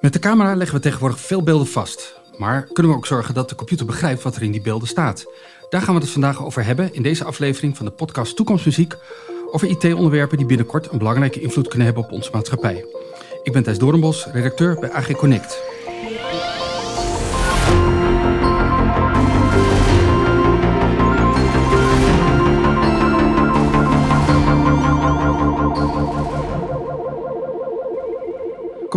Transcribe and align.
Met 0.00 0.12
de 0.12 0.18
camera 0.18 0.54
leggen 0.54 0.76
we 0.76 0.82
tegenwoordig 0.82 1.20
veel 1.20 1.42
beelden 1.42 1.66
vast. 1.66 2.14
Maar 2.38 2.62
kunnen 2.72 2.92
we 2.92 2.98
ook 2.98 3.06
zorgen 3.06 3.34
dat 3.34 3.48
de 3.48 3.54
computer 3.54 3.86
begrijpt 3.86 4.22
wat 4.22 4.36
er 4.36 4.42
in 4.42 4.50
die 4.50 4.60
beelden 4.60 4.88
staat? 4.88 5.26
Daar 5.68 5.82
gaan 5.82 5.94
we 5.94 6.00
het 6.00 6.10
vandaag 6.10 6.44
over 6.44 6.64
hebben 6.64 6.94
in 6.94 7.02
deze 7.02 7.24
aflevering 7.24 7.76
van 7.76 7.86
de 7.86 7.92
podcast 7.92 8.36
Toekomstmuziek. 8.36 8.94
Over 9.50 9.68
IT-onderwerpen 9.68 10.36
die 10.36 10.46
binnenkort 10.46 10.92
een 10.92 10.98
belangrijke 10.98 11.40
invloed 11.40 11.68
kunnen 11.68 11.86
hebben 11.86 12.04
op 12.04 12.12
onze 12.12 12.30
maatschappij. 12.32 12.84
Ik 13.42 13.52
ben 13.52 13.62
Thijs 13.62 13.78
Doornbos, 13.78 14.26
redacteur 14.32 14.78
bij 14.80 14.92
AG 14.92 15.10
Connect. 15.10 15.62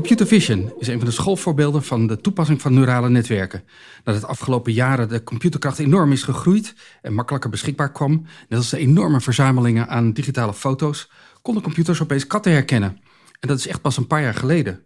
Computer 0.03 0.27
vision 0.27 0.73
is 0.79 0.87
een 0.87 0.97
van 0.97 1.07
de 1.07 1.13
schoolvoorbeelden 1.13 1.83
van 1.83 2.07
de 2.07 2.21
toepassing 2.21 2.61
van 2.61 2.73
neurale 2.73 3.09
netwerken. 3.09 3.63
Nadat 4.03 4.21
de 4.21 4.27
afgelopen 4.27 4.73
jaren 4.73 5.09
de 5.09 5.23
computerkracht 5.23 5.79
enorm 5.79 6.11
is 6.11 6.23
gegroeid 6.23 6.73
en 7.01 7.13
makkelijker 7.13 7.49
beschikbaar 7.49 7.91
kwam, 7.91 8.25
net 8.49 8.59
als 8.59 8.69
de 8.69 8.77
enorme 8.77 9.21
verzamelingen 9.21 9.87
aan 9.87 10.13
digitale 10.13 10.53
foto's, 10.53 11.11
konden 11.41 11.63
computers 11.63 12.01
opeens 12.01 12.27
katten 12.27 12.51
herkennen. 12.51 12.99
En 13.39 13.47
dat 13.47 13.57
is 13.57 13.67
echt 13.67 13.81
pas 13.81 13.97
een 13.97 14.07
paar 14.07 14.21
jaar 14.21 14.33
geleden. 14.33 14.83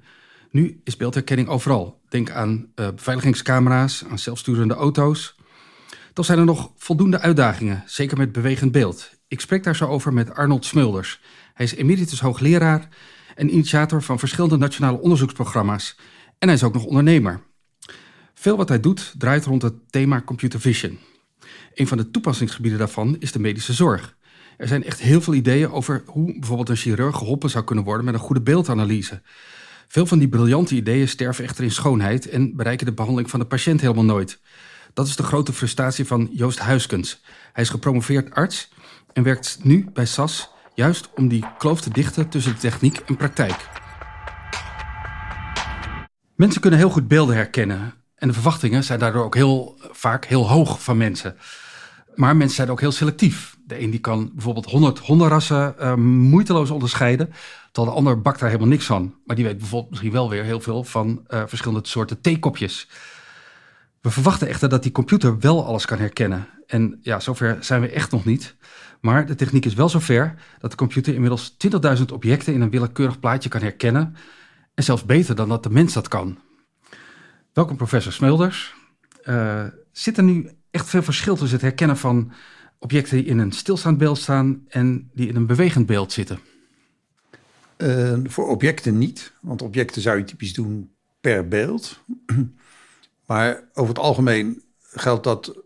Nu 0.52 0.81
is 0.84 0.98
beeldherkenning 0.98 1.47
overal. 1.47 1.99
Denk 2.09 2.31
aan 2.31 2.67
uh, 2.75 2.88
beveiligingscamera's, 2.95 4.03
aan 4.09 4.20
zelfsturende 4.20 4.73
auto's. 4.73 5.36
Toch 6.13 6.25
zijn 6.25 6.39
er 6.39 6.45
nog 6.45 6.72
voldoende 6.75 7.20
uitdagingen, 7.20 7.84
zeker 7.86 8.17
met 8.17 8.31
bewegend 8.31 8.72
beeld. 8.72 9.09
Ik 9.27 9.41
spreek 9.41 9.63
daar 9.63 9.75
zo 9.75 9.86
over 9.86 10.13
met 10.13 10.34
Arnold 10.34 10.66
Smulders. 10.66 11.20
Hij 11.53 11.66
is 11.66 11.75
emeritus 11.75 12.20
hoogleraar 12.20 12.88
en 13.37 13.53
initiator 13.53 14.03
van 14.03 14.19
verschillende 14.19 14.57
nationale 14.57 14.99
onderzoeksprogramma's. 14.99 15.97
En 16.39 16.47
hij 16.47 16.57
is 16.57 16.63
ook 16.63 16.73
nog 16.73 16.83
ondernemer. 16.83 17.41
Veel 18.33 18.57
wat 18.57 18.69
hij 18.69 18.79
doet 18.79 19.13
draait 19.17 19.45
rond 19.45 19.61
het 19.61 19.73
thema 19.89 20.21
computer 20.21 20.59
vision. 20.59 20.99
Een 21.73 21.88
van 21.88 21.97
de 21.97 22.11
toepassingsgebieden 22.11 22.79
daarvan 22.79 23.16
is 23.19 23.31
de 23.31 23.39
medische 23.39 23.73
zorg. 23.73 24.17
Er 24.57 24.67
zijn 24.67 24.83
echt 24.83 24.99
heel 24.99 25.21
veel 25.21 25.33
ideeën 25.33 25.71
over 25.71 26.03
hoe 26.05 26.39
bijvoorbeeld 26.39 26.69
een 26.69 26.75
chirurg 26.75 27.17
geholpen 27.17 27.49
zou 27.49 27.63
kunnen 27.63 27.83
worden 27.83 28.05
met 28.05 28.13
een 28.13 28.19
goede 28.19 28.41
beeldanalyse. 28.41 29.21
Veel 29.88 30.05
van 30.05 30.19
die 30.19 30.29
briljante 30.29 30.75
ideeën 30.75 31.07
sterven 31.07 31.44
echter 31.44 31.63
in 31.63 31.72
schoonheid 31.72 32.29
en 32.29 32.55
bereiken 32.55 32.85
de 32.85 32.94
behandeling 32.94 33.29
van 33.29 33.39
de 33.39 33.45
patiënt 33.45 33.81
helemaal 33.81 34.03
nooit. 34.03 34.39
Dat 34.94 35.07
is 35.07 35.16
de 35.16 35.23
grote 35.23 35.53
frustratie 35.53 36.05
van 36.05 36.29
Joost 36.31 36.59
Huiskens. 36.59 37.22
Hij 37.53 37.63
is 37.63 37.69
gepromoveerd 37.69 38.33
arts 38.33 38.69
en 39.13 39.23
werkt 39.23 39.59
nu 39.61 39.89
bij 39.94 40.05
SAS 40.05 40.49
Juist 40.78 41.09
om 41.16 41.28
die 41.28 41.45
kloof 41.58 41.81
te 41.81 41.89
dichten 41.89 42.30
tussen 42.30 42.58
techniek 42.58 42.97
en 42.97 43.16
praktijk. 43.16 43.70
Mensen 46.36 46.61
kunnen 46.61 46.80
heel 46.80 46.89
goed 46.89 47.08
beelden 47.08 47.36
herkennen. 47.36 47.94
En 48.16 48.28
de 48.28 48.34
verwachtingen 48.34 48.84
zijn 48.84 49.00
daardoor 49.00 49.23
ook 49.23 49.36
heel 49.36 49.80
vaak 49.92 50.25
heel 50.25 50.50
hoog 50.50 50.84
van 50.84 50.97
mensen. 50.97 51.38
Maar 52.16 52.36
mensen 52.36 52.56
zijn 52.56 52.69
ook 52.69 52.80
heel 52.80 52.92
selectief. 52.92 53.58
De 53.66 53.81
een 53.81 53.89
die 53.89 54.00
kan 54.00 54.31
bijvoorbeeld 54.34 54.66
100 54.66 55.00
hondenrassen 55.00 55.75
uh, 55.80 55.94
moeiteloos 55.95 56.69
onderscheiden. 56.69 57.34
Terwijl 57.72 57.94
de 57.94 58.00
ander 58.00 58.22
bakt 58.22 58.39
daar 58.39 58.50
helemaal 58.50 58.72
niks 58.72 58.86
van. 58.86 59.16
Maar 59.25 59.36
die 59.36 59.45
weet 59.45 59.58
bijvoorbeeld 59.58 59.89
misschien 59.89 60.12
wel 60.12 60.30
weer 60.30 60.44
heel 60.44 60.62
veel 60.62 60.84
van 60.84 61.25
uh, 61.30 61.44
verschillende 61.45 61.88
soorten 61.88 62.22
theekopjes. 62.22 62.88
We 64.02 64.09
verwachten 64.09 64.47
echter 64.47 64.69
dat 64.69 64.84
die 64.84 64.91
computer 64.91 65.39
wel 65.39 65.66
alles 65.66 65.86
kan 65.86 65.97
herkennen. 65.97 66.47
En 66.67 67.00
ja, 67.02 67.19
zover 67.19 67.58
zijn 67.59 67.81
we 67.81 67.89
echt 67.89 68.12
nog 68.12 68.25
niet. 68.25 68.56
Maar 69.02 69.26
de 69.26 69.36
techniek 69.36 69.66
is 69.66 69.73
wel 69.73 69.90
zover 69.90 70.34
dat 70.59 70.72
de 70.72 70.78
computer 70.78 71.14
inmiddels 71.14 71.56
20.000 71.98 72.06
objecten 72.14 72.53
in 72.53 72.62
een 72.62 72.70
willekeurig 72.70 73.20
plaatje 73.20 73.50
kan 73.50 73.62
herkennen. 73.62 74.16
En 74.73 74.84
zelfs 74.84 75.06
beter 75.06 75.36
dan 75.36 75.50
dat 75.50 75.64
de 75.64 75.70
mens 75.70 75.94
dat 75.94 76.08
kan. 76.08 76.38
Welkom 77.53 77.78
professor 77.78 78.14
Smulders. 78.14 78.75
Uh, 79.25 79.64
zit 79.92 80.18
er 80.18 80.23
nu 80.23 80.50
echt 80.72 80.90
veel 80.90 81.03
verschil 81.03 81.36
tussen 81.36 81.57
het 81.57 81.66
herkennen 81.66 81.97
van 81.97 82.31
objecten 82.80 83.18
die 83.18 83.25
in 83.25 83.40
een 83.40 83.52
stilstaand 83.52 83.97
beeld 83.97 84.18
staan 84.18 84.66
en 84.68 85.09
die 85.13 85.28
in 85.28 85.36
een 85.36 85.46
bewegend 85.46 85.86
beeld 85.86 86.12
zitten? 86.12 86.40
Uh, 87.78 88.18
voor 88.24 88.47
objecten 88.47 88.97
niet, 88.97 89.34
want 89.41 89.62
objecten 89.62 90.02
zou 90.02 90.18
je 90.18 90.24
typisch 90.24 90.53
doen 90.53 90.91
per 91.22 91.47
beeld. 91.47 92.03
maar 93.28 93.63
over 93.74 93.94
het 93.94 94.03
algemeen 94.03 94.63
geldt 94.80 95.24
dat 95.24 95.63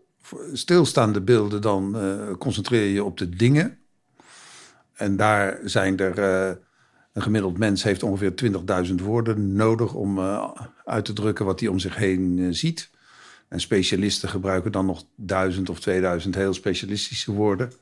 stilstaande 0.52 1.20
beelden, 1.20 1.60
dan 1.60 1.96
uh, 1.96 2.36
concentreer 2.38 2.86
je 2.86 3.04
op 3.04 3.18
de 3.18 3.28
dingen. 3.28 3.78
En 4.92 5.16
daar 5.16 5.58
zijn 5.64 5.98
er. 5.98 6.18
Uh, 6.18 6.56
een 7.12 7.22
gemiddeld 7.22 7.58
mens 7.58 7.82
heeft 7.82 8.02
ongeveer 8.02 8.32
20.000 8.86 8.94
woorden 8.94 9.52
nodig 9.54 9.94
om 9.94 10.18
uh, 10.18 10.50
uit 10.84 11.04
te 11.04 11.12
drukken 11.12 11.44
wat 11.44 11.60
hij 11.60 11.68
om 11.68 11.78
zich 11.78 11.96
heen 11.96 12.54
ziet. 12.54 12.90
En 13.48 13.60
specialisten 13.60 14.28
gebruiken 14.28 14.72
dan 14.72 14.86
nog 14.86 15.04
1000 15.14 15.70
of 15.70 15.80
2000 15.80 16.34
heel 16.34 16.54
specialistische 16.54 17.32
woorden. 17.32 17.72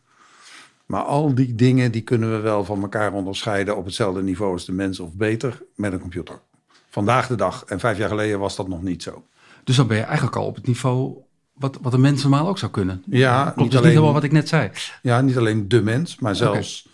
Maar 0.86 1.02
al 1.02 1.34
die 1.34 1.54
dingen 1.54 1.92
die 1.92 2.02
kunnen 2.02 2.30
we 2.30 2.38
wel 2.38 2.64
van 2.64 2.82
elkaar 2.82 3.12
onderscheiden 3.12 3.76
op 3.76 3.84
hetzelfde 3.84 4.22
niveau 4.22 4.52
als 4.52 4.64
de 4.64 4.72
mens 4.72 5.00
of 5.00 5.12
beter 5.12 5.62
met 5.76 5.92
een 5.92 6.00
computer. 6.00 6.40
Vandaag 6.88 7.26
de 7.26 7.34
dag 7.34 7.64
en 7.64 7.80
vijf 7.80 7.98
jaar 7.98 8.08
geleden 8.08 8.38
was 8.38 8.56
dat 8.56 8.68
nog 8.68 8.82
niet 8.82 9.02
zo. 9.02 9.24
Dus 9.64 9.76
dan 9.76 9.86
ben 9.86 9.96
je 9.96 10.02
eigenlijk 10.02 10.36
al 10.36 10.46
op 10.46 10.54
het 10.54 10.66
niveau 10.66 11.16
wat, 11.60 11.78
wat 11.82 11.92
een 11.92 12.00
mens 12.00 12.22
normaal 12.22 12.48
ook 12.48 12.58
zou 12.58 12.70
kunnen. 12.70 13.02
Ja, 13.06 13.42
Klopt 13.42 13.56
niet, 13.56 13.70
dus 13.70 13.74
alleen, 13.74 13.82
niet 13.82 13.92
helemaal 13.92 14.12
wat 14.12 14.24
ik 14.24 14.32
net 14.32 14.48
zei. 14.48 14.70
Ja, 15.02 15.20
niet 15.20 15.36
alleen 15.36 15.68
de 15.68 15.82
mens, 15.82 16.18
maar 16.18 16.36
zelfs 16.36 16.88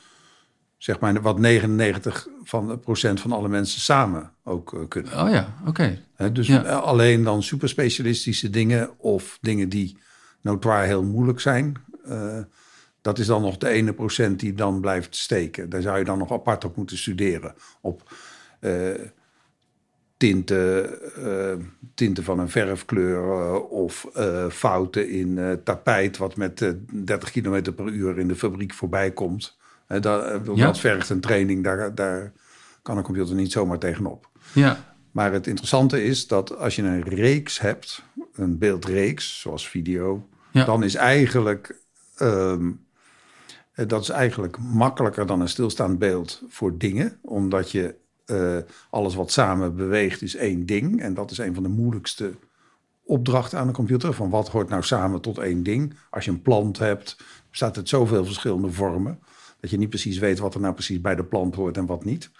zeg 0.76 1.00
maar 1.00 1.22
wat 1.22 1.38
99 1.38 2.28
van, 2.42 2.80
procent 2.80 3.20
van 3.20 3.32
alle 3.32 3.48
mensen 3.48 3.80
samen 3.80 4.30
ook 4.44 4.72
uh, 4.72 4.80
kunnen. 4.88 5.22
Oh 5.22 5.30
ja, 5.30 5.56
oké. 5.66 6.00
Okay. 6.16 6.32
Dus 6.32 6.46
ja. 6.46 6.60
alleen 6.62 7.22
dan 7.22 7.42
superspecialistische 7.42 8.50
dingen 8.50 8.90
of 8.98 9.38
dingen 9.40 9.68
die 9.68 9.98
notoir 10.40 10.84
heel 10.84 11.02
moeilijk 11.02 11.40
zijn. 11.40 11.74
Uh, 12.08 12.38
dat 13.00 13.18
is 13.18 13.26
dan 13.26 13.42
nog 13.42 13.56
de 13.56 13.68
ene 13.68 13.92
procent 13.92 14.40
die 14.40 14.54
dan 14.54 14.80
blijft 14.80 15.16
steken. 15.16 15.70
Daar 15.70 15.82
zou 15.82 15.98
je 15.98 16.04
dan 16.04 16.18
nog 16.18 16.32
apart 16.32 16.64
op 16.64 16.76
moeten 16.76 16.98
studeren. 16.98 17.54
Op 17.80 18.14
uh, 18.60 18.94
tinten, 20.16 20.98
uh, 21.18 21.64
tinten 21.94 22.24
van 22.24 22.38
een 22.38 22.48
verfkleur 22.48 23.24
uh, 23.24 23.70
of 23.70 24.08
uh, 24.16 24.48
fouten 24.48 25.08
in 25.08 25.60
tapijt 25.64 26.16
wat 26.16 26.36
met 26.36 26.74
30 26.90 27.30
km 27.30 27.72
per 27.72 27.86
uur 27.86 28.18
in 28.18 28.28
de 28.28 28.36
fabriek 28.36 28.74
voorbij 28.74 29.12
komt. 29.12 29.56
dat, 29.86 30.40
ja. 30.54 30.66
dat 30.66 30.78
vergt 30.78 31.08
een 31.08 31.20
training, 31.20 31.64
daar, 31.64 31.94
daar 31.94 32.32
kan 32.82 32.96
een 32.96 33.02
computer 33.02 33.34
niet 33.34 33.52
zomaar 33.52 33.78
tegenop. 33.78 34.28
Ja. 34.52 34.94
Maar 35.10 35.32
het 35.32 35.46
interessante 35.46 36.04
is 36.04 36.26
dat 36.26 36.58
als 36.58 36.76
je 36.76 36.82
een 36.82 37.02
reeks 37.02 37.60
hebt, 37.60 38.02
een 38.34 38.58
beeldreeks 38.58 39.40
zoals 39.40 39.68
video, 39.68 40.28
ja. 40.50 40.64
dan 40.64 40.84
is 40.84 40.94
eigenlijk 40.94 41.80
um, 42.20 42.86
dat 43.84 44.02
is 44.02 44.08
eigenlijk 44.08 44.58
makkelijker 44.58 45.26
dan 45.26 45.40
een 45.40 45.48
stilstaand 45.48 45.98
beeld 45.98 46.42
voor 46.48 46.78
dingen, 46.78 47.18
omdat 47.22 47.70
je 47.70 47.94
uh, 48.26 48.56
alles 48.90 49.14
wat 49.14 49.30
samen 49.30 49.76
beweegt 49.76 50.22
is 50.22 50.36
één 50.36 50.66
ding. 50.66 51.00
En 51.00 51.14
dat 51.14 51.30
is 51.30 51.38
een 51.38 51.54
van 51.54 51.62
de 51.62 51.68
moeilijkste 51.68 52.32
opdrachten 53.04 53.58
aan 53.58 53.66
een 53.66 53.74
computer. 53.74 54.12
Van 54.12 54.30
wat 54.30 54.48
hoort 54.48 54.68
nou 54.68 54.82
samen 54.82 55.20
tot 55.20 55.38
één 55.38 55.62
ding? 55.62 55.94
Als 56.10 56.24
je 56.24 56.30
een 56.30 56.42
plant 56.42 56.78
hebt, 56.78 57.16
bestaat 57.50 57.76
het 57.76 57.88
zoveel 57.88 58.24
verschillende 58.24 58.70
vormen. 58.70 59.18
Dat 59.60 59.70
je 59.70 59.78
niet 59.78 59.88
precies 59.88 60.18
weet 60.18 60.38
wat 60.38 60.54
er 60.54 60.60
nou 60.60 60.74
precies 60.74 61.00
bij 61.00 61.14
de 61.14 61.24
plant 61.24 61.54
hoort 61.54 61.76
en 61.76 61.86
wat 61.86 62.04
niet. 62.04 62.30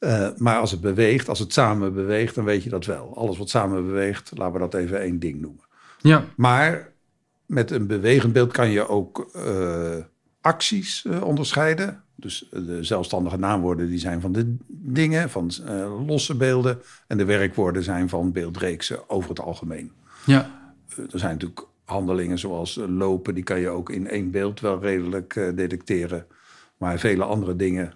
Uh, 0.00 0.28
maar 0.36 0.58
als 0.58 0.70
het 0.70 0.80
beweegt, 0.80 1.28
als 1.28 1.38
het 1.38 1.52
samen 1.52 1.94
beweegt, 1.94 2.34
dan 2.34 2.44
weet 2.44 2.62
je 2.62 2.70
dat 2.70 2.84
wel. 2.84 3.16
Alles 3.16 3.38
wat 3.38 3.50
samen 3.50 3.86
beweegt, 3.86 4.30
laten 4.34 4.52
we 4.52 4.58
dat 4.58 4.74
even 4.74 5.00
één 5.00 5.18
ding 5.18 5.40
noemen. 5.40 5.64
Ja. 6.00 6.24
Maar 6.36 6.92
met 7.46 7.70
een 7.70 7.86
bewegend 7.86 8.32
beeld 8.32 8.52
kan 8.52 8.70
je 8.70 8.88
ook 8.88 9.30
uh, 9.36 9.96
acties 10.40 11.04
uh, 11.04 11.22
onderscheiden. 11.22 12.02
Dus 12.22 12.48
de 12.50 12.84
zelfstandige 12.84 13.36
naamwoorden 13.36 13.88
die 13.88 13.98
zijn 13.98 14.20
van 14.20 14.32
de 14.32 14.56
dingen, 14.68 15.30
van 15.30 15.50
uh, 15.68 16.06
losse 16.06 16.36
beelden. 16.36 16.80
En 17.06 17.18
de 17.18 17.24
werkwoorden 17.24 17.82
zijn 17.82 18.08
van 18.08 18.32
beeldreeksen 18.32 19.10
over 19.10 19.28
het 19.28 19.40
algemeen. 19.40 19.92
Ja. 20.26 20.50
Uh, 20.90 21.12
er 21.12 21.18
zijn 21.18 21.32
natuurlijk 21.32 21.66
handelingen 21.84 22.38
zoals 22.38 22.76
uh, 22.76 22.84
lopen, 22.88 23.34
die 23.34 23.44
kan 23.44 23.60
je 23.60 23.68
ook 23.68 23.90
in 23.90 24.08
één 24.08 24.30
beeld 24.30 24.60
wel 24.60 24.80
redelijk 24.80 25.34
detecteren. 25.54 26.26
Maar 26.76 26.98
vele 26.98 27.24
andere 27.24 27.56
dingen, 27.56 27.92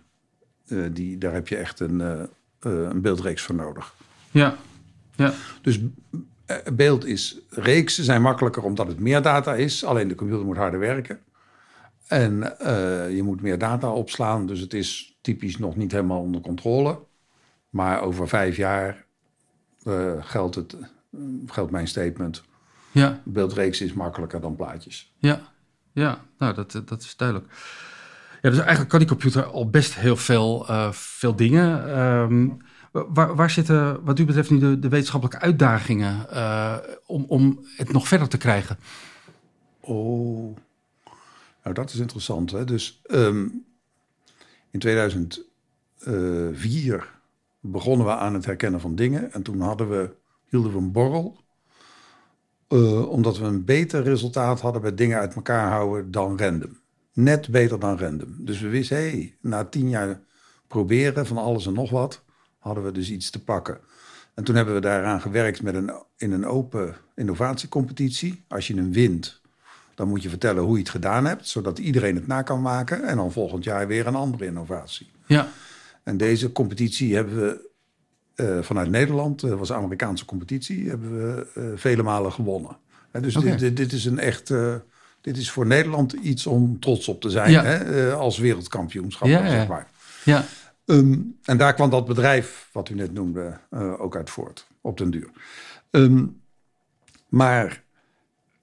die, 0.92 1.18
daar 1.18 1.32
heb 1.32 1.48
je 1.48 1.56
echt 1.56 1.80
een, 1.80 2.28
een 2.60 3.00
beeldreeks 3.00 3.42
voor 3.42 3.54
nodig. 3.54 3.94
Ja, 4.30 4.56
ja. 5.14 5.32
Dus 5.62 5.80
beeld 6.72 7.04
is, 7.04 7.38
reeksen 7.50 8.04
zijn 8.04 8.22
makkelijker 8.22 8.62
omdat 8.62 8.86
het 8.86 9.00
meer 9.00 9.22
data 9.22 9.54
is. 9.54 9.84
Alleen 9.84 10.08
de 10.08 10.14
computer 10.14 10.44
moet 10.44 10.56
harder 10.56 10.80
werken. 10.80 11.18
En 12.06 12.56
uh, 12.62 13.16
je 13.16 13.22
moet 13.22 13.42
meer 13.42 13.58
data 13.58 13.90
opslaan, 13.90 14.46
dus 14.46 14.60
het 14.60 14.74
is 14.74 15.18
typisch 15.20 15.58
nog 15.58 15.76
niet 15.76 15.92
helemaal 15.92 16.20
onder 16.20 16.40
controle. 16.40 16.98
Maar 17.70 18.00
over 18.00 18.28
vijf 18.28 18.56
jaar 18.56 19.04
uh, 19.84 20.12
geldt, 20.20 20.54
het, 20.54 20.76
geldt 21.46 21.70
mijn 21.70 21.88
statement. 21.88 22.42
Ja. 22.92 23.20
Beeldreeks 23.24 23.80
is 23.80 23.92
makkelijker 23.92 24.40
dan 24.40 24.56
plaatjes. 24.56 25.12
Ja, 25.18 25.40
ja. 25.92 26.24
nou 26.38 26.54
dat, 26.54 26.82
dat 26.84 27.02
is 27.02 27.16
duidelijk. 27.16 27.52
Ja, 28.42 28.50
dus 28.50 28.58
eigenlijk 28.58 28.88
kan 28.88 28.98
die 28.98 29.08
computer 29.08 29.44
al 29.44 29.70
best 29.70 29.94
heel 29.94 30.16
veel, 30.16 30.66
uh, 30.70 30.92
veel 30.92 31.36
dingen. 31.36 31.98
Um, 31.98 32.56
Waar, 33.08 33.34
waar 33.34 33.50
zitten 33.50 34.04
wat 34.04 34.18
u 34.18 34.24
betreft 34.24 34.50
nu 34.50 34.58
de, 34.58 34.78
de 34.78 34.88
wetenschappelijke 34.88 35.44
uitdagingen 35.44 36.26
uh, 36.32 36.76
om, 37.06 37.24
om 37.28 37.64
het 37.76 37.92
nog 37.92 38.08
verder 38.08 38.28
te 38.28 38.36
krijgen? 38.36 38.78
Oh, 39.80 40.56
nou 41.66 41.78
dat 41.78 41.92
is 41.94 42.00
interessant. 42.00 42.50
Hè? 42.50 42.64
Dus 42.64 43.02
um, 43.06 43.64
in 44.70 44.78
2004 44.78 47.14
begonnen 47.60 48.06
we 48.06 48.12
aan 48.12 48.34
het 48.34 48.44
herkennen 48.44 48.80
van 48.80 48.94
dingen. 48.94 49.32
En 49.32 49.42
toen 49.42 49.60
hadden 49.60 49.88
we, 49.88 50.10
hielden 50.48 50.72
we 50.72 50.78
een 50.78 50.92
borrel. 50.92 51.44
Uh, 52.68 53.08
omdat 53.08 53.38
we 53.38 53.44
een 53.44 53.64
beter 53.64 54.02
resultaat 54.02 54.60
hadden 54.60 54.82
bij 54.82 54.94
dingen 54.94 55.18
uit 55.18 55.34
elkaar 55.34 55.70
houden 55.70 56.10
dan 56.10 56.38
random. 56.38 56.80
Net 57.12 57.48
beter 57.48 57.80
dan 57.80 57.98
random. 57.98 58.36
Dus 58.38 58.60
we 58.60 58.68
wisten, 58.68 58.96
hey, 58.96 59.36
na 59.40 59.64
tien 59.64 59.88
jaar 59.88 60.20
proberen 60.66 61.26
van 61.26 61.36
alles 61.36 61.66
en 61.66 61.72
nog 61.72 61.90
wat, 61.90 62.22
hadden 62.58 62.84
we 62.84 62.92
dus 62.92 63.10
iets 63.10 63.30
te 63.30 63.44
pakken. 63.44 63.80
En 64.34 64.44
toen 64.44 64.54
hebben 64.54 64.74
we 64.74 64.80
daaraan 64.80 65.20
gewerkt 65.20 65.62
met 65.62 65.74
een, 65.74 65.92
in 66.16 66.32
een 66.32 66.46
open 66.46 66.96
innovatiecompetitie. 67.14 68.44
Als 68.48 68.66
je 68.66 68.74
hem 68.74 68.92
wint, 68.92 69.40
dan 69.96 70.08
moet 70.08 70.22
je 70.22 70.28
vertellen 70.28 70.62
hoe 70.62 70.72
je 70.72 70.82
het 70.82 70.90
gedaan 70.90 71.24
hebt, 71.24 71.48
zodat 71.48 71.78
iedereen 71.78 72.14
het 72.14 72.26
na 72.26 72.42
kan 72.42 72.62
maken. 72.62 73.04
En 73.04 73.16
dan 73.16 73.32
volgend 73.32 73.64
jaar 73.64 73.86
weer 73.86 74.06
een 74.06 74.14
andere 74.14 74.44
innovatie. 74.44 75.10
Ja. 75.26 75.48
En 76.02 76.16
deze 76.16 76.52
competitie 76.52 77.14
hebben 77.14 77.40
we 77.40 77.68
uh, 78.36 78.62
vanuit 78.62 78.90
Nederland, 78.90 79.40
dat 79.40 79.58
was 79.58 79.68
een 79.68 79.76
Amerikaanse 79.76 80.24
competitie, 80.24 80.88
hebben 80.88 81.10
we 81.12 81.46
uh, 81.54 81.64
vele 81.74 82.02
malen 82.02 82.32
gewonnen. 82.32 82.76
En 83.10 83.22
dus 83.22 83.36
okay. 83.36 83.56
dit, 83.56 83.76
dit, 83.76 83.92
is 83.92 84.04
een 84.04 84.18
echt, 84.18 84.52
dit 85.20 85.36
is 85.36 85.50
voor 85.50 85.66
Nederland 85.66 86.12
iets 86.12 86.46
om 86.46 86.80
trots 86.80 87.08
op 87.08 87.20
te 87.20 87.30
zijn 87.30 87.50
Ja. 87.50 87.64
hè, 87.64 88.12
als 88.12 88.38
wereldkampioenschap, 88.38 89.28
Ja, 89.28 89.50
zeg 89.50 89.68
maar. 89.68 89.90
Ja, 90.24 90.44
Um, 90.88 91.38
en 91.44 91.56
daar 91.56 91.74
kwam 91.74 91.90
dat 91.90 92.06
bedrijf, 92.06 92.68
wat 92.72 92.88
u 92.88 92.94
net 92.94 93.12
noemde, 93.12 93.58
ook 93.98 94.16
uit 94.16 94.30
voort, 94.30 94.66
op 94.80 94.98
den 94.98 95.10
duur. 95.10 95.30
Um, 95.90 96.40
maar 97.28 97.84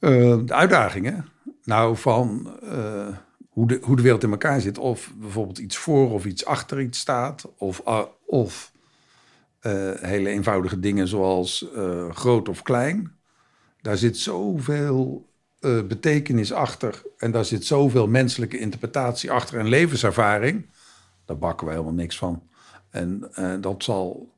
uh, 0.04 0.38
de 0.46 0.54
uitdagingen, 0.54 1.26
nou 1.64 1.98
van 1.98 2.58
uh, 2.64 3.08
hoe, 3.50 3.68
de, 3.68 3.80
hoe 3.82 3.96
de 3.96 4.02
wereld 4.02 4.24
in 4.24 4.32
elkaar 4.32 4.62
zit, 4.62 4.78
of 4.78 5.14
bijvoorbeeld 5.16 5.58
iets 5.58 5.78
voor 5.78 6.12
of 6.12 6.26
iets 6.26 6.46
achter 6.46 6.82
iets 6.82 7.00
staat, 7.00 7.52
of, 7.58 7.82
of 8.26 8.72
hele 10.00 10.30
eenvoudige 10.30 10.80
dingen 10.80 11.08
zoals 11.08 11.66
groot 12.10 12.50
of 12.50 12.62
klein, 12.62 13.16
daar 13.82 13.98
zit 13.98 14.18
zoveel 14.18 15.30
betekenis 15.60 16.54
achter 16.54 17.02
en 17.18 17.32
daar 17.32 17.46
zit 17.46 17.66
zoveel 17.66 18.08
menselijke 18.08 18.58
interpretatie 18.58 19.32
achter 19.32 19.60
en 19.60 19.68
levenservaring. 19.68 20.70
Daar 21.26 21.38
bakken 21.38 21.68
we 21.68 21.74
helemaal 21.74 21.94
niks 21.94 22.18
van. 22.18 22.44
En 22.90 23.32
dat 23.62 23.84
zal 23.84 24.34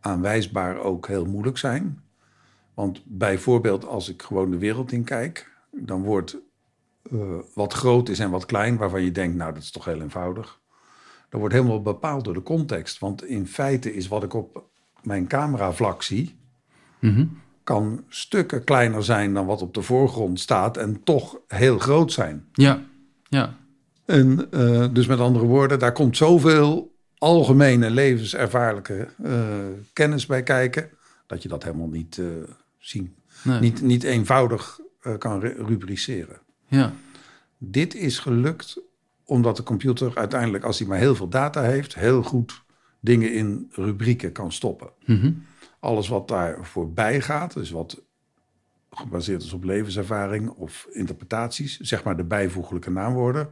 aanwijsbaar 0.00 0.78
ook 0.78 1.06
heel 1.06 1.24
moeilijk 1.24 1.58
zijn. 1.58 2.05
Want 2.76 3.02
bijvoorbeeld 3.04 3.86
als 3.86 4.08
ik 4.08 4.22
gewoon 4.22 4.50
de 4.50 4.58
wereld 4.58 4.92
in 4.92 5.04
kijk, 5.04 5.50
dan 5.70 6.02
wordt 6.02 6.36
uh, 7.12 7.20
wat 7.54 7.72
groot 7.72 8.08
is 8.08 8.18
en 8.18 8.30
wat 8.30 8.46
klein, 8.46 8.76
waarvan 8.76 9.02
je 9.02 9.12
denkt, 9.12 9.36
nou 9.36 9.52
dat 9.52 9.62
is 9.62 9.70
toch 9.70 9.84
heel 9.84 10.00
eenvoudig. 10.00 10.60
Dat 11.28 11.40
wordt 11.40 11.54
helemaal 11.54 11.82
bepaald 11.82 12.24
door 12.24 12.34
de 12.34 12.42
context. 12.42 12.98
Want 12.98 13.24
in 13.24 13.46
feite 13.46 13.94
is 13.94 14.08
wat 14.08 14.22
ik 14.22 14.34
op 14.34 14.64
mijn 15.02 15.26
cameravlak 15.26 16.02
zie, 16.02 16.38
mm 17.00 17.14
-hmm. 17.14 17.40
kan 17.64 18.04
stukken 18.08 18.64
kleiner 18.64 19.04
zijn 19.04 19.34
dan 19.34 19.46
wat 19.46 19.62
op 19.62 19.74
de 19.74 19.82
voorgrond 19.82 20.40
staat 20.40 20.76
en 20.76 21.02
toch 21.04 21.38
heel 21.48 21.78
groot 21.78 22.12
zijn. 22.12 22.48
Ja, 22.52 22.82
ja. 23.28 23.56
En 24.04 24.48
uh, 24.50 24.86
dus 24.92 25.06
met 25.06 25.20
andere 25.20 25.46
woorden, 25.46 25.78
daar 25.78 25.92
komt 25.92 26.16
zoveel 26.16 26.94
algemene 27.18 27.90
levenservaarlijke 27.90 29.08
uh, 29.22 29.48
kennis 29.92 30.26
bij 30.26 30.42
kijken, 30.42 30.90
dat 31.26 31.42
je 31.42 31.48
dat 31.48 31.62
helemaal 31.62 31.88
niet 31.88 32.20
zien, 32.88 33.16
Nee. 33.42 33.60
niet, 33.60 33.82
niet 33.82 34.02
eenvoudig 34.02 34.80
kan 35.18 35.40
rubriceren. 35.40 36.40
Ja, 36.66 36.92
Dit 37.58 37.94
is 37.94 38.18
gelukt 38.18 38.80
omdat 39.24 39.56
de 39.56 39.62
computer 39.62 40.16
uiteindelijk, 40.16 40.64
als 40.64 40.78
hij 40.78 40.88
maar 40.88 40.98
heel 40.98 41.14
veel 41.14 41.28
data 41.28 41.62
heeft, 41.62 41.94
heel 41.94 42.22
goed 42.22 42.64
dingen 43.00 43.32
in 43.32 43.68
rubrieken 43.72 44.32
kan 44.32 44.52
stoppen. 44.52 44.90
mm 45.04 45.20
-hmm. 45.20 45.44
Alles 45.80 46.08
wat 46.08 46.28
daar 46.28 46.66
voorbij 46.66 47.20
gaat, 47.20 47.54
dus 47.54 47.70
wat 47.70 48.02
gebaseerd 48.90 49.42
is 49.42 49.52
op 49.52 49.64
levenservaring 49.64 50.48
of 50.50 50.86
interpretaties, 50.92 51.78
zeg 51.80 52.04
maar 52.04 52.16
de 52.16 52.24
bijvoeglijke 52.24 52.90
naamwoorden. 52.90 53.48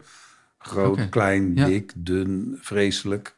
Groot, 0.58 1.08
klein, 1.08 1.54
Ja. 1.54 1.66
dik, 1.66 1.92
dun, 1.96 2.58
vreselijk. 2.60 3.36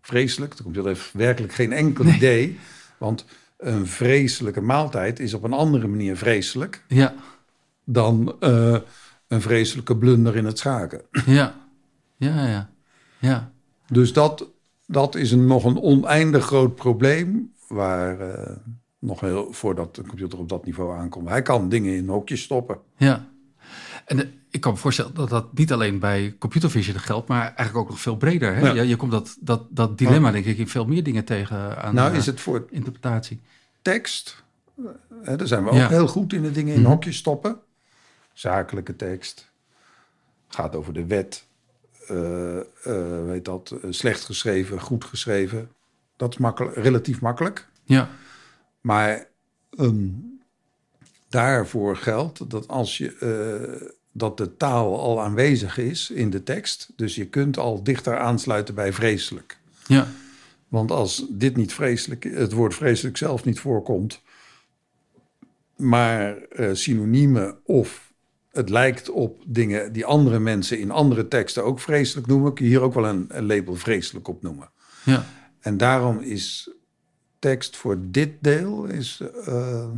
Vreselijk, 0.00 0.56
de 0.56 0.62
computer 0.62 0.88
heeft 0.90 1.12
werkelijk 1.12 1.52
geen 1.52 1.72
enkel 1.72 2.04
Nee. 2.04 2.14
idee. 2.16 2.58
Want 2.98 3.24
een 3.60 3.86
vreselijke 3.86 4.60
maaltijd 4.60 5.20
is 5.20 5.34
op 5.34 5.42
een 5.42 5.52
andere 5.52 5.86
manier 5.86 6.16
vreselijk 6.16 6.84
ja, 6.88 7.14
dan 7.84 8.36
eh, 8.40 8.76
een 9.28 9.40
vreselijke 9.40 9.96
blunder 9.96 10.36
in 10.36 10.44
het 10.44 10.58
schaken. 10.58 11.02
ja, 11.26 11.54
ja, 12.16 12.46
ja. 12.46 12.70
ja. 13.18 13.52
Dus 13.88 14.12
dat, 14.12 14.48
dat 14.86 15.14
is 15.14 15.32
een, 15.32 15.46
nog 15.46 15.64
een 15.64 15.80
oneindig 15.80 16.44
groot 16.44 16.74
probleem. 16.74 17.52
Waar 17.68 18.20
eh, 18.20 18.56
nog 18.98 19.20
heel 19.20 19.52
voordat 19.52 19.94
de 19.94 20.02
computer 20.02 20.38
op 20.38 20.48
dat 20.48 20.64
niveau 20.64 20.98
aankomt. 20.98 21.28
Hij 21.28 21.42
kan 21.42 21.68
dingen 21.68 21.94
in 21.94 22.08
hokjes 22.08 22.42
stoppen. 22.42 22.78
Ja. 22.96 23.28
En 24.10 24.18
eh, 24.20 24.26
ik 24.50 24.60
kan 24.60 24.72
me 24.72 24.78
voorstellen 24.78 25.14
dat 25.14 25.28
dat 25.28 25.52
niet 25.52 25.72
alleen 25.72 25.98
bij 25.98 26.36
computer 26.38 26.70
vision 26.70 26.98
geldt, 26.98 27.28
maar 27.28 27.42
eigenlijk 27.42 27.76
ook 27.76 27.88
nog 27.88 28.00
veel 28.00 28.16
breder. 28.16 28.54
Hè? 28.54 28.60
Ja. 28.66 28.72
Je, 28.72 28.88
je 28.88 28.96
komt 28.96 29.10
dat, 29.12 29.36
dat, 29.40 29.62
dat 29.70 29.98
dilemma, 29.98 30.30
denk 30.30 30.44
ik, 30.44 30.58
in 30.58 30.68
veel 30.68 30.84
meer 30.86 31.02
dingen 31.02 31.24
tegen 31.24 31.82
aan 31.82 31.94
nou 31.94 32.10
eh, 32.12 32.16
is 32.18 32.26
het 32.26 32.40
voor 32.40 32.66
interpretatie. 32.70 33.40
tekst. 33.82 34.42
Hè, 35.22 35.36
daar 35.36 35.46
zijn 35.46 35.64
we 35.64 35.70
ook 35.70 35.76
Ja. 35.76 35.88
heel 35.88 36.06
goed 36.08 36.32
in 36.32 36.42
de 36.42 36.50
dingen 36.50 36.74
in 36.74 36.80
Mhm. 36.80 36.90
hokjes 36.90 37.16
stoppen. 37.16 37.58
Zakelijke 38.32 38.96
tekst. 38.96 39.50
Gaat 40.48 40.74
over 40.76 40.92
de 40.92 41.06
wet. 41.06 41.48
eh, 42.08 42.58
eh, 42.58 42.64
weet 43.24 43.44
dat, 43.44 43.74
slecht 43.90 44.24
geschreven, 44.24 44.80
goed 44.80 45.04
geschreven. 45.04 45.70
Dat 46.16 46.30
is 46.32 46.38
makkelijk, 46.38 46.76
relatief 46.76 47.20
makkelijk. 47.20 47.68
Ja, 47.84 48.08
Maar 48.80 49.26
ehm, 49.78 50.08
daarvoor 51.28 51.96
geldt 51.96 52.50
dat 52.50 52.68
als 52.68 52.98
je 52.98 53.16
dat 54.12 54.36
de 54.36 54.56
taal 54.56 55.00
al 55.00 55.20
aanwezig 55.22 55.78
is 55.78 56.10
in 56.10 56.30
de 56.30 56.42
tekst, 56.42 56.92
dus 56.96 57.14
je 57.14 57.26
kunt 57.26 57.58
al 57.58 57.82
dichter 57.82 58.18
aansluiten 58.18 58.74
bij 58.74 58.92
vreselijk. 58.92 59.58
ja, 59.86 60.06
Want 60.68 60.90
als 60.90 61.26
dit 61.30 61.56
niet 61.56 61.72
vreselijk, 61.72 62.24
het 62.24 62.52
woord 62.52 62.74
vreselijk 62.74 63.16
zelf 63.16 63.44
niet 63.44 63.60
voorkomt, 63.60 64.22
maar 65.76 66.36
eh, 66.42 66.68
synoniemen 66.72 67.56
of 67.64 68.12
het 68.50 68.68
lijkt 68.68 69.10
op 69.10 69.42
dingen 69.46 69.92
die 69.92 70.04
andere 70.04 70.38
mensen 70.38 70.78
in 70.78 70.90
andere 70.90 71.28
teksten 71.28 71.64
ook 71.64 71.80
vreselijk 71.80 72.26
noemen, 72.26 72.54
kun 72.54 72.64
je 72.64 72.70
hier 72.70 72.80
ook 72.80 72.94
wel 72.94 73.06
een, 73.06 73.24
een 73.28 73.46
label 73.46 73.74
vreselijk 73.74 74.28
op 74.28 74.42
noemen. 74.42 74.70
ja. 75.04 75.24
En 75.60 75.76
daarom 75.76 76.18
is 76.18 76.70
tekst 77.38 77.76
voor 77.76 77.98
dit 78.00 78.30
deel 78.40 78.84
is, 78.84 79.20
eh, 79.44 79.88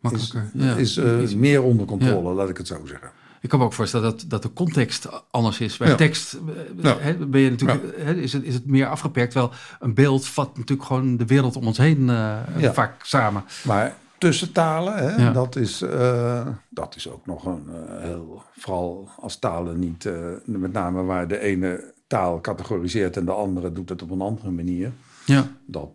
Makkelijker. 0.00 0.50
is, 0.54 0.62
ja. 0.62 0.76
is 0.76 0.96
eh, 0.96 1.22
Iets- 1.22 1.34
meer 1.34 1.62
onder 1.62 1.86
controle, 1.86 2.34
laat 2.34 2.48
ik 2.48 2.56
het 2.56 2.66
zo 2.66 2.86
zeggen. 2.86 3.10
Ik 3.40 3.48
kan 3.48 3.58
me 3.58 3.64
ook 3.64 3.72
voorstellen 3.72 4.10
dat, 4.10 4.24
dat 4.28 4.42
de 4.42 4.52
context 4.52 5.08
anders 5.30 5.60
is. 5.60 5.76
Bij 5.76 5.88
Ja. 5.88 5.94
tekst 5.94 6.34
eh, 6.34 6.84
Ja. 6.84 7.14
ben 7.26 7.40
je 7.40 7.50
natuurlijk, 7.50 7.82
is, 8.16 8.32
het, 8.32 8.42
is 8.42 8.54
het 8.54 8.66
meer 8.66 8.86
afgeperkt. 8.86 9.34
Wel, 9.34 9.50
een 9.80 9.94
beeld 9.94 10.26
vat 10.26 10.56
natuurlijk 10.56 10.88
gewoon 10.88 11.16
de 11.16 11.26
wereld 11.26 11.56
om 11.56 11.66
ons 11.66 11.78
heen 11.78 12.10
eh, 12.10 12.72
vaak 12.72 13.04
samen. 13.04 13.44
Maar 13.64 13.96
tussentalen, 14.18 14.96
hè, 14.96 15.32
dat, 15.32 15.56
is, 15.56 15.82
eh, 15.82 16.46
dat 16.68 16.96
is 16.96 17.08
ook 17.08 17.26
nog 17.26 17.44
een 17.44 17.66
heel, 18.00 18.42
vooral 18.58 19.08
als 19.20 19.38
talen 19.38 19.78
niet, 19.78 20.08
met 20.44 20.72
name 20.72 21.02
waar 21.02 21.28
de 21.28 21.38
ene 21.38 21.92
taal 22.06 22.40
categoriseert 22.40 23.16
en 23.16 23.24
de 23.24 23.32
andere 23.32 23.72
doet 23.72 23.88
het 23.88 24.02
op 24.02 24.10
een 24.10 24.20
andere 24.20 24.50
manier. 24.50 24.92
Ja, 25.26 25.48
Dat, 25.66 25.88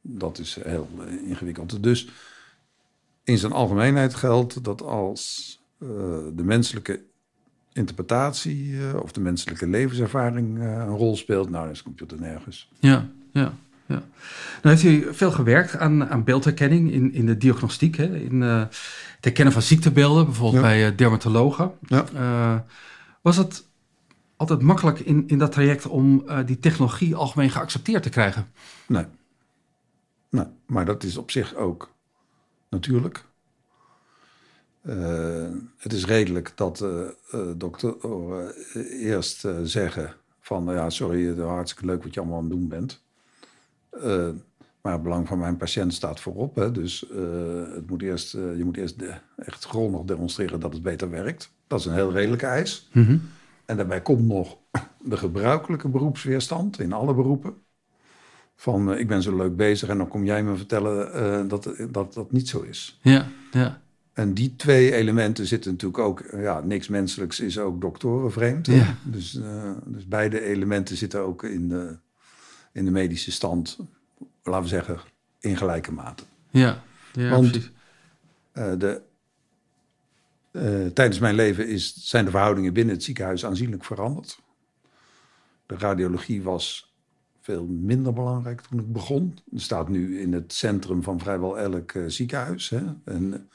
dat 0.00 0.38
is 0.38 0.58
heel 0.64 0.88
ingewikkeld. 1.24 1.82
Dus 1.82 2.08
in 3.24 3.38
zijn 3.38 3.52
algemeenheid 3.52 4.14
geldt 4.14 4.64
dat 4.64 4.82
als 4.82 5.57
de 5.78 6.42
menselijke 6.44 7.00
interpretatie 7.72 8.76
eh, 8.88 9.00
of 9.02 9.12
de 9.12 9.20
menselijke 9.20 9.66
levenservaring 9.66 10.58
eh, 10.58 10.64
een 10.64 10.96
rol 10.96 11.16
speelt, 11.16 11.50
nou 11.50 11.62
dan 11.62 11.72
is 11.72 11.78
de 11.78 11.84
computer 11.84 12.20
nergens. 12.20 12.70
ja, 12.80 13.08
ja. 13.32 13.52
ja. 13.86 14.02
Nou 14.62 14.76
heeft 14.76 14.82
u 14.82 15.14
veel 15.14 15.30
gewerkt 15.30 15.76
aan, 15.76 16.08
aan 16.08 16.24
beeldherkenning 16.24 16.92
in, 16.92 17.12
in 17.12 17.26
de 17.26 17.36
diagnostiek. 17.36 17.96
Hè? 17.96 18.16
In 18.16 18.42
eh, 18.42 18.58
het 18.58 19.24
herkennen 19.24 19.52
van 19.52 19.62
ziektebeelden, 19.62 20.24
bijvoorbeeld 20.24 20.62
Ja. 20.62 20.68
bij 20.68 20.86
eh, 20.86 20.96
dermatologen. 20.96 21.72
Ja. 21.80 22.04
Eh, 22.14 22.58
was 23.22 23.36
het 23.36 23.66
altijd 24.36 24.62
makkelijk 24.62 24.98
in, 25.00 25.24
in 25.26 25.38
dat 25.38 25.52
traject 25.52 25.86
om 25.86 26.22
eh, 26.26 26.38
die 26.46 26.58
technologie 26.58 27.14
algemeen 27.14 27.50
geaccepteerd 27.50 28.02
te 28.02 28.08
krijgen? 28.08 28.46
Nee. 28.86 29.04
nee. 30.30 30.46
Maar 30.66 30.84
dat 30.84 31.02
is 31.02 31.16
op 31.16 31.30
zich 31.30 31.54
ook 31.54 31.94
natuurlijk. 32.70 33.24
Eh, 34.88 35.48
het 35.76 35.92
is 35.92 36.06
redelijk 36.06 36.52
dat 36.54 36.80
uh, 36.80 37.40
dokter 37.56 37.94
uh, 38.04 39.02
eerst 39.02 39.44
uh, 39.44 39.56
zeggen 39.62 40.14
van... 40.40 40.64
ja, 40.64 40.90
sorry, 40.90 41.26
het 41.26 41.36
is 41.36 41.42
hartstikke 41.42 41.86
leuk 41.86 42.02
wat 42.02 42.14
je 42.14 42.20
allemaal 42.20 42.38
aan 42.38 42.44
het 42.44 42.52
doen 42.52 42.68
bent. 42.68 43.02
Maar 44.80 44.92
het 44.92 45.02
belang 45.02 45.28
van 45.28 45.38
mijn 45.38 45.56
patiënt 45.56 45.94
staat 45.94 46.20
voorop. 46.20 46.54
Hè? 46.56 46.72
Dus 46.72 47.06
het 47.74 47.90
moet 47.90 48.02
eerst, 48.02 48.32
je 48.32 48.62
moet 48.64 48.76
eerst 48.76 48.98
de, 48.98 49.14
echt 49.36 49.64
grondig 49.64 50.02
demonstreren 50.02 50.60
dat 50.60 50.72
het 50.72 50.82
beter 50.82 51.10
werkt. 51.10 51.52
Dat 51.66 51.80
is 51.80 51.86
een 51.86 51.94
heel 51.94 52.12
redelijke 52.12 52.46
eis. 52.46 52.88
Mhm. 52.92 53.18
En 53.64 53.76
daarbij 53.76 54.00
komt 54.00 54.26
nog 54.26 54.56
de 55.02 55.16
gebruikelijke 55.16 55.88
beroepsweerstand 55.88 56.80
in 56.80 56.92
alle 56.92 57.14
beroepen. 57.14 57.54
Van 58.56 58.98
ik 58.98 59.08
ben 59.08 59.22
zo 59.22 59.36
leuk 59.36 59.56
bezig 59.56 59.88
en 59.88 59.98
dan 59.98 60.08
kom 60.08 60.24
jij 60.24 60.42
me 60.42 60.56
vertellen 60.56 61.48
dat, 61.48 61.74
dat 61.90 62.14
dat 62.14 62.32
niet 62.32 62.48
zo 62.48 62.60
is. 62.60 62.98
Ja, 63.02 63.26
ja. 63.50 63.80
En 64.18 64.34
die 64.34 64.56
twee 64.56 64.92
elementen 64.92 65.46
zitten 65.46 65.70
natuurlijk 65.70 66.02
ook, 66.02 66.20
eh, 66.20 66.42
ja, 66.42 66.60
niks 66.60 66.88
menselijks 66.88 67.40
is 67.40 67.58
ook 67.58 67.80
doktorenvreemd. 67.80 68.66
Ja. 68.66 68.96
Dus, 69.04 69.40
eh, 69.40 69.72
dus 69.84 70.06
beide 70.06 70.40
elementen 70.40 70.96
zitten 70.96 71.20
ook 71.20 71.44
in 71.44 71.68
de, 71.68 71.98
in 72.72 72.84
de 72.84 72.90
medische 72.90 73.32
stand, 73.32 73.78
laten 74.42 74.62
we 74.62 74.68
zeggen, 74.68 75.00
in 75.40 75.56
gelijke 75.56 75.92
mate. 75.92 76.22
Ja, 76.50 76.82
ja 77.12 77.30
Want- 77.30 77.50
precies. 77.50 77.72
Eh, 78.52 78.72
de, 78.78 79.02
tijdens 80.94 81.18
mijn 81.18 81.34
leven 81.34 81.68
is, 81.68 81.94
zijn 81.96 82.24
de 82.24 82.30
verhoudingen 82.30 82.72
binnen 82.72 82.94
het 82.94 83.04
ziekenhuis 83.04 83.44
aanzienlijk 83.44 83.84
veranderd. 83.84 84.38
De 85.66 85.76
radiologie 85.76 86.42
was 86.42 86.94
veel 87.40 87.66
minder 87.66 88.12
belangrijk 88.12 88.60
toen 88.60 88.78
ik 88.78 88.92
begon. 88.92 89.38
Er 89.54 89.60
staat 89.60 89.88
nu 89.88 90.20
in 90.20 90.32
het 90.32 90.52
centrum 90.52 91.02
van 91.02 91.18
vrijwel 91.18 91.58
elk 91.58 91.92
ziekenhuis. 92.06 92.68
Hè? 92.68 92.82
En 93.04 93.48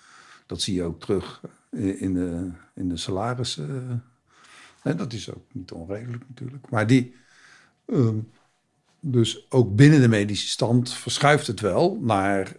dat 0.53 0.61
zie 0.61 0.73
je 0.73 0.83
ook 0.83 0.99
terug 0.99 1.41
in, 1.71 1.99
in 1.99 2.13
de, 2.13 2.51
in 2.75 2.89
de 2.89 2.97
salarissen. 2.97 3.69
eh. 3.69 4.91
En 4.91 4.97
dat 4.97 5.13
is 5.13 5.33
ook 5.33 5.45
niet 5.51 5.71
onredelijk 5.71 6.23
natuurlijk. 6.27 6.69
Maar 6.69 6.87
die, 6.87 7.15
ehm, 7.85 8.17
dus 8.99 9.45
ook 9.49 9.75
binnen 9.75 10.01
de 10.01 10.07
medische 10.07 10.47
stand 10.47 10.93
verschuift 10.93 11.47
het 11.47 11.59
wel 11.59 11.97
naar 12.01 12.55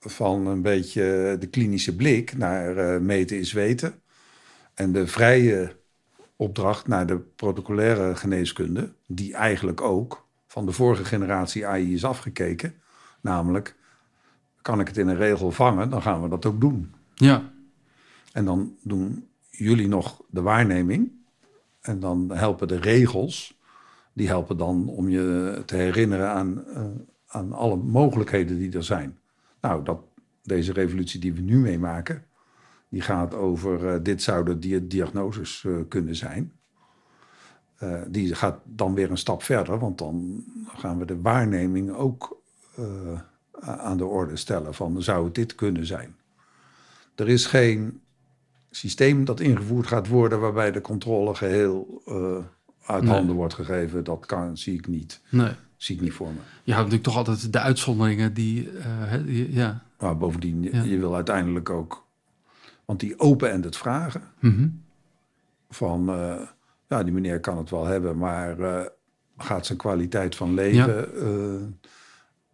van 0.00 0.46
een 0.46 0.62
beetje 0.62 1.36
de 1.38 1.46
klinische 1.46 1.96
blik 1.96 2.36
naar 2.36 2.76
eh, 2.76 3.00
meten 3.00 3.38
is 3.38 3.52
weten. 3.52 3.94
En 4.74 4.92
de 4.92 5.06
vrije 5.06 5.76
opdracht 6.36 6.86
naar 6.86 7.06
de 7.06 7.18
protocolaire 7.18 8.16
geneeskunde, 8.16 8.92
die 9.06 9.34
eigenlijk 9.34 9.80
ook 9.80 10.26
van 10.46 10.66
de 10.66 10.72
vorige 10.72 11.04
generatie 11.04 11.66
AI 11.66 11.94
is 11.94 12.04
afgekeken. 12.04 12.74
Namelijk, 13.20 13.76
kan 14.62 14.80
ik 14.80 14.86
het 14.86 14.96
in 14.96 15.08
een 15.08 15.16
regel 15.16 15.50
vangen, 15.50 15.90
dan 15.90 16.02
gaan 16.02 16.22
we 16.22 16.28
dat 16.28 16.46
ook 16.46 16.60
doen. 16.60 16.94
Ja, 17.20 17.52
En 18.32 18.44
dan 18.44 18.76
doen 18.82 19.28
jullie 19.50 19.88
nog 19.88 20.22
de 20.28 20.40
waarneming. 20.40 21.12
En 21.80 22.00
dan 22.00 22.30
helpen 22.32 22.68
de 22.68 22.78
regels, 22.78 23.60
die 24.12 24.26
helpen 24.28 24.56
dan 24.56 24.88
om 24.88 25.08
je 25.08 25.62
te 25.66 25.76
herinneren 25.76 26.28
aan, 26.28 26.66
eh, 26.66 26.84
aan 27.26 27.52
alle 27.52 27.76
mogelijkheden 27.76 28.58
die 28.58 28.72
er 28.72 28.84
zijn. 28.84 29.18
Nou, 29.60 29.84
dat, 29.84 30.00
deze 30.42 30.72
revolutie 30.72 31.20
die 31.20 31.32
we 31.32 31.40
nu 31.40 31.58
meemaken, 31.58 32.24
die 32.88 33.00
gaat 33.00 33.34
over 33.34 33.88
eh, 33.88 34.02
dit 34.02 34.22
zouden 34.22 34.60
die 34.60 34.86
diagnoses 34.86 35.64
eh, 35.64 35.74
kunnen 35.88 36.16
zijn. 36.16 36.52
Die 38.08 38.34
gaat 38.34 38.60
dan 38.64 38.94
weer 38.94 39.10
een 39.10 39.16
stap 39.16 39.42
verder, 39.42 39.78
want 39.78 39.98
dan 39.98 40.44
gaan 40.66 40.98
we 40.98 41.04
de 41.04 41.20
waarneming 41.20 41.90
ook 41.90 42.42
aan 43.60 43.96
de 43.96 44.04
orde 44.04 44.36
stellen 44.36 44.74
van 44.74 45.02
zou 45.02 45.24
het 45.24 45.34
dit 45.34 45.54
kunnen 45.54 45.86
zijn. 45.86 46.16
Er 47.20 47.28
is 47.28 47.46
geen 47.46 48.00
systeem 48.70 49.24
dat 49.24 49.40
ingevoerd 49.40 49.86
gaat 49.86 50.08
worden 50.08 50.40
waarbij 50.40 50.70
de 50.72 50.80
controle 50.80 51.34
geheel 51.34 52.02
eh, 52.06 52.36
uit 52.86 53.02
Nee. 53.02 53.12
handen 53.12 53.34
wordt 53.36 53.54
gegeven. 53.54 54.04
Dat 54.04 54.26
kan, 54.26 54.56
zie 54.56 54.74
ik 54.74 54.86
niet. 54.88 55.20
nee. 55.30 55.52
Zie 55.76 55.96
ik 55.96 56.00
niet 56.02 56.12
voor 56.12 56.26
me. 56.26 56.38
Je 56.64 56.72
houdt 56.72 56.90
natuurlijk 56.90 57.02
toch 57.02 57.16
altijd 57.16 57.52
de 57.52 57.58
uitzonderingen 57.60 58.34
die, 58.34 58.68
die- 59.24 59.52
ja. 59.52 59.82
Maar 59.98 60.16
bovendien, 60.16 60.62
je- 60.62 60.74
Ja. 60.76 60.82
je 60.82 60.98
wil 60.98 61.14
uiteindelijk 61.14 61.70
ook... 61.70 62.06
Want 62.84 63.00
die 63.00 63.18
open-ended 63.18 63.76
vragen 63.76 64.22
Mhm. 64.38 64.68
van... 65.70 66.08
eh, 66.10 66.40
ja, 66.88 67.02
die 67.02 67.12
meneer 67.12 67.40
kan 67.40 67.58
het 67.58 67.70
wel 67.70 67.84
hebben, 67.86 68.16
maar 68.18 68.56
gaat 69.38 69.66
zijn 69.66 69.78
kwaliteit 69.78 70.36
van 70.36 70.54
leven... 70.54 71.78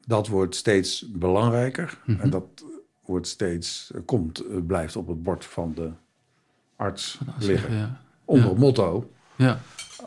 dat 0.07 0.29
wordt 0.29 0.55
steeds 0.55 1.11
belangrijker. 1.13 1.99
Mhm. 2.07 2.21
En 2.21 2.31
dat 2.31 2.45
wordt 3.07 3.27
steeds, 3.27 3.91
eh, 3.95 4.01
komt, 4.05 4.39
eh, 4.47 4.57
blijft 4.67 4.97
op 4.97 5.07
het 5.09 5.23
bord 5.23 5.45
van 5.45 5.73
de 5.75 5.91
arts 6.77 7.19
liggen. 7.39 7.75
Ja. 7.75 8.01
Onder 8.25 8.49
het 8.49 8.59
motto... 8.59 9.11
Ja, 9.37 9.61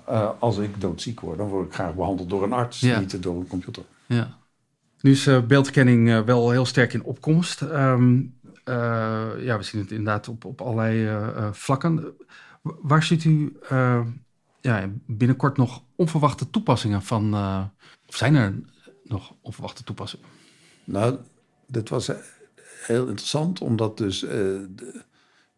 Eh, 0.05 0.29
als 0.39 0.57
ik 0.57 0.81
doodziek 0.81 1.19
word, 1.19 1.37
dan 1.37 1.47
word 1.47 1.67
ik 1.67 1.73
graag 1.73 1.95
behandeld 1.95 2.29
door 2.29 2.43
een 2.43 2.53
arts, 2.53 2.79
Ja. 2.79 2.99
niet 2.99 3.23
door 3.23 3.35
een 3.35 3.47
computer. 3.47 3.83
ja. 4.05 4.37
Nu 5.01 5.11
is 5.11 5.23
beeldherkenning 5.47 6.09
eh, 6.09 6.21
wel 6.21 6.51
heel 6.51 6.65
sterk 6.65 6.93
in 6.93 7.03
opkomst. 7.03 7.61
Ehm, 7.61 8.21
eh, 8.63 8.73
ja, 9.39 9.57
we 9.57 9.63
zien 9.63 9.81
het 9.81 9.91
inderdaad 9.91 10.27
op, 10.27 10.45
op 10.45 10.61
allerlei 10.61 11.09
vlakken. 11.51 12.13
Waar 12.61 13.03
ziet 13.03 13.23
u 13.23 13.57
ja, 14.61 14.89
binnenkort 15.05 15.57
nog 15.57 15.83
onverwachte 15.95 16.49
toepassingen 16.49 17.01
van? 17.01 17.33
of 18.07 18.15
zijn 18.15 18.35
er 18.35 18.53
nog 19.03 19.33
onverwachte 19.41 19.83
toepassingen? 19.83 20.25
Nou, 20.83 21.17
dit 21.67 21.89
was 21.89 22.11
heel 22.85 23.07
interessant, 23.07 23.61
omdat 23.61 23.97
dus 23.97 24.23
eh, 24.23 24.59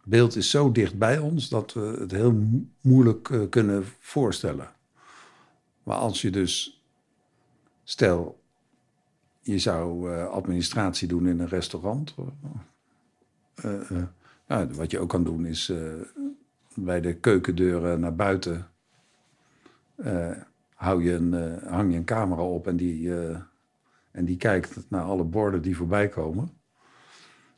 beeld 0.04 0.36
is 0.36 0.50
zo 0.50 0.72
dicht 0.72 0.98
bij 0.98 1.18
ons 1.18 1.50
dat 1.50 1.74
we 1.74 1.96
het 2.00 2.12
heel 2.12 2.34
mo- 2.34 2.66
moeilijk 2.82 3.30
eh, 3.30 3.42
kunnen 3.50 3.86
voorstellen. 4.00 4.70
Maar 5.84 5.98
als 5.98 6.22
je 6.22 6.30
dus, 6.30 6.84
stel, 7.84 8.42
je 9.42 9.60
zou 9.60 10.14
eh, 10.14 10.28
administratie 10.28 11.08
doen 11.08 11.28
in 11.28 11.40
een 11.40 11.48
restaurant. 11.48 12.16
ja, 14.48 14.68
wat 14.68 14.92
je 14.92 15.00
ook 15.00 15.10
kan 15.10 15.24
doen 15.24 15.46
is 15.46 15.74
bij 16.74 17.02
de 17.02 17.16
keukendeuren 17.16 18.00
naar 18.00 18.16
buiten 18.16 18.68
hou 20.74 21.04
je 21.04 21.14
een, 21.14 21.60
hang 21.68 21.92
je 21.92 21.98
een 21.98 22.06
camera 22.06 22.42
op 22.42 22.68
en 22.68 22.76
die, 22.76 23.14
en 24.12 24.26
die 24.26 24.38
kijkt 24.38 24.90
naar 24.90 25.04
alle 25.04 25.24
borden 25.24 25.62
die 25.62 25.78
voorbij 25.78 26.08
komen. 26.08 26.61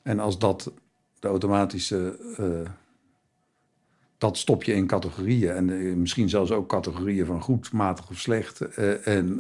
En 0.03 0.19
als 0.19 0.39
dat 0.39 0.72
de 1.19 1.27
automatische. 1.27 2.17
eh, 2.38 2.72
dat 4.17 4.38
stop 4.38 4.63
je 4.63 4.74
in 4.74 4.88
categorieën. 4.88 5.51
En 5.51 5.69
eh, 5.69 5.95
misschien 5.95 6.29
zelfs 6.29 6.51
ook 6.51 6.69
categorieën 6.69 7.25
van 7.25 7.41
goed, 7.41 7.72
matig 7.72 8.10
of 8.10 8.19
slecht. 8.19 8.62
eh, 8.62 9.07
en, 9.07 9.36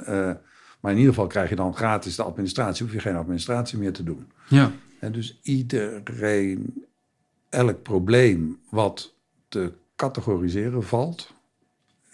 maar 0.79 0.91
in 0.91 0.97
ieder 0.97 1.13
geval 1.13 1.27
krijg 1.27 1.49
je 1.49 1.55
dan 1.55 1.75
gratis 1.75 2.15
de 2.15 2.23
administratie. 2.23 2.85
Hoef 2.85 2.93
je 2.93 2.99
geen 2.99 3.15
administratie 3.15 3.77
meer 3.77 3.93
te 3.93 4.03
doen. 4.03 4.31
Ja, 4.49 4.71
En 4.99 5.11
dus 5.11 5.39
iedereen, 5.41 6.85
elk 7.49 7.81
probleem 7.81 8.59
wat 8.69 9.13
te 9.47 9.73
categoriseren 9.95 10.83
valt, 10.83 11.33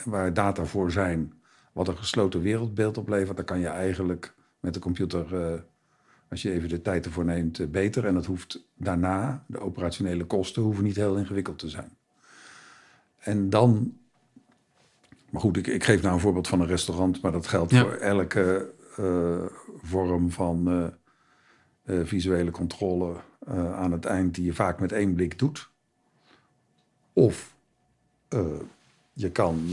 waar 0.06 0.34
data 0.34 0.66
voor 0.66 0.92
zijn, 0.92 1.34
wat 1.74 1.88
een 1.88 1.98
gesloten 1.98 2.42
wereldbeeld 2.42 2.98
oplevert, 2.98 3.36
dan 3.38 3.46
kan 3.46 3.60
je 3.60 3.68
eigenlijk 3.68 4.34
met 4.60 4.74
de 4.74 4.80
computer, 4.80 5.34
als 6.30 6.42
je 6.42 6.52
even 6.52 6.70
de 6.70 6.82
tijd 6.82 7.06
ervoor 7.06 7.26
neemt, 7.26 7.60
eh, 7.60 7.68
beter. 7.68 8.06
En 8.06 8.14
dat 8.14 8.26
hoeft 8.26 8.64
daarna, 8.74 9.44
de 9.48 9.60
operationele 9.60 10.26
kosten, 10.26 10.62
hoeven 10.62 10.84
niet 10.84 10.96
heel 10.96 11.16
ingewikkeld 11.18 11.60
te 11.60 11.70
zijn. 11.70 11.98
En 13.20 13.50
dan, 13.50 13.98
maar 15.30 15.42
goed, 15.42 15.58
ik, 15.58 15.68
ik 15.68 15.84
geef 15.84 16.02
nou 16.02 16.14
een 16.14 16.20
voorbeeld 16.22 16.48
van 16.48 16.62
een 16.62 16.68
restaurant, 16.68 17.22
maar 17.22 17.32
dat 17.32 17.48
geldt 17.48 17.72
Ja. 17.72 17.82
voor 17.82 17.94
elke 17.94 18.74
eh, 18.98 19.46
vorm 19.82 20.32
van 20.32 20.92
eh, 21.84 22.00
visuele 22.04 22.52
controle 22.52 23.16
aan 23.76 23.92
het 23.92 24.06
eind 24.06 24.36
die 24.36 24.46
je 24.46 24.54
vaak 24.54 24.80
met 24.80 24.92
één 24.92 25.14
blik 25.14 25.40
doet. 25.40 25.70
Of 27.14 27.54
je 29.14 29.32
kan, 29.32 29.70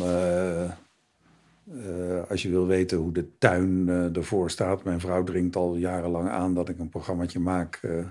eh, 1.75 2.31
als 2.31 2.43
je 2.43 2.51
wil 2.51 2.67
weten 2.67 2.99
hoe 2.99 3.13
de 3.13 3.39
tuin 3.39 3.89
eh, 3.89 4.17
ervoor 4.17 4.51
staat. 4.51 4.85
Mijn 4.85 5.01
vrouw 5.01 5.25
dringt 5.25 5.57
al 5.57 5.77
jarenlang 5.77 6.29
aan 6.29 6.55
dat 6.55 6.69
ik 6.69 6.79
een 6.79 6.89
programmaatje 6.89 7.39
maak. 7.39 7.79
eh, 7.83 8.07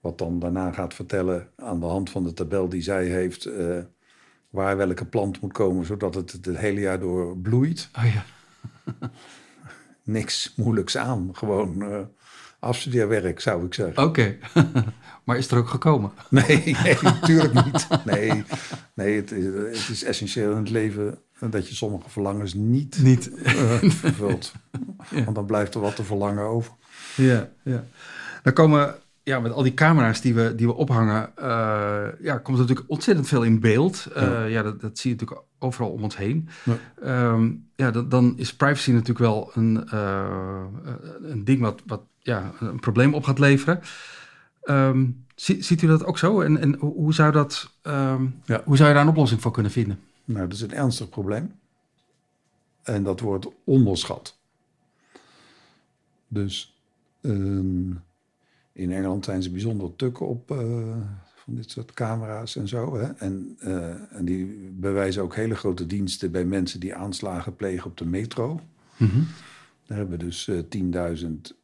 wat 0.00 0.18
dan 0.18 0.38
daarna 0.38 0.72
gaat 0.72 0.94
vertellen 0.94 1.48
aan 1.56 1.80
de 1.80 1.86
hand 1.86 2.10
van 2.10 2.24
de 2.24 2.32
tabel 2.32 2.68
die 2.68 2.82
zij 2.82 3.04
heeft. 3.06 3.48
waar 4.50 4.76
welke 4.76 5.06
plant 5.06 5.40
moet 5.40 5.52
komen, 5.52 5.86
zodat 5.86 6.14
het 6.14 6.32
het 6.32 6.46
hele 6.46 6.80
jaar 6.80 7.00
door 7.00 7.38
bloeit. 7.38 7.88
oh 7.98 8.04
ja. 8.14 8.24
Niks 10.02 10.54
moeilijks 10.56 10.96
aan. 10.96 11.28
Gewoon 11.32 11.84
afstudeerwerk, 12.58 13.40
zou 13.40 13.64
ik 13.66 13.74
zeggen. 13.74 14.02
Oké, 14.04 14.36
maar 15.24 15.36
is 15.36 15.50
er 15.50 15.58
ook 15.58 15.68
gekomen? 15.68 16.12
Nee, 16.30 16.76
nee, 16.82 16.96
natuurlijk 17.02 17.64
niet. 17.64 17.88
Nee, 18.04 18.44
nee 18.94 19.16
het, 19.16 19.30
is, 19.32 19.44
het 19.44 19.88
is 19.88 20.04
essentieel 20.04 20.50
in 20.50 20.56
het 20.56 20.70
leven 20.70 21.18
dat 21.50 21.68
je 21.68 21.74
sommige 21.74 22.10
verlangens 22.10 22.54
niet, 22.54 22.98
Niet. 23.02 23.34
eh, 23.42 23.54
vervult. 24.02 24.52
Want 25.10 25.34
dan 25.34 25.46
blijft 25.46 25.74
er 25.74 25.80
wat 25.80 25.96
te 25.96 26.04
verlangen 26.04 26.44
over. 26.44 26.72
Ja, 27.16 27.48
ja. 27.62 27.84
Dan 28.42 28.52
komen, 28.52 28.94
ja, 29.22 29.40
met 29.40 29.52
al 29.52 29.62
die 29.62 29.74
camera's 29.74 30.20
die 30.20 30.34
we, 30.34 30.54
die 30.54 30.66
we 30.66 30.74
ophangen, 30.74 31.36
eh, 31.36 32.06
ja, 32.20 32.38
komt 32.38 32.56
er 32.58 32.62
natuurlijk 32.62 32.90
ontzettend 32.90 33.28
veel 33.28 33.42
in 33.42 33.60
beeld. 33.60 34.06
Eh, 34.14 34.22
ja, 34.22 34.44
Ja. 34.46 34.62
dat, 34.62 34.80
dat 34.80 34.98
zie 34.98 35.10
je 35.10 35.16
natuurlijk 35.16 35.46
overal 35.58 35.90
om 35.90 36.02
ons 36.02 36.16
heen. 36.16 36.48
Ja. 36.64 36.76
Ehm, 37.02 37.50
ja, 37.74 37.90
dan, 37.90 38.08
dan 38.08 38.34
is 38.36 38.54
privacy 38.56 38.90
natuurlijk 38.90 39.18
wel 39.18 39.50
een, 39.54 39.88
eh, 39.88 40.64
een 41.22 41.44
ding 41.44 41.60
wat, 41.60 41.82
wat 41.86 42.02
ja, 42.26 42.52
een 42.60 42.80
probleem 42.80 43.14
op 43.14 43.24
gaat 43.24 43.38
leveren. 43.38 43.80
Ehm, 44.62 45.06
ziet 45.36 45.82
u 45.82 45.86
dat 45.86 46.04
ook 46.04 46.18
zo? 46.18 46.40
En, 46.40 46.58
en 46.58 46.74
hoe, 46.74 47.14
zou 47.14 47.32
dat, 47.32 47.70
ehm, 47.82 48.26
ja. 48.44 48.62
hoe 48.64 48.76
zou 48.76 48.88
je 48.88 48.94
daar 48.94 49.02
een 49.02 49.10
oplossing 49.10 49.40
voor 49.40 49.52
kunnen 49.52 49.72
vinden? 49.72 50.00
Nou, 50.24 50.48
dat 50.48 50.56
is 50.56 50.60
een 50.60 50.74
ernstig 50.74 51.08
probleem. 51.08 51.54
En 52.82 53.02
dat 53.02 53.20
wordt 53.20 53.48
onderschat. 53.64 54.38
Dus 56.28 56.76
ehm, 57.20 57.90
in 58.72 58.92
Engeland 58.92 59.24
zijn 59.24 59.42
ze 59.42 59.50
bijzonder 59.50 59.96
tukken 59.96 60.26
op 60.26 60.50
uh, 60.50 60.58
van 61.34 61.54
dit 61.54 61.70
soort 61.70 61.92
camera's 61.92 62.56
en 62.56 62.68
zo. 62.68 62.96
Hè? 62.98 63.12
En, 63.12 63.58
uh, 63.60 64.12
en 64.12 64.24
die 64.24 64.70
bewijzen 64.72 65.22
ook 65.22 65.34
hele 65.34 65.54
grote 65.54 65.86
diensten 65.86 66.30
bij 66.30 66.44
mensen 66.44 66.80
die 66.80 66.94
aanslagen 66.94 67.56
plegen 67.56 67.90
op 67.90 67.96
de 67.96 68.06
metro. 68.06 68.60
Mm 68.96 69.26
Daar 69.86 69.98
hebben 69.98 70.18
we 70.18 70.24
dus 70.24 70.46
uh, 70.46 70.58
10.000 71.16 71.56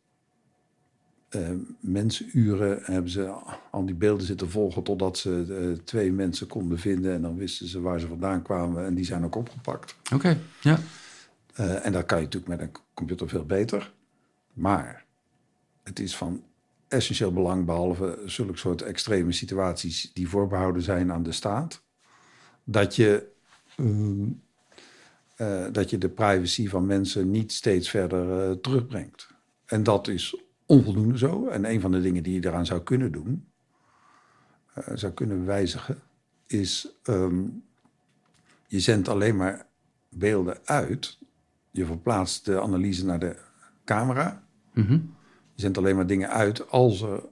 uh, 1.37 1.51
mensuren 1.81 2.79
hebben 2.83 3.11
ze 3.11 3.35
al 3.71 3.87
die 3.87 3.95
beelden 3.95 4.27
zitten 4.27 4.51
volgen 4.51 4.83
totdat 4.83 5.19
ze 5.19 5.45
uh, 5.49 5.79
twee 5.85 6.13
mensen 6.13 6.47
konden 6.47 6.79
vinden. 6.79 7.13
En 7.13 7.23
dan 7.23 7.37
wisten 7.37 7.67
ze 7.67 7.81
waar 7.81 8.01
ze 8.01 8.07
vandaan 8.07 8.43
kwamen 8.43 8.85
en 8.85 8.95
die 8.95 9.05
zijn 9.05 9.25
ook 9.25 9.35
opgepakt. 9.35 9.97
Oké, 10.15 10.39
ja. 10.61 10.79
Uh, 11.61 11.87
en 11.87 11.93
dat 11.93 12.07
kan 12.07 12.19
je 12.19 12.25
natuurlijk 12.25 12.53
met 12.53 12.61
een 12.61 12.83
computer 12.95 13.29
veel 13.29 13.45
beter. 13.45 13.93
Maar 14.53 15.05
het 15.83 15.99
is 15.99 16.17
van 16.17 16.43
essentieel 16.89 17.33
belang, 17.33 17.65
behalve 17.65 18.23
zulke 18.27 18.57
soort 18.57 18.83
extreme 18.83 19.33
situaties 19.33 20.13
die 20.13 20.29
voorbehouden 20.29 20.83
zijn 20.83 21.13
aan 21.13 21.23
de 21.23 21.33
staat, 21.33 21.83
dat 22.65 22.97
je, 22.97 23.27
dat 25.73 25.91
je 25.91 25.99
de 25.99 26.09
privacy 26.09 26.69
van 26.69 26.87
mensen 26.87 27.31
niet 27.31 27.53
steeds 27.53 27.91
verder 27.91 28.61
terugbrengt. 28.61 29.29
En 29.67 29.83
dat 29.83 30.09
is 30.09 30.42
onvoldoende 30.73 31.19
zo. 31.19 31.49
En 31.49 31.71
een 31.71 31.81
van 31.81 31.93
de 31.93 32.01
dingen 32.01 32.23
die 32.23 32.41
je 32.41 32.49
eraan 32.49 32.67
zou 32.67 32.81
kunnen 32.81 33.13
doen, 33.13 33.49
uh, 34.79 34.85
zou 34.95 35.13
kunnen 35.13 35.45
wijzigen, 35.45 35.99
is 36.47 36.89
um, 37.09 37.65
je 38.67 38.81
zendt 38.81 39.09
alleen 39.09 39.37
maar 39.37 39.67
beelden 40.09 40.59
uit. 40.65 41.19
Je 41.71 41.87
verplaatst 41.87 42.45
de 42.45 42.61
analyse 42.61 43.05
naar 43.05 43.19
de 43.19 43.37
camera. 43.85 44.43
Mm 44.73 44.87
-hmm. 44.87 45.15
Je 45.55 45.61
zendt 45.61 45.79
alleen 45.79 45.97
maar 45.97 46.07
dingen 46.07 46.31
uit 46.31 46.71
als 46.71 47.03
er, 47.03 47.23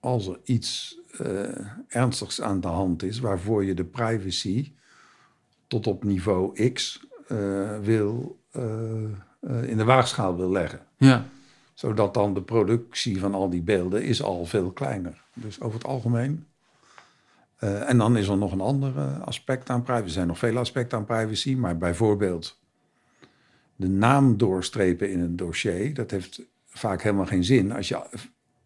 als 0.00 0.26
er 0.26 0.40
iets 0.44 1.00
uh, 1.20 1.68
ernstigs 1.88 2.40
aan 2.40 2.60
de 2.60 2.68
hand 2.68 3.02
is, 3.02 3.18
waarvoor 3.18 3.64
je 3.64 3.74
de 3.74 3.84
privacy 3.84 4.72
tot 5.66 5.86
op 5.86 6.04
niveau 6.04 6.70
X 6.72 7.06
uh, 7.28 7.78
wil, 7.78 8.40
in 9.62 9.76
de 9.76 9.84
waagschaal 9.84 10.36
wil 10.36 10.50
leggen. 10.50 10.86
Ja 10.96 11.26
zodat 11.74 12.14
dan 12.14 12.34
de 12.34 12.42
productie 12.42 13.20
van 13.20 13.34
al 13.34 13.50
die 13.50 13.62
beelden 13.62 14.02
is 14.02 14.22
al 14.22 14.44
veel 14.44 14.70
kleiner. 14.70 15.24
Dus 15.34 15.60
over 15.60 15.78
het 15.78 15.86
algemeen. 15.86 16.46
Uh, 17.60 17.88
en 17.88 17.98
dan 17.98 18.16
is 18.16 18.28
er 18.28 18.38
nog 18.38 18.52
een 18.52 18.60
ander 18.60 19.20
aspect 19.20 19.70
aan 19.70 19.82
privacy. 19.82 20.06
Er 20.06 20.10
zijn 20.10 20.26
nog 20.26 20.38
veel 20.38 20.58
aspecten 20.58 20.98
aan 20.98 21.04
privacy, 21.04 21.54
maar 21.54 21.78
bijvoorbeeld 21.78 22.60
de 23.76 23.88
naam 23.88 24.36
doorstrepen 24.36 25.10
in 25.10 25.20
een 25.20 25.36
dossier, 25.36 25.94
dat 25.94 26.10
heeft 26.10 26.42
vaak 26.66 27.02
helemaal 27.02 27.26
geen 27.26 27.44
zin 27.44 27.72
als 27.72 27.88
je 27.88 28.02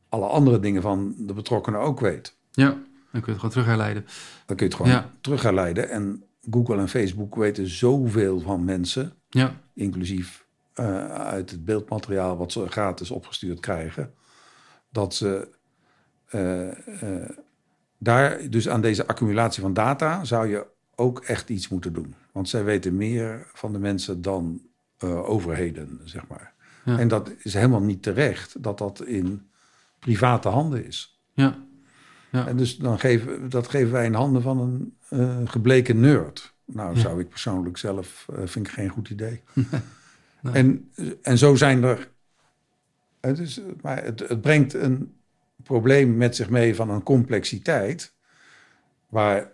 alle 0.08 0.26
andere 0.26 0.60
dingen 0.60 0.82
van 0.82 1.14
de 1.18 1.32
betrokkenen 1.32 1.80
ook 1.80 2.00
weet. 2.00 2.36
Ja, 2.50 2.68
dan 2.68 2.84
kun 3.10 3.22
je 3.24 3.30
het 3.30 3.36
gewoon 3.36 3.50
terug 3.50 3.66
herleiden. 3.66 4.04
Dan 4.46 4.56
kun 4.56 4.66
je 4.66 4.72
het 4.72 4.74
gewoon 4.74 4.92
ja. 4.92 5.10
terug 5.20 5.42
herleiden. 5.42 5.90
En 5.90 6.24
Google 6.50 6.76
en 6.76 6.88
Facebook 6.88 7.34
weten 7.34 7.68
zoveel 7.68 8.40
van 8.40 8.64
mensen, 8.64 9.12
ja. 9.28 9.60
inclusief 9.74 10.45
uh, 10.80 11.06
uit 11.12 11.50
het 11.50 11.64
beeldmateriaal 11.64 12.36
wat 12.36 12.52
ze 12.52 12.68
gratis 12.68 13.10
opgestuurd 13.10 13.60
krijgen, 13.60 14.14
dat 14.90 15.14
ze 15.14 15.48
uh, 16.30 16.70
uh, 17.02 17.28
daar, 17.98 18.50
dus 18.50 18.68
aan 18.68 18.80
deze 18.80 19.06
accumulatie 19.06 19.62
van 19.62 19.72
data, 19.72 20.24
zou 20.24 20.48
je 20.48 20.66
ook 20.94 21.20
echt 21.20 21.48
iets 21.48 21.68
moeten 21.68 21.92
doen. 21.92 22.14
Want 22.32 22.48
zij 22.48 22.64
weten 22.64 22.96
meer 22.96 23.46
van 23.52 23.72
de 23.72 23.78
mensen 23.78 24.22
dan 24.22 24.60
overheden, 25.24 26.00
zeg 26.04 26.26
maar. 26.26 26.54
Ja. 26.84 26.98
En 26.98 27.08
dat 27.08 27.32
is 27.38 27.54
helemaal 27.54 27.82
niet 27.82 28.02
terecht 28.02 28.62
dat 28.62 28.78
dat 28.78 29.04
in 29.04 29.50
private 29.98 30.48
handen 30.48 30.86
is. 30.86 31.20
Ja. 31.32 31.58
ja. 32.32 32.46
En 32.46 32.56
dus 32.56 32.76
dan 32.76 32.98
geven, 32.98 33.50
dat 33.50 33.68
geven 33.68 33.92
wij 33.92 34.04
in 34.04 34.14
handen 34.14 34.42
van 34.42 34.92
een 35.08 35.48
gebleken 35.48 36.00
nerd. 36.00 36.54
Nou, 36.64 36.94
ja. 36.94 37.00
zou 37.00 37.20
ik 37.20 37.28
persoonlijk 37.28 37.76
zelf, 37.76 38.26
vind 38.44 38.66
ik 38.66 38.72
geen 38.72 38.88
goed 38.88 39.10
idee. 39.10 39.42
En, 40.42 40.90
en 41.22 41.38
zo 41.38 41.54
zijn 41.54 41.82
er. 41.82 42.10
Het, 43.20 43.38
is, 43.38 43.60
maar 43.82 44.04
het, 44.04 44.28
het 44.28 44.40
brengt 44.40 44.74
een 44.74 45.14
probleem 45.62 46.16
met 46.16 46.36
zich 46.36 46.50
mee 46.50 46.74
van 46.74 46.90
een 46.90 47.02
complexiteit. 47.02 48.14
Waar 49.08 49.52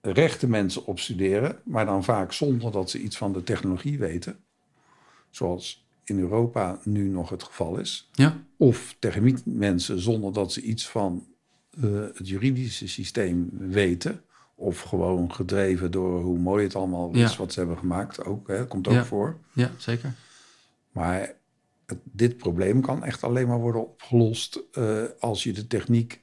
rechte 0.00 0.48
mensen 0.48 0.86
op 0.86 0.98
studeren, 0.98 1.58
maar 1.64 1.86
dan 1.86 2.04
vaak 2.04 2.32
zonder 2.32 2.72
dat 2.72 2.90
ze 2.90 3.00
iets 3.00 3.16
van 3.16 3.32
de 3.32 3.42
technologie 3.42 3.98
weten. 3.98 4.38
Zoals 5.30 5.88
in 6.04 6.18
Europa 6.18 6.78
nu 6.84 7.08
nog 7.08 7.30
het 7.30 7.42
geval 7.42 7.78
is. 7.78 8.10
Ja. 8.12 8.44
Of 8.56 8.96
mensen 9.44 10.00
zonder 10.00 10.32
dat 10.32 10.52
ze 10.52 10.62
iets 10.62 10.88
van 10.88 11.26
uh, 11.84 12.06
het 12.14 12.28
juridische 12.28 12.88
systeem 12.88 13.48
weten. 13.52 14.22
Of 14.60 14.80
gewoon 14.80 15.32
gedreven 15.32 15.90
door 15.90 16.20
hoe 16.20 16.38
mooi 16.38 16.64
het 16.64 16.74
allemaal 16.74 17.10
is 17.12 17.36
wat 17.36 17.52
ze 17.52 17.58
hebben 17.58 17.78
gemaakt. 17.78 18.24
Ook, 18.24 18.48
hè, 18.48 18.66
komt 18.66 18.88
ook 18.88 18.94
ja. 18.94 19.04
voor. 19.04 19.36
Ja, 19.52 19.70
zeker. 19.76 20.12
Maar 20.92 21.32
het, 21.86 21.98
dit 22.02 22.36
probleem 22.36 22.80
kan 22.80 23.04
echt 23.04 23.24
alleen 23.24 23.46
maar 23.46 23.58
worden 23.58 23.82
opgelost 23.82 24.60
uh, 24.72 25.02
als 25.18 25.42
je 25.42 25.52
de 25.52 25.66
techniek 25.66 26.22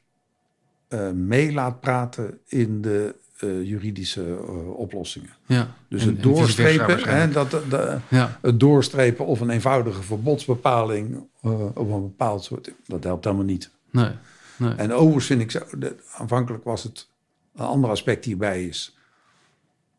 uh, 0.89 1.11
mee 1.11 1.53
laat 1.53 1.79
praten 1.79 2.39
in 2.47 2.81
de 2.81 3.15
uh, 3.43 3.63
juridische 3.63 4.39
oplossingen. 4.75 5.33
Ja. 5.45 5.75
Dus 5.89 6.01
en, 6.01 6.07
het 6.07 6.23
doorstrepen, 6.23 7.03
hè, 7.09 7.29
dat, 7.29 7.51
de, 7.51 7.97
ja. 8.09 8.39
het 8.41 8.59
doorstrepen 8.59 9.25
of 9.25 9.39
een 9.39 9.49
eenvoudige 9.49 10.03
verbodsbepaling 10.03 11.27
op 11.73 11.91
een 11.91 12.01
bepaald 12.01 12.43
soort, 12.43 12.71
dat 12.85 13.03
helpt 13.03 13.23
helemaal 13.23 13.45
niet. 13.45 13.69
Nee. 13.91 14.11
nee. 14.57 14.73
En 14.73 14.93
overigens 14.93 15.25
vind 15.25 15.41
ik 15.41 15.51
zo, 15.51 15.59
de, 15.77 15.95
aanvankelijk 16.11 16.63
was 16.63 16.83
het 16.83 17.07
een 17.57 17.65
ander 17.65 17.89
aspect 17.89 18.25
hierbij 18.25 18.65
is 18.65 18.97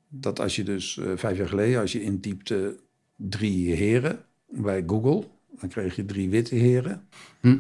dat 0.08 0.40
als 0.40 0.56
je 0.56 0.62
dus 0.62 0.96
uh, 0.96 1.12
vijf 1.16 1.36
jaar 1.36 1.48
geleden, 1.48 1.80
als 1.80 1.92
je 1.92 2.02
intypte 2.02 2.78
drie 3.16 3.74
heren 3.74 4.24
bij 4.48 4.84
Google, 4.86 5.24
dan 5.60 5.68
kreeg 5.68 5.96
je 5.96 6.04
drie 6.04 6.30
witte 6.30 6.54
heren. 6.54 7.08
Hm. 7.40 7.56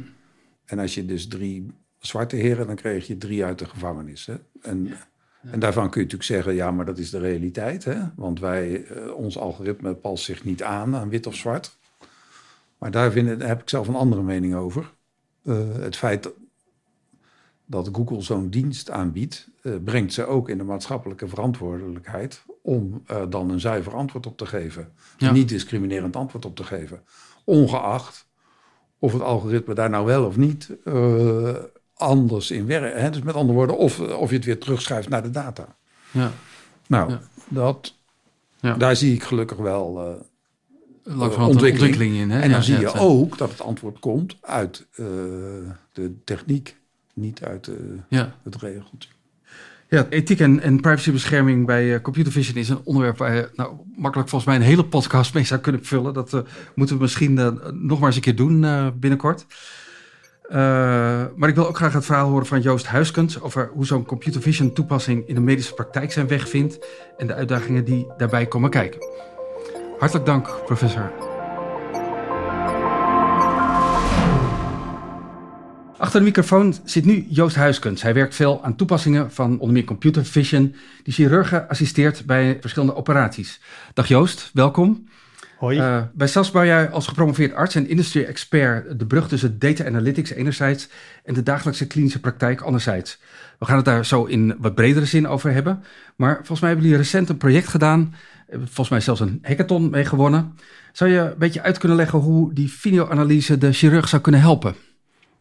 En 0.64 0.78
als 0.78 0.94
je 0.94 1.04
dus 1.04 1.28
drie 1.28 1.66
zwarte 1.98 2.36
heren, 2.36 2.66
dan 2.66 2.76
kreeg 2.76 3.06
je 3.06 3.18
drie 3.18 3.44
uit 3.44 3.58
de 3.58 3.66
gevangenis. 3.66 4.26
Hè? 4.26 4.34
En, 4.62 4.84
ja. 4.84 5.08
en 5.50 5.60
daarvan 5.60 5.90
kun 5.90 6.00
je 6.00 6.06
natuurlijk 6.06 6.32
zeggen, 6.32 6.54
ja, 6.54 6.70
maar 6.70 6.84
dat 6.84 6.98
is 6.98 7.10
de 7.10 7.18
realiteit. 7.18 7.84
Hè? 7.84 8.00
Want 8.16 8.40
wij, 8.40 8.86
uh, 8.86 9.14
ons 9.14 9.38
algoritme 9.38 9.94
past 9.94 10.24
zich 10.24 10.44
niet 10.44 10.62
aan 10.62 10.96
aan 10.96 11.08
wit 11.08 11.26
of 11.26 11.34
zwart. 11.34 11.76
Maar 12.78 12.90
daar, 12.90 13.12
vind, 13.12 13.38
daar 13.38 13.48
heb 13.48 13.60
ik 13.60 13.68
zelf 13.68 13.88
een 13.88 13.94
andere 13.94 14.22
mening 14.22 14.54
over. 14.54 14.92
Uh, 15.44 15.74
het 15.74 15.96
feit 15.96 16.30
dat, 17.68 17.88
Google 17.92 18.22
zo'n 18.22 18.48
dienst 18.48 18.90
aanbiedt, 18.90 19.48
uh, 19.62 19.74
brengt 19.84 20.12
ze 20.12 20.26
ook 20.26 20.48
in 20.48 20.58
de 20.58 20.64
maatschappelijke 20.64 21.28
verantwoordelijkheid 21.28 22.44
om 22.62 23.02
uh, 23.10 23.22
dan 23.28 23.50
een 23.50 23.60
zuiver 23.60 23.94
antwoord 23.94 24.26
op 24.26 24.36
te 24.36 24.46
geven. 24.46 24.92
Ja. 25.18 25.32
Niet 25.32 25.48
discriminerend 25.48 26.16
antwoord 26.16 26.44
op 26.44 26.56
te 26.56 26.64
geven. 26.64 27.02
Ongeacht 27.44 28.26
of 28.98 29.12
het 29.12 29.22
algoritme 29.22 29.74
daar 29.74 29.90
nou 29.90 30.06
wel 30.06 30.24
of 30.24 30.36
niet 30.36 30.76
uh, 30.84 31.54
anders 31.94 32.50
in 32.50 32.66
werkt. 32.66 33.12
Dus 33.12 33.22
met 33.22 33.34
andere 33.34 33.58
woorden, 33.58 33.76
of, 33.76 34.00
of 34.00 34.30
je 34.30 34.36
het 34.36 34.44
weer 34.44 34.58
terugschrijft 34.58 35.08
naar 35.08 35.22
de 35.22 35.30
data. 35.30 35.76
Ja. 36.10 36.32
Nou, 36.86 37.10
Ja. 37.10 37.20
dat, 37.48 37.94
Ja. 38.60 38.74
daar 38.74 38.96
zie 38.96 39.14
ik 39.14 39.22
gelukkig 39.22 39.58
wel 39.58 39.98
eh, 39.98 41.20
ontwikkeling. 41.20 41.42
een 41.42 41.48
ontwikkeling 41.48 42.14
in. 42.16 42.30
Hè? 42.30 42.40
En 42.40 42.50
dan 42.50 42.62
zie 42.62 42.78
je 42.78 42.86
eh, 42.86 43.02
ook 43.02 43.38
dat 43.38 43.50
het 43.50 43.60
antwoord 43.60 43.98
komt 43.98 44.36
uit 44.40 44.86
eh, 44.90 45.06
de 45.92 46.14
techniek, 46.24 46.76
niet 47.20 47.44
uit 47.44 47.68
eh, 47.68 47.74
Ja. 48.08 48.34
het 48.42 48.56
regeltje. 48.56 49.08
Ja, 49.90 50.06
ethiek 50.08 50.40
en, 50.40 50.60
en 50.60 50.80
privacybescherming 50.80 51.66
bij 51.66 51.94
eh, 51.94 52.00
computer 52.00 52.32
vision 52.32 52.56
is 52.56 52.68
een 52.68 52.80
onderwerp 52.84 53.16
waar 53.18 53.34
je 53.34 53.50
nou, 53.54 53.76
makkelijk 53.96 54.28
volgens 54.28 54.50
mij 54.50 54.60
een 54.60 54.66
hele 54.66 54.84
podcast 54.84 55.34
mee 55.34 55.44
zou 55.44 55.60
kunnen 55.60 55.84
vullen. 55.84 56.14
Dat 56.14 56.32
eh, 56.34 56.40
moeten 56.74 56.96
we 56.96 57.02
misschien 57.02 57.34
nog 57.72 57.98
maar 57.98 58.06
eens 58.06 58.16
een 58.16 58.22
keer 58.22 58.36
doen 58.36 58.64
eh, 58.64 58.86
binnenkort. 58.94 59.46
Eh, 60.42 60.56
maar 61.36 61.48
ik 61.48 61.54
wil 61.54 61.68
ook 61.68 61.76
graag 61.76 61.92
het 61.92 62.04
verhaal 62.04 62.28
horen 62.28 62.46
van 62.46 62.60
Joost 62.60 62.86
Huiskens 62.86 63.40
over 63.40 63.70
hoe 63.72 63.86
zo'n 63.86 64.04
computer 64.04 64.42
vision 64.42 64.72
toepassing 64.72 65.26
in 65.28 65.34
de 65.34 65.40
medische 65.40 65.74
praktijk 65.74 66.12
zijn 66.12 66.28
weg 66.28 66.48
vindt 66.48 66.78
en 67.16 67.26
de 67.26 67.34
uitdagingen 67.34 67.84
die 67.84 68.06
daarbij 68.16 68.46
komen 68.46 68.70
kijken. 68.70 69.00
Hartelijk 69.98 70.26
dank, 70.26 70.62
professor. 70.66 71.27
Achter 76.08 76.22
de 76.22 76.28
microfoon 76.30 76.74
zit 76.84 77.04
nu 77.04 77.26
Joost 77.28 77.56
Huiskens. 77.56 78.02
Hij 78.02 78.14
werkt 78.14 78.34
veel 78.34 78.64
aan 78.64 78.76
toepassingen 78.76 79.32
van 79.32 79.58
onder 79.58 79.72
meer 79.72 79.84
computer 79.84 80.24
vision, 80.24 80.74
die 81.02 81.12
chirurgen 81.12 81.68
assisteert 81.68 82.26
bij 82.26 82.56
verschillende 82.60 82.94
operaties. 82.94 83.60
Dag 83.94 84.08
Joost, 84.08 84.50
welkom. 84.52 85.08
Hoi. 85.58 85.78
Uh, 85.78 86.02
bij 86.14 86.26
SAS 86.26 86.50
bouw 86.50 86.64
jij 86.64 86.90
als 86.90 87.06
gepromoveerd 87.06 87.54
arts 87.54 87.74
en 87.74 87.88
industrie-expert 87.88 88.98
de 88.98 89.06
brug 89.06 89.28
tussen 89.28 89.58
data 89.58 89.84
analytics 89.84 90.30
enerzijds 90.30 90.88
en 91.24 91.34
de 91.34 91.42
dagelijkse 91.42 91.86
klinische 91.86 92.20
praktijk 92.20 92.60
anderzijds. 92.60 93.18
We 93.58 93.66
gaan 93.66 93.76
het 93.76 93.84
daar 93.84 94.06
zo 94.06 94.24
in 94.24 94.56
wat 94.58 94.74
bredere 94.74 95.06
zin 95.06 95.28
over 95.28 95.52
hebben. 95.52 95.82
Maar 96.16 96.34
volgens 96.36 96.60
mij 96.60 96.68
hebben 96.68 96.88
jullie 96.88 97.02
recent 97.02 97.28
een 97.28 97.36
project 97.36 97.68
gedaan, 97.68 98.14
volgens 98.50 98.88
mij 98.88 99.00
zelfs 99.00 99.20
een 99.20 99.38
hackathon 99.42 99.90
mee 99.90 100.04
gewonnen. 100.04 100.54
Zou 100.92 101.10
je 101.10 101.18
een 101.18 101.38
beetje 101.38 101.62
uit 101.62 101.78
kunnen 101.78 101.96
leggen 101.96 102.18
hoe 102.18 102.52
die 102.54 102.70
videoanalyse 102.72 103.58
de 103.58 103.72
chirurg 103.72 104.08
zou 104.08 104.22
kunnen 104.22 104.40
helpen? 104.40 104.74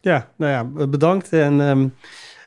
Ja, 0.07 0.31
nou 0.35 0.51
ja, 0.51 0.87
bedankt. 0.87 1.33
En 1.33 1.59
um, 1.59 1.93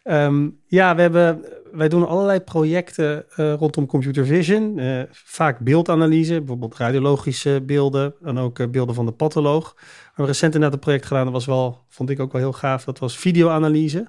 um, 0.05 0.59
ja, 0.67 0.95
we 0.95 1.01
hebben 1.01 1.45
wij 1.73 1.89
doen 1.89 2.07
allerlei 2.07 2.41
projecten 2.41 3.25
uh, 3.37 3.55
rondom 3.55 3.87
computer 3.87 4.27
vision. 4.27 4.79
Uh, 4.79 5.03
vaak 5.11 5.59
beeldanalyse, 5.59 6.39
bijvoorbeeld 6.39 6.77
radiologische 6.77 7.63
beelden 7.67 8.15
en 8.23 8.39
ook 8.39 8.71
beelden 8.71 8.95
van 8.95 9.07
de 9.07 9.13
patholoog. 9.13 9.73
We 9.77 10.07
hebben 10.07 10.27
recent 10.27 10.55
inderdaad 10.55 10.73
een 10.73 10.85
project 10.85 11.07
gedaan, 11.07 11.25
dat 11.25 11.33
was 11.33 11.47
wel, 11.47 11.85
vond 11.89 12.11
ik 12.11 12.21
ook 12.21 12.33
wel 12.33 12.41
heel 12.41 12.53
gaaf. 12.53 12.85
Dat 12.85 12.99
was 12.99 13.19
videoanalyse. 13.19 14.07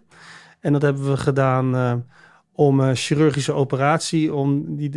En 0.59 0.73
dat 0.73 0.81
hebben 0.81 1.09
we 1.09 1.17
gedaan 1.17 2.05
om 2.53 2.79
een 2.79 2.95
chirurgische 2.95 3.53
operatie, 3.53 4.33
om 4.33 4.75
die, 4.75 4.89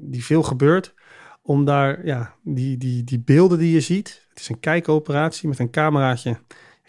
die 0.00 0.24
veel 0.24 0.42
gebeurt, 0.42 0.94
om 1.42 1.64
daar 1.64 2.06
ja, 2.06 2.34
die, 2.42 2.76
die, 2.76 3.04
die 3.04 3.22
beelden 3.24 3.58
die 3.58 3.72
je 3.72 3.80
ziet. 3.80 4.26
Het 4.28 4.40
is 4.40 4.48
een 4.48 4.60
kijkoperatie 4.60 5.48
met 5.48 5.58
een 5.58 5.70
cameraatje 5.70 6.36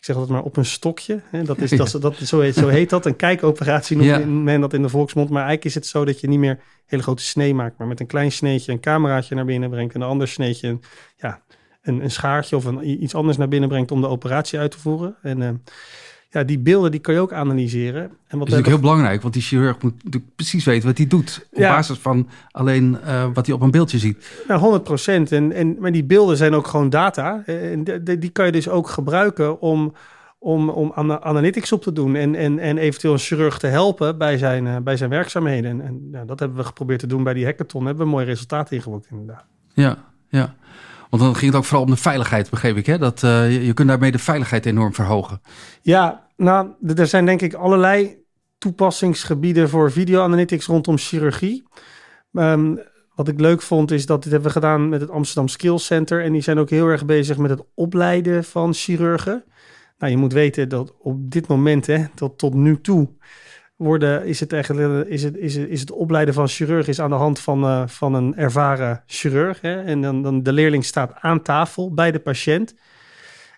zeg 0.05 0.15
dat 0.15 0.29
maar 0.29 0.43
op 0.43 0.57
een 0.57 0.65
stokje. 0.65 1.21
Hè? 1.29 1.43
Dat 1.43 1.57
is, 1.57 1.69
dat, 1.69 1.97
dat, 2.01 2.15
zo, 2.15 2.39
heet, 2.39 2.55
zo 2.55 2.67
heet 2.67 2.89
dat. 2.89 3.05
Een 3.05 3.15
kijkoperatie 3.15 3.97
noemt 3.97 4.43
men 4.43 4.61
dat 4.61 4.73
in 4.73 4.81
de 4.81 4.89
volksmond. 4.89 5.29
Maar 5.29 5.45
eigenlijk 5.45 5.65
is 5.65 5.75
het 5.75 5.85
zo 5.85 6.05
dat 6.05 6.19
je 6.19 6.27
niet 6.27 6.39
meer 6.39 6.59
hele 6.85 7.03
grote 7.03 7.23
snee 7.23 7.53
maakt. 7.53 7.77
Maar 7.77 7.87
met 7.87 7.99
een 7.99 8.05
klein 8.07 8.31
sneetje 8.31 8.71
een 8.71 8.79
cameraatje 8.79 9.35
naar 9.35 9.45
binnen 9.45 9.69
brengt. 9.69 9.93
En 9.93 10.01
een 10.01 10.07
ander 10.07 10.27
sneetje 10.27 10.79
ja, 11.17 11.41
een, 11.81 12.03
een 12.03 12.11
schaartje 12.11 12.55
of 12.55 12.65
een, 12.65 13.03
iets 13.03 13.15
anders 13.15 13.37
naar 13.37 13.47
binnen 13.47 13.69
brengt 13.69 13.91
om 13.91 14.01
de 14.01 14.07
operatie 14.07 14.59
uit 14.59 14.71
te 14.71 14.79
voeren. 14.79 15.15
En 15.21 15.41
uh, 15.41 15.49
ja, 16.35 16.43
die 16.43 16.59
beelden 16.59 16.91
die 16.91 16.99
kan 16.99 17.13
je 17.13 17.19
ook 17.19 17.33
analyseren. 17.33 18.01
En 18.27 18.37
wat 18.37 18.47
dat 18.47 18.57
is 18.57 18.57
ook 18.57 18.65
heel 18.65 18.79
belangrijk, 18.79 19.21
want 19.21 19.33
die 19.33 19.43
chirurg 19.43 19.81
moet 19.81 20.03
natuurlijk 20.03 20.35
precies 20.35 20.65
weten 20.65 20.87
wat 20.87 20.97
hij 20.97 21.07
doet. 21.07 21.47
Op 21.51 21.61
basis 21.61 21.97
van 21.97 22.27
alleen 22.51 22.97
uh, 23.05 23.25
wat 23.33 23.45
hij 23.45 23.55
op 23.55 23.61
een 23.61 23.71
beeldje 23.71 23.97
ziet. 23.97 24.43
Nou, 24.47 24.59
100 24.59 24.83
procent. 24.83 25.31
En, 25.31 25.51
en, 25.51 25.77
maar 25.79 25.91
die 25.91 26.03
beelden 26.03 26.37
zijn 26.37 26.53
ook 26.53 26.67
gewoon 26.67 26.89
data. 26.89 27.43
En 27.45 27.83
die, 27.83 28.17
die 28.17 28.29
kan 28.29 28.45
je 28.45 28.51
dus 28.51 28.69
ook 28.69 28.89
gebruiken 28.89 29.61
om, 29.61 29.93
om, 30.39 30.69
om 30.69 31.11
analytics 31.11 31.71
op 31.71 31.81
te 31.81 31.93
doen. 31.93 32.15
En, 32.15 32.35
en, 32.35 32.59
en 32.59 32.77
eventueel 32.77 33.13
een 33.13 33.19
chirurg 33.19 33.57
te 33.57 33.67
helpen 33.67 34.17
bij 34.17 34.37
zijn, 34.37 34.65
uh, 34.65 34.77
bij 34.77 34.97
zijn 34.97 35.09
werkzaamheden. 35.09 35.71
En, 35.71 35.81
en 35.81 36.09
nou, 36.09 36.25
dat 36.25 36.39
hebben 36.39 36.57
we 36.57 36.63
geprobeerd 36.63 36.99
te 36.99 37.07
doen 37.07 37.23
bij 37.23 37.33
die 37.33 37.45
hackathon. 37.45 37.85
hebben 37.85 38.05
we 38.05 38.11
mooie 38.11 38.25
resultaten 38.25 38.75
ingeboekt 38.75 39.07
inderdaad. 39.11 39.45
Ja, 39.73 39.97
ja. 40.29 40.55
Want 41.09 41.23
dan 41.23 41.35
ging 41.35 41.51
het 41.51 41.59
ook 41.59 41.65
vooral 41.65 41.85
om 41.85 41.91
de 41.91 41.97
veiligheid, 41.97 42.49
begreep 42.49 42.77
ik. 42.77 42.85
Hè? 42.85 42.97
Dat, 42.97 43.23
uh, 43.23 43.51
je, 43.51 43.65
je 43.65 43.73
kunt 43.73 43.87
daarmee 43.87 44.11
de 44.11 44.19
veiligheid 44.19 44.65
enorm 44.65 44.93
verhogen. 44.93 45.41
Ja, 45.81 46.27
nou, 46.37 46.69
er 46.95 47.07
zijn 47.07 47.25
denk 47.25 47.41
ik 47.41 47.53
allerlei 47.53 48.23
toepassingsgebieden 48.57 49.69
voor 49.69 49.91
videoanalytics 49.91 50.65
rondom 50.65 50.97
chirurgie. 50.97 51.67
Um, 52.31 52.79
wat 53.15 53.27
ik 53.27 53.39
leuk 53.39 53.61
vond 53.61 53.91
is 53.91 54.05
dat 54.05 54.23
dit 54.23 54.31
hebben 54.31 54.49
we 54.49 54.59
gedaan 54.59 54.89
met 54.89 55.01
het 55.01 55.09
Amsterdam 55.09 55.47
Skills 55.47 55.85
Center. 55.85 56.23
En 56.23 56.31
die 56.31 56.41
zijn 56.41 56.59
ook 56.59 56.69
heel 56.69 56.87
erg 56.87 57.05
bezig 57.05 57.37
met 57.37 57.49
het 57.49 57.63
opleiden 57.73 58.43
van 58.43 58.73
chirurgen. 58.73 59.43
Nou, 59.97 60.11
je 60.11 60.17
moet 60.17 60.33
weten 60.33 60.69
dat 60.69 60.93
op 60.99 61.31
dit 61.31 61.47
moment, 61.47 61.85
hè, 61.85 62.05
tot, 62.15 62.37
tot 62.37 62.53
nu 62.53 62.81
toe, 62.81 63.09
worden, 63.75 64.25
is, 64.25 64.39
het 64.39 64.53
eigenlijk, 64.53 65.07
is, 65.07 65.23
het, 65.23 65.37
is, 65.37 65.55
het, 65.55 65.69
is 65.69 65.79
het 65.79 65.91
opleiden 65.91 66.33
van 66.33 66.47
chirurg 66.47 66.87
is 66.87 66.99
aan 66.99 67.09
de 67.09 67.15
hand 67.15 67.39
van, 67.39 67.63
uh, 67.63 67.87
van 67.87 68.13
een 68.13 68.35
ervaren 68.35 69.03
chirurg. 69.05 69.61
Hè? 69.61 69.83
En 69.83 70.01
dan, 70.01 70.21
dan 70.21 70.43
de 70.43 70.53
leerling 70.53 70.85
staat 70.85 71.13
aan 71.19 71.41
tafel 71.41 71.93
bij 71.93 72.11
de 72.11 72.19
patiënt. 72.19 72.75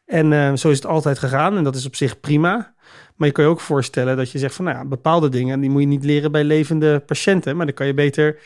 En 0.06 0.32
uh, 0.32 0.54
zo 0.54 0.70
is 0.70 0.76
het 0.76 0.86
altijd 0.86 1.20
gegaan 1.20 1.58
en 1.58 1.64
dat 1.64 1.76
is 1.76 1.86
op 1.86 1.96
zich 1.96 2.20
prima. 2.20 2.76
Maar 3.16 3.28
je 3.28 3.34
kan 3.34 3.44
je 3.44 3.50
ook 3.50 3.60
voorstellen 3.60 4.18
dat 4.18 4.32
je 4.32 4.40
zegt 4.40 4.56
van 4.56 4.66
nou 4.66 4.78
ja, 4.78 4.86
bepaalde 4.86 5.30
dingen 5.30 5.60
die 5.60 5.70
moet 5.70 5.82
je 5.82 5.88
niet 5.88 6.04
leren 6.04 6.32
bij 6.32 6.44
levende 6.44 7.00
patiënten, 7.00 7.56
maar 7.58 7.66
dan 7.66 7.76
kan 7.76 7.88
je 7.88 7.94
beter 7.94 8.40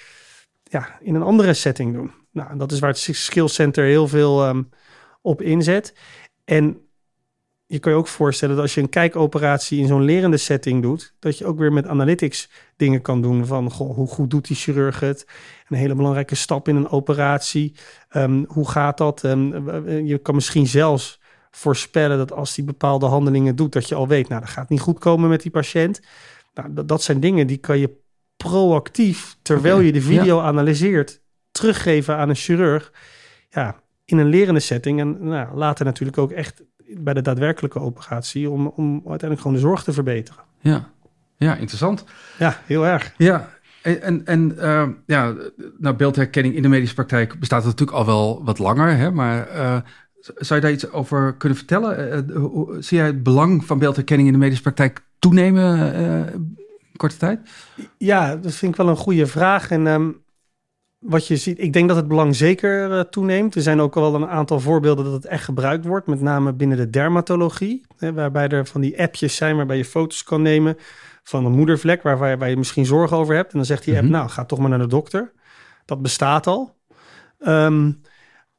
ja, 0.63 0.97
in 1.01 1.15
een 1.15 1.23
andere 1.23 1.53
setting 1.53 1.93
doen. 1.93 2.11
Nou, 2.31 2.57
dat 2.57 2.71
is 2.71 2.79
waar 2.79 2.89
het 2.89 2.99
Skills 2.99 3.53
Center 3.53 3.85
heel 3.85 4.07
veel 4.07 4.47
um, 4.47 4.69
op 5.21 5.41
inzet. 5.41 5.95
En 6.45 6.81
je 7.71 7.79
kan 7.79 7.91
je 7.91 7.97
ook 7.97 8.07
voorstellen 8.07 8.55
dat 8.55 8.63
als 8.63 8.73
je 8.73 8.81
een 8.81 8.89
kijkoperatie 8.89 9.79
in 9.79 9.87
zo'n 9.87 10.03
lerende 10.03 10.37
setting 10.37 10.81
doet, 10.81 11.13
dat 11.19 11.37
je 11.37 11.45
ook 11.45 11.59
weer 11.59 11.73
met 11.73 11.87
analytics 11.87 12.49
dingen 12.75 13.01
kan 13.01 13.21
doen 13.21 13.45
van 13.45 13.71
goh, 13.71 13.95
hoe 13.95 14.07
goed 14.07 14.29
doet 14.29 14.47
die 14.47 14.55
chirurg 14.55 14.99
het? 14.99 15.27
Een 15.67 15.77
hele 15.77 15.95
belangrijke 15.95 16.35
stap 16.35 16.67
in 16.67 16.75
een 16.75 16.89
operatie. 16.89 17.75
Um, 18.11 18.45
hoe 18.47 18.69
gaat 18.69 18.97
dat? 18.97 19.23
Um, 19.23 19.89
je 20.05 20.17
kan 20.17 20.35
misschien 20.35 20.67
zelfs 20.67 21.19
voorspellen 21.51 22.17
dat 22.17 22.31
als 22.31 22.55
die 22.55 22.65
bepaalde 22.65 23.05
handelingen 23.05 23.55
doet, 23.55 23.73
dat 23.73 23.87
je 23.87 23.95
al 23.95 24.07
weet, 24.07 24.27
nou, 24.27 24.41
dat 24.41 24.49
gaat 24.49 24.69
niet 24.69 24.79
goed 24.79 24.99
komen 24.99 25.29
met 25.29 25.41
die 25.41 25.51
patiënt. 25.51 26.01
Nou, 26.53 26.73
dat, 26.73 26.87
dat 26.87 27.03
zijn 27.03 27.19
dingen 27.19 27.47
die 27.47 27.57
kan 27.57 27.79
je 27.79 27.97
proactief, 28.37 29.37
terwijl 29.41 29.79
je 29.79 29.91
de 29.91 30.01
video 30.01 30.39
analyseert, 30.39 31.21
teruggeven 31.51 32.15
aan 32.15 32.29
een 32.29 32.35
chirurg. 32.35 32.91
Ja, 33.49 33.81
in 34.05 34.17
een 34.17 34.29
lerende 34.29 34.59
setting. 34.59 34.99
En 34.99 35.17
nou, 35.27 35.55
later 35.55 35.85
natuurlijk 35.85 36.17
ook 36.17 36.31
echt 36.31 36.63
bij 36.99 37.13
de 37.13 37.21
daadwerkelijke 37.21 37.79
operatie 37.79 38.49
om, 38.49 38.67
om 38.67 38.93
uiteindelijk 38.93 39.41
gewoon 39.41 39.55
de 39.55 39.63
zorg 39.63 39.83
te 39.83 39.93
verbeteren. 39.93 40.43
Ja, 40.59 40.89
ja 41.37 41.55
interessant. 41.55 42.03
Ja, 42.37 42.57
heel 42.65 42.85
erg. 42.85 43.13
Ja, 43.17 43.49
en, 43.81 44.25
en 44.25 44.55
uh, 44.57 44.87
ja, 45.05 45.33
nou, 45.77 45.95
beeldherkenning 45.95 46.55
in 46.55 46.61
de 46.61 46.67
medische 46.67 46.95
praktijk 46.95 47.39
bestaat 47.39 47.63
natuurlijk 47.63 47.97
al 47.97 48.05
wel 48.05 48.43
wat 48.43 48.59
langer, 48.59 48.97
hè, 48.97 49.11
maar 49.11 49.47
uh, 49.55 49.77
zou 50.19 50.59
je 50.59 50.65
daar 50.65 50.75
iets 50.75 50.91
over 50.91 51.35
kunnen 51.35 51.57
vertellen? 51.57 52.25
Uh, 52.29 52.67
zie 52.79 52.97
jij 52.97 53.05
het 53.05 53.23
belang 53.23 53.65
van 53.65 53.79
beeldherkenning 53.79 54.27
in 54.27 54.33
de 54.33 54.39
medische 54.39 54.63
praktijk 54.63 55.03
toenemen 55.19 56.59
korte 57.01 57.17
tijd? 57.17 57.39
Ja, 57.97 58.35
dat 58.35 58.53
vind 58.53 58.71
ik 58.71 58.77
wel 58.77 58.89
een 58.89 58.95
goede 58.95 59.27
vraag. 59.27 59.71
En 59.71 59.87
um, 59.87 60.20
wat 61.01 61.27
je 61.27 61.37
ziet, 61.37 61.59
ik 61.59 61.73
denk 61.73 61.87
dat 61.87 61.97
het 61.97 62.07
belang 62.07 62.35
zeker 62.35 62.91
uh, 62.91 62.99
toeneemt. 62.99 63.55
Er 63.55 63.61
zijn 63.61 63.81
ook 63.81 63.95
wel 63.95 64.15
een 64.15 64.27
aantal 64.27 64.59
voorbeelden 64.59 65.05
dat 65.05 65.13
het 65.13 65.25
echt 65.25 65.43
gebruikt 65.43 65.85
wordt, 65.85 66.07
met 66.07 66.21
name 66.21 66.53
binnen 66.53 66.77
de 66.77 66.89
dermatologie, 66.89 67.85
hè, 67.97 68.13
waarbij 68.13 68.47
er 68.47 68.65
van 68.65 68.81
die 68.81 69.01
appjes 69.01 69.35
zijn 69.35 69.55
waarbij 69.55 69.77
je 69.77 69.85
foto's 69.85 70.23
kan 70.23 70.41
nemen 70.41 70.77
van 71.23 71.45
een 71.45 71.51
moedervlek 71.51 72.01
waar, 72.01 72.17
waar, 72.17 72.37
waar 72.37 72.49
je 72.49 72.57
misschien 72.57 72.85
zorgen 72.85 73.17
over 73.17 73.35
hebt. 73.35 73.51
En 73.51 73.57
dan 73.57 73.65
zegt 73.65 73.83
die 73.83 73.93
app, 73.93 74.03
mhm. 74.03 74.11
nou, 74.11 74.29
ga 74.29 74.45
toch 74.45 74.59
maar 74.59 74.69
naar 74.69 74.79
de 74.79 74.87
dokter. 74.87 75.31
Dat 75.85 76.01
bestaat 76.01 76.47
al. 76.47 76.75
Um, 77.39 78.01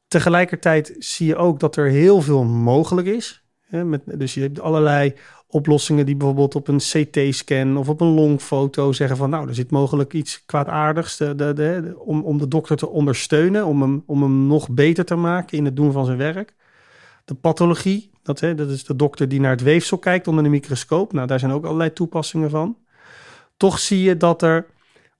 tegelijkertijd 0.07 0.95
zie 0.99 1.27
je 1.27 1.35
ook 1.35 1.59
dat 1.59 1.75
er 1.75 1.87
heel 1.87 2.21
veel 2.21 2.43
mogelijk 2.43 3.07
is. 3.07 3.43
Hè, 3.61 3.85
met, 3.85 4.01
dus 4.05 4.33
je 4.33 4.41
hebt 4.41 4.59
allerlei 4.59 5.13
oplossingen 5.53 6.05
die 6.05 6.15
bijvoorbeeld 6.15 6.55
op 6.55 6.67
een 6.67 6.77
CT-scan 6.77 7.77
of 7.77 7.89
op 7.89 8.01
een 8.01 8.13
longfoto 8.13 8.91
zeggen 8.91 9.17
van 9.17 9.29
nou, 9.29 9.47
er 9.47 9.55
zit 9.55 9.71
mogelijk 9.71 10.13
iets 10.13 10.45
kwaadaardigs 10.45 11.17
de, 11.17 11.35
de, 11.35 11.95
om, 11.97 12.21
om 12.21 12.37
de 12.37 12.47
dokter 12.47 12.77
te 12.77 12.89
ondersteunen, 12.89 13.65
om 13.65 13.81
hem, 13.81 14.03
om 14.05 14.21
hem 14.21 14.47
nog 14.47 14.69
beter 14.69 15.05
te 15.05 15.15
maken 15.15 15.57
in 15.57 15.65
het 15.65 15.75
doen 15.75 15.91
van 15.91 16.05
zijn 16.05 16.17
werk. 16.17 16.53
De 17.25 17.33
pathologie, 17.33 18.09
dat, 18.23 18.39
hè, 18.39 18.55
dat 18.55 18.69
is 18.69 18.83
de 18.83 18.95
dokter 18.95 19.29
die 19.29 19.39
naar 19.39 19.51
het 19.51 19.61
weefsel 19.61 19.97
kijkt 19.97 20.27
onder 20.27 20.43
de 20.43 20.49
microscoop. 20.49 21.13
Nou, 21.13 21.27
daar 21.27 21.39
zijn 21.39 21.51
ook 21.51 21.65
allerlei 21.65 21.93
toepassingen 21.93 22.49
van. 22.49 22.77
Toch 23.57 23.79
zie 23.79 24.01
je 24.01 24.17
dat 24.17 24.41
er 24.41 24.65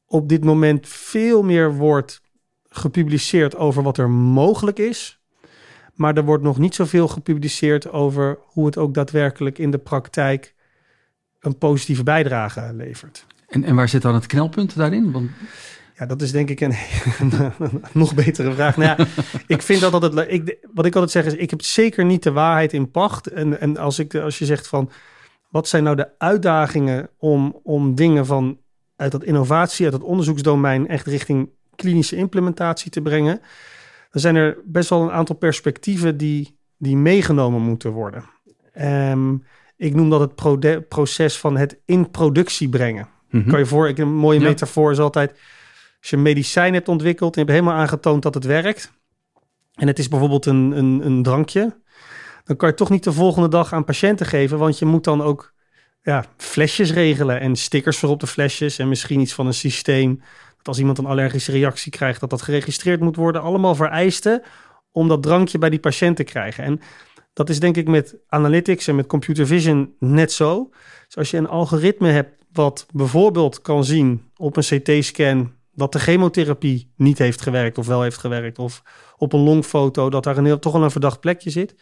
op 0.08 0.30
dit 0.30 0.44
moment 0.44 0.88
veel 0.88 1.44
meer 1.44 1.76
wordt 1.76 2.22
gepubliceerd 2.70 3.56
over 3.56 3.84
wat 3.84 3.98
er 3.98 4.10
mogelijk 4.10 4.80
is 4.80 5.23
maar 5.94 6.18
er 6.18 6.26
wordt 6.26 6.44
nog 6.44 6.58
niet 6.58 6.76
zoveel 6.76 7.08
gepubliceerd 7.08 7.92
over 7.92 8.38
hoe 8.46 8.66
het 8.66 8.78
ook 8.78 8.94
daadwerkelijk 8.94 9.58
in 9.58 9.72
de 9.72 9.78
praktijk 9.78 10.54
een 11.40 11.58
positieve 11.58 12.04
bijdrage 12.04 12.72
levert. 12.74 13.26
En, 13.48 13.64
en 13.64 13.76
waar 13.76 13.90
zit 13.90 14.02
dan 14.02 14.14
het 14.14 14.26
knelpunt 14.26 14.76
daarin? 14.76 15.12
Want... 15.12 15.30
Ja, 15.98 16.06
dat 16.06 16.22
is 16.22 16.32
denk 16.32 16.50
ik 16.50 16.60
een, 16.60 16.76
nog 17.94 18.16
betere 18.16 18.54
vraag. 18.54 18.78
Nou 18.78 18.96
ja, 18.98 19.08
ik 19.48 19.62
vind 19.62 19.82
dat 19.82 19.94
altijd. 19.94 20.32
Ik, 20.32 20.58
wat 20.74 20.86
ik 20.86 20.94
altijd 20.94 21.12
zeg 21.12 21.26
is: 21.26 21.34
ik 21.34 21.50
heb 21.50 21.62
zeker 21.62 22.06
niet 22.06 22.24
de 22.24 22.32
waarheid 22.32 22.74
in 22.74 22.92
pacht. 22.92 23.28
En, 23.28 23.60
en 23.60 23.78
als, 23.78 24.00
ik, 24.00 24.16
als 24.16 24.40
je 24.40 24.46
zegt 24.46 24.68
van 24.68 24.90
wat 25.50 25.68
zijn 25.68 25.84
nou 25.84 25.96
de 25.96 26.10
uitdagingen 26.18 27.10
om, 27.18 27.60
om 27.64 27.96
dingen 27.96 28.26
van 28.26 28.58
uit 28.96 29.12
dat 29.12 29.24
innovatie, 29.24 29.84
uit 29.84 29.94
dat 29.94 30.04
onderzoeksdomein 30.04 30.88
echt 30.88 31.08
richting 31.08 31.50
klinische 31.76 32.16
implementatie 32.16 32.92
te 32.92 33.02
brengen? 33.02 33.42
Er 34.14 34.20
zijn 34.20 34.36
er 34.36 34.58
best 34.66 34.90
wel 34.90 35.02
een 35.02 35.12
aantal 35.12 35.36
perspectieven 35.36 36.18
die, 36.18 36.58
die 36.78 36.98
meegenomen 36.98 37.62
moeten 37.62 37.92
worden. 37.92 38.24
Um, 38.82 39.44
ik 39.76 39.96
noem 39.96 40.10
dat 40.10 40.20
het 40.20 40.88
proces 40.88 41.38
van 41.38 41.58
het 41.58 41.80
in 41.86 42.12
productie 42.12 42.70
brengen. 42.70 43.08
Mm 43.30 43.48
Kan 43.48 43.60
je 43.60 43.66
voor, 43.66 43.88
ik, 43.88 43.98
een 43.98 44.16
mooie 44.16 44.40
metafoor 44.40 44.92
is 44.92 45.00
altijd, 45.00 45.32
als 46.00 46.10
je 46.10 46.16
een 46.16 46.22
medicijn 46.22 46.74
hebt 46.74 46.88
ontwikkeld 46.88 47.36
en 47.36 47.42
je 47.42 47.48
hebt 47.48 47.60
helemaal 47.60 47.82
aangetoond 47.82 48.22
dat 48.22 48.34
het 48.34 48.46
werkt, 48.46 48.92
en 49.74 49.88
het 49.88 50.00
is 50.00 50.08
bijvoorbeeld 50.08 50.46
een, 50.46 50.72
een, 50.78 51.06
een 51.06 51.24
drankje, 51.24 51.82
dan 52.44 52.56
kan 52.56 52.70
je 52.70 52.76
toch 52.76 52.90
niet 52.90 53.04
de 53.04 53.14
volgende 53.14 53.48
dag 53.48 53.74
aan 53.74 53.84
patiënten 53.84 54.26
geven, 54.26 54.58
want 54.58 54.80
je 54.80 54.86
moet 54.86 55.04
dan 55.04 55.22
ook 55.22 55.54
ja, 56.02 56.26
flesjes 56.38 56.92
regelen 56.92 57.40
en 57.40 57.56
stickers 57.56 57.98
voor 57.98 58.10
op 58.10 58.20
de 58.20 58.28
flesjes 58.28 58.80
en 58.80 58.90
misschien 58.90 59.20
iets 59.20 59.34
van 59.34 59.48
een 59.48 59.54
systeem 59.54 60.22
als 60.68 60.80
iemand 60.80 60.98
een 60.98 61.06
allergische 61.06 61.52
reactie 61.52 61.92
krijgt, 61.92 62.20
dat 62.20 62.30
dat 62.30 62.42
geregistreerd 62.42 63.00
moet 63.00 63.16
worden. 63.16 63.42
Allemaal 63.42 63.76
vereisten 63.76 64.42
om 64.92 65.08
dat 65.08 65.24
drankje 65.24 65.58
bij 65.58 65.70
die 65.70 65.80
patiënt 65.80 66.16
te 66.16 66.24
krijgen. 66.24 66.64
En 66.64 66.82
dat 67.34 67.50
is 67.50 67.60
denk 67.60 67.78
ik 67.78 67.88
met 67.88 68.16
analytics 68.28 68.88
en 68.88 68.96
met 68.96 69.08
computer 69.08 69.48
vision 69.48 69.96
net 70.00 70.32
zo. 70.32 70.70
Dus 71.06 71.18
als 71.18 71.32
je 71.32 71.38
een 71.38 71.48
algoritme 71.48 72.10
hebt 72.10 72.44
wat 72.52 72.86
bijvoorbeeld 72.94 73.62
kan 73.62 73.86
zien 73.86 74.32
op 74.36 74.58
een 74.58 74.64
CT-scan 74.64 75.54
dat 75.76 75.92
de 75.92 76.00
chemotherapie 76.00 76.92
niet 76.96 77.18
heeft 77.18 77.42
gewerkt 77.42 77.78
of 77.78 77.88
wel 77.88 78.02
heeft 78.02 78.18
gewerkt, 78.18 78.60
of 78.60 78.84
op 79.18 79.34
een 79.34 79.40
longfoto 79.40 80.10
dat 80.10 80.24
daar 80.24 80.38
een 80.38 80.46
heel, 80.46 80.60
toch 80.60 80.74
wel 80.74 80.84
een 80.84 80.92
verdacht 80.92 81.20
plekje 81.20 81.50
zit. 81.50 81.76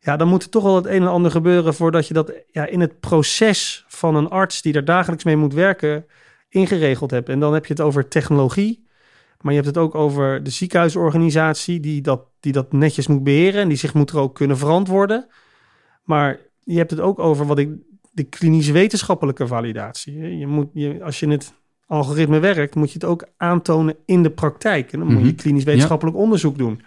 Ja, 0.00 0.16
dan 0.16 0.28
moet 0.28 0.42
er 0.42 0.50
toch 0.50 0.62
wel 0.62 0.76
het 0.76 0.86
een 0.86 1.02
en 1.02 1.08
ander 1.08 1.30
gebeuren 1.30 1.74
voordat 1.74 2.08
je 2.08 2.14
dat 2.14 2.32
ja, 2.50 2.66
in 2.66 2.80
het 2.80 3.00
proces 3.00 3.84
van 3.88 4.14
een 4.14 4.28
arts 4.28 4.62
die 4.62 4.74
er 4.74 4.84
dagelijks 4.84 5.24
mee 5.24 5.36
moet 5.36 5.54
werken, 5.54 6.06
ingeregeld 6.48 7.10
hebt. 7.10 7.28
En 7.28 7.40
dan 7.40 7.52
heb 7.54 7.66
je 7.66 7.72
het 7.72 7.82
over 7.82 8.08
technologie, 8.08 8.86
maar 9.40 9.52
je 9.52 9.60
hebt 9.60 9.74
het 9.74 9.84
ook 9.84 9.94
over 9.94 10.42
de 10.42 10.50
ziekenhuisorganisatie 10.50 11.80
die 11.80 12.00
dat, 12.00 12.20
die 12.40 12.52
dat 12.52 12.72
netjes 12.72 13.06
moet 13.06 13.22
beheren 13.24 13.60
en 13.62 13.68
die 13.68 13.76
zich 13.76 13.94
moet 13.94 14.10
er 14.10 14.18
ook 14.18 14.34
kunnen 14.34 14.58
verantwoorden. 14.58 15.26
Maar 16.04 16.38
je 16.64 16.76
hebt 16.78 16.90
het 16.90 17.00
ook 17.00 17.18
over 17.18 17.46
wat 17.46 17.58
ik 17.58 17.70
de 18.10 18.22
klinisch 18.22 18.70
wetenschappelijke 18.70 19.46
validatie. 19.46 20.38
Je 20.38 20.46
moet, 20.46 20.68
je, 20.72 20.98
als 21.04 21.20
je 21.20 21.28
het 21.28 21.52
algoritme 21.86 22.38
werkt, 22.38 22.74
moet 22.74 22.88
je 22.88 22.98
het 22.98 23.04
ook 23.04 23.26
aantonen 23.36 23.96
in 24.04 24.22
de 24.22 24.30
praktijk. 24.30 24.92
En 24.92 24.98
dan 24.98 25.08
moet 25.08 25.18
je 25.22 25.26
Mhm. 25.26 25.36
klinisch 25.36 25.64
wetenschappelijk 25.64 26.16
onderzoek 26.16 26.58
doen. 26.58 26.74
Nou, 26.74 26.82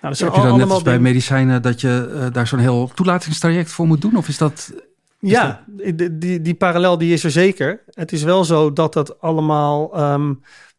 dat 0.00 0.16
zijn 0.16 0.30
Heb 0.30 0.38
je 0.40 0.46
dan 0.46 0.50
net 0.50 0.60
allemaal 0.60 0.74
als 0.74 0.82
bij 0.82 0.98
medicijnen 1.00 1.62
dat 1.62 1.80
je 1.80 2.12
eh, 2.14 2.32
daar 2.32 2.46
zo'n 2.46 2.58
heel 2.58 2.90
toelatingstraject 2.94 3.70
voor 3.70 3.86
moet 3.86 4.00
doen? 4.00 4.16
Of 4.16 4.28
is 4.28 4.38
dat... 4.38 4.72
Ja, 5.20 5.64
die, 5.66 6.18
die, 6.18 6.40
die 6.40 6.54
parallel 6.54 6.98
die 6.98 7.12
is 7.12 7.24
er 7.24 7.30
zeker. 7.30 7.82
Het 7.90 8.12
is 8.12 8.22
wel 8.22 8.44
zo 8.44 8.72
dat 8.72 8.92
dat 8.92 9.20
allemaal, 9.20 9.94
ehm, 9.96 10.24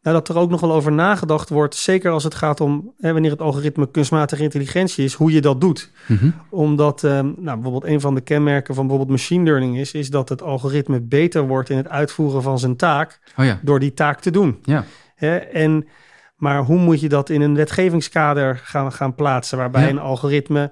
nou, 0.02 0.16
dat 0.16 0.30
er 0.30 0.38
ook 0.38 0.50
nog 0.50 0.62
wel 0.62 0.72
over 0.74 0.92
nagedacht 0.92 1.50
wordt. 1.50 1.76
Zeker 1.76 2.12
als 2.12 2.24
het 2.24 2.36
gaat 2.36 2.62
om 2.62 2.94
hè, 3.00 3.12
wanneer 3.14 3.32
het 3.32 3.42
algoritme 3.42 3.92
kunstmatige 3.92 4.44
intelligentie 4.44 5.04
is, 5.06 5.14
hoe 5.14 5.32
je 5.32 5.42
dat 5.42 5.62
doet. 5.62 5.92
Mhm. 6.08 6.30
Omdat, 6.50 7.04
ehm, 7.04 7.26
nou, 7.38 7.56
bijvoorbeeld 7.56 7.86
een 7.94 8.02
van 8.02 8.16
de 8.16 8.22
kenmerken 8.22 8.76
van 8.76 8.88
bijvoorbeeld 8.88 9.18
machine 9.20 9.44
learning 9.44 9.78
is, 9.78 9.92
is 9.94 10.10
dat 10.10 10.30
het 10.30 10.42
algoritme 10.42 11.00
beter 11.02 11.48
wordt 11.48 11.70
in 11.70 11.78
het 11.78 11.88
uitvoeren 11.90 12.42
van 12.42 12.60
zijn 12.60 12.76
taak 12.76 13.20
Oh 13.38 13.46
ja, 13.46 13.60
door 13.64 13.80
die 13.80 13.94
taak 13.94 14.20
te 14.20 14.32
doen. 14.32 14.60
ja. 14.64 14.86
Hè? 15.16 15.36
En, 15.38 15.88
maar 16.36 16.64
hoe 16.64 16.78
moet 16.80 17.00
je 17.00 17.10
dat 17.10 17.30
in 17.30 17.42
een 17.42 17.56
wetgevingskader 17.56 18.58
gaan, 18.64 18.92
gaan 18.92 19.16
plaatsen, 19.16 19.58
waarbij 19.58 19.84
Ja. 19.84 19.90
een 19.90 20.00
algoritme 20.00 20.72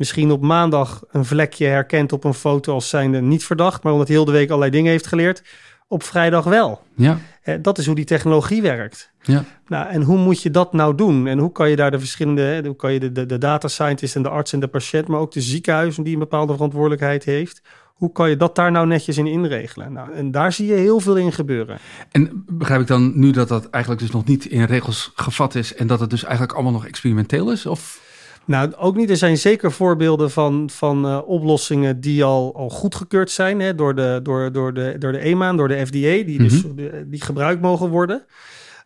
misschien 0.00 0.30
op 0.30 0.42
maandag 0.42 1.02
een 1.10 1.24
vlekje 1.24 1.66
herkent 1.66 2.12
op 2.12 2.24
een 2.24 2.34
foto 2.34 2.72
als 2.74 2.88
zijnde 2.88 3.20
niet 3.20 3.44
verdacht, 3.44 3.82
maar 3.82 3.92
omdat 3.92 4.08
hij 4.08 4.16
heel 4.16 4.24
de 4.24 4.32
week 4.32 4.48
allerlei 4.48 4.70
dingen 4.70 4.90
heeft 4.90 5.06
geleerd, 5.06 5.42
op 5.88 6.02
vrijdag 6.02 6.44
wel. 6.44 6.82
Ja, 6.94 7.18
Hè, 7.40 7.60
Dat 7.60 7.78
is 7.78 7.86
hoe 7.86 7.94
die 7.94 8.04
technologie 8.04 8.62
werkt. 8.62 9.10
ja. 9.22 9.44
Nou, 9.66 9.88
en 9.88 10.02
hoe 10.02 10.18
moet 10.18 10.42
je 10.42 10.50
dat 10.50 10.72
nou 10.72 10.94
doen? 10.94 11.26
En 11.26 11.38
hoe 11.38 11.52
kan 11.52 11.70
je 11.70 11.76
daar 11.76 11.90
de 11.90 11.98
verschillende, 11.98 12.42
hè, 12.42 12.66
hoe 12.66 12.76
kan 12.76 12.92
je 12.92 13.00
de, 13.00 13.12
de, 13.12 13.26
de 13.26 13.38
data 13.38 13.68
scientist 13.68 14.16
en 14.16 14.22
de 14.22 14.28
arts 14.28 14.52
en 14.52 14.60
de 14.60 14.68
patiënt, 14.68 15.08
maar 15.08 15.20
ook 15.20 15.32
de 15.32 15.40
ziekenhuis 15.40 15.96
die 15.96 16.12
een 16.12 16.18
bepaalde 16.18 16.52
verantwoordelijkheid 16.52 17.24
heeft, 17.24 17.62
hoe 17.94 18.12
kan 18.12 18.30
je 18.30 18.36
dat 18.36 18.56
daar 18.56 18.70
nou 18.70 18.86
netjes 18.86 19.18
in 19.18 19.26
inregelen? 19.26 19.92
Nou, 19.92 20.12
en 20.12 20.30
daar 20.30 20.52
zie 20.52 20.66
je 20.66 20.74
heel 20.74 21.00
veel 21.00 21.16
in 21.16 21.32
gebeuren. 21.32 21.78
En 22.10 22.44
begrijp 22.52 22.80
ik 22.80 22.86
dan 22.86 23.12
nu 23.18 23.30
dat 23.30 23.48
dat 23.48 23.70
eigenlijk 23.70 24.02
dus 24.02 24.12
nog 24.12 24.24
niet 24.24 24.44
in 24.44 24.64
regels 24.64 25.12
gevat 25.14 25.54
is... 25.54 25.74
en 25.74 25.86
dat 25.86 26.00
het 26.00 26.10
dus 26.10 26.22
eigenlijk 26.22 26.52
allemaal 26.52 26.72
nog 26.72 26.86
experimenteel 26.86 27.52
is? 27.52 27.66
Of... 27.66 28.08
Nou, 28.50 28.74
ook 28.74 28.96
niet. 28.96 29.10
Er 29.10 29.16
zijn 29.16 29.38
zeker 29.38 29.72
voorbeelden 29.72 30.30
van, 30.30 30.70
van 30.70 31.06
eh, 31.06 31.20
oplossingen 31.26 32.00
die 32.00 32.24
al, 32.24 32.54
al 32.54 32.68
goedgekeurd 32.70 33.30
zijn 33.30 33.60
hè, 33.60 33.74
door, 33.74 33.94
de, 33.94 34.20
door, 34.22 34.52
door, 34.52 34.74
de, 34.74 34.96
door 34.98 35.12
de 35.12 35.18
EMA 35.18 35.52
door 35.52 35.68
de 35.68 35.86
FDA, 35.86 36.24
die, 36.24 36.38
dus, 36.38 36.62
de- 36.74 37.04
die 37.08 37.20
gebruikt 37.20 37.60
mogen 37.60 37.88
worden. 37.88 38.24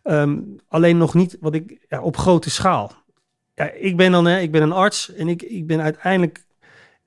Ehm, 0.03 0.37
alleen 0.67 0.97
nog 0.97 1.13
niet 1.13 1.37
wat 1.39 1.53
ik, 1.55 1.85
ja, 1.89 2.01
op 2.01 2.17
grote 2.17 2.49
schaal. 2.49 2.91
Ja, 3.53 3.71
ik 3.71 3.97
ben 3.97 4.11
dan 4.11 4.25
hè, 4.25 4.39
ik 4.39 4.51
ben 4.51 4.61
een 4.61 4.71
arts 4.71 5.13
en 5.13 5.27
ik, 5.27 5.41
ik 5.41 5.67
ben 5.67 5.81
uiteindelijk 5.81 6.45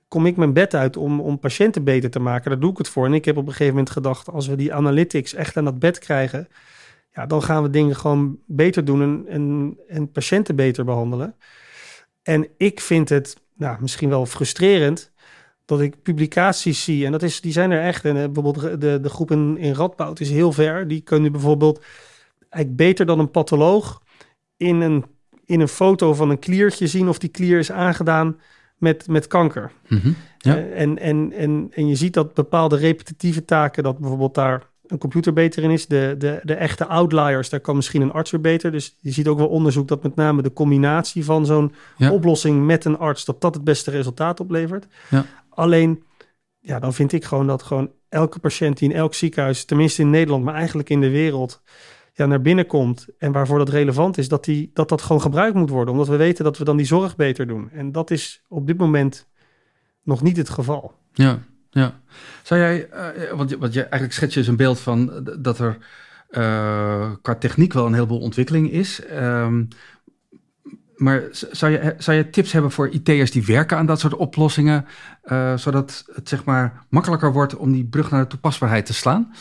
kom 0.09 0.27
ik 0.27 0.37
mijn 0.37 0.53
bed 0.53 0.75
uit 0.75 0.97
om, 0.97 1.21
om 1.21 1.39
patiënten 1.39 1.85
beter 1.85 2.11
te 2.11 2.21
maken. 2.21 2.51
Daar 2.51 2.61
doe 2.61 2.71
ik 2.71 2.79
het 2.79 2.89
voor. 2.89 3.07
En 3.07 3.15
ik 3.15 3.25
heb 3.25 3.37
op 3.37 3.47
een 3.47 3.51
gegeven 3.53 3.73
moment 3.75 3.91
gedacht, 3.91 4.29
als 4.31 4.47
we 4.47 4.57
die 4.57 4.75
analytics 4.75 5.35
echt 5.35 5.57
aan 5.57 5.65
dat 5.65 5.79
bed 5.79 5.99
krijgen, 5.99 6.49
ja, 7.13 7.27
dan 7.27 7.43
gaan 7.43 7.63
we 7.63 7.71
dingen 7.71 7.97
gewoon 7.97 8.39
beter 8.47 8.85
doen 8.85 9.03
en, 9.03 9.25
en, 9.29 9.77
en 9.89 10.11
patiënten 10.13 10.57
beter 10.57 10.85
behandelen. 10.85 11.35
En 12.29 12.49
ik 12.57 12.81
vind 12.81 13.09
het 13.09 13.37
nou, 13.57 13.77
misschien 13.81 14.09
wel 14.09 14.27
frustrerend 14.27 15.13
dat 15.65 15.81
ik 15.81 16.03
publicaties 16.03 16.85
zie. 16.85 17.05
En 17.05 17.13
dat 17.13 17.23
is, 17.23 17.41
die 17.41 17.53
zijn 17.53 17.71
er 17.71 17.83
echt. 17.83 18.05
En 18.05 18.17
eh, 18.17 18.25
bijvoorbeeld 18.25 18.81
de, 18.81 18.99
de 19.01 19.09
groep 19.09 19.31
in, 19.31 19.57
in 19.59 19.75
Radboud 19.75 20.21
is 20.21 20.31
heel 20.31 20.53
ver. 20.53 20.89
Die 20.89 21.01
kunnen 21.01 21.33
bijvoorbeeld 21.33 21.85
eigenlijk 22.39 22.77
beter 22.77 23.07
dan 23.07 23.19
een 23.19 23.31
patholoog 23.31 24.03
in 24.57 24.81
een, 24.81 25.05
in 25.45 25.61
een 25.61 25.69
foto 25.69 26.15
van 26.15 26.31
een 26.31 26.39
kliertje 26.39 26.87
zien 26.87 27.09
of 27.09 27.19
die 27.19 27.31
klier 27.31 27.59
is 27.59 27.73
aangedaan 27.73 28.41
met, 28.77 29.07
met 29.07 29.27
kanker. 29.27 29.71
Mhm. 29.89 30.13
Ja. 30.39 30.57
Eh, 30.57 30.81
en, 30.81 30.99
en, 30.99 31.33
en, 31.33 31.69
en 31.75 31.89
je 31.89 31.97
ziet 31.97 32.15
dat 32.15 32.35
bepaalde 32.35 32.77
repetitieve 32.77 33.45
taken, 33.45 33.83
dat 33.83 33.99
bijvoorbeeld 33.99 34.35
daar 34.35 34.67
een 34.89 34.99
computer 34.99 35.33
beter 35.33 35.63
in 35.63 35.71
is. 35.71 35.87
De, 35.87 36.15
de, 36.19 36.41
de 36.43 36.55
echte 36.55 36.87
outliers, 36.87 37.49
daar 37.49 37.61
kan 37.61 37.77
misschien 37.77 38.03
een 38.03 38.13
arts 38.13 38.31
weer 38.31 38.41
beter. 38.41 38.73
Dus 38.73 38.97
je 39.01 39.11
ziet 39.13 39.27
ook 39.29 39.39
wel 39.39 39.49
onderzoek 39.49 39.89
dat 39.89 40.03
met 40.03 40.15
name 40.15 40.43
de 40.43 40.53
combinatie 40.53 41.25
van 41.25 41.47
zo'n 41.47 41.73
Ja. 41.97 42.13
oplossing 42.13 42.67
met 42.67 42.85
een 42.85 42.99
arts, 42.99 43.25
dat 43.25 43.41
dat 43.41 43.55
het 43.55 43.65
beste 43.65 43.91
resultaat 43.91 44.41
oplevert. 44.41 44.87
Ja. 45.11 45.25
Alleen, 45.49 46.03
ja, 46.59 46.79
dan 46.79 46.95
vind 46.95 47.13
ik 47.13 47.25
gewoon 47.25 47.47
dat 47.47 47.63
gewoon 47.63 47.91
elke 48.09 48.39
patiënt 48.39 48.79
die 48.79 48.91
in 48.91 48.97
elk 48.97 49.15
ziekenhuis, 49.15 49.65
tenminste 49.65 50.03
in 50.03 50.11
Nederland, 50.11 50.45
maar 50.45 50.55
eigenlijk 50.55 50.91
in 50.91 51.01
de 51.01 51.11
wereld, 51.11 51.63
ja, 52.13 52.27
naar 52.27 52.41
binnen 52.41 52.67
komt 52.67 53.07
en 53.19 53.33
waarvoor 53.33 53.59
dat 53.59 53.69
relevant 53.69 54.19
is, 54.19 54.29
dat, 54.29 54.45
die, 54.45 54.71
dat 54.75 54.89
dat 54.89 55.03
gewoon 55.03 55.21
gebruikt 55.23 55.55
moet 55.57 55.71
worden. 55.71 55.93
Omdat 55.93 56.09
we 56.09 56.17
weten 56.17 56.45
dat 56.45 56.59
we 56.59 56.65
dan 56.65 56.77
die 56.77 56.87
zorg 56.87 57.17
beter 57.17 57.47
doen. 57.47 57.71
En 57.71 57.93
dat 57.93 58.11
is 58.11 58.43
op 58.49 58.67
dit 58.67 58.79
moment 58.79 59.27
nog 60.03 60.23
niet 60.23 60.37
het 60.37 60.49
geval. 60.49 60.93
Ja, 61.13 61.39
ja. 61.71 62.01
Zou 62.43 62.61
jij, 62.61 62.89
eh, 62.89 63.33
want, 63.33 63.55
want 63.55 63.73
je 63.73 63.83
eigenlijk 63.83 64.13
schets 64.13 64.35
je 64.35 64.41
dus 64.41 64.49
een 64.49 64.57
beeld 64.57 64.81
van 64.81 65.13
eh, 65.13 65.35
dat 65.39 65.59
er 65.59 65.79
eh, 66.29 67.11
qua 67.23 67.35
techniek 67.35 67.73
wel 67.73 67.87
een 67.87 67.95
heleboel 67.95 68.21
ontwikkeling 68.21 68.71
is. 68.71 69.05
Ehm, 69.05 69.65
maar 70.95 71.23
zou 71.31 71.73
je, 71.73 71.95
zou 71.99 72.17
je 72.17 72.31
tips 72.31 72.53
hebben 72.53 72.71
voor 72.71 72.89
IT'ers 72.89 73.31
die 73.31 73.45
werken 73.45 73.77
aan 73.77 73.87
dat 73.87 74.01
soort 74.01 74.15
oplossingen, 74.15 74.87
zodat 75.55 76.05
het 76.15 76.29
zeg 76.29 76.45
maar 76.45 76.85
makkelijker 76.89 77.33
wordt 77.33 77.57
om 77.57 77.73
die 77.73 77.85
brug 77.85 78.11
naar 78.11 78.23
de 78.23 78.27
toepasbaarheid 78.27 78.87
te 78.87 78.95
slaan? 78.95 79.35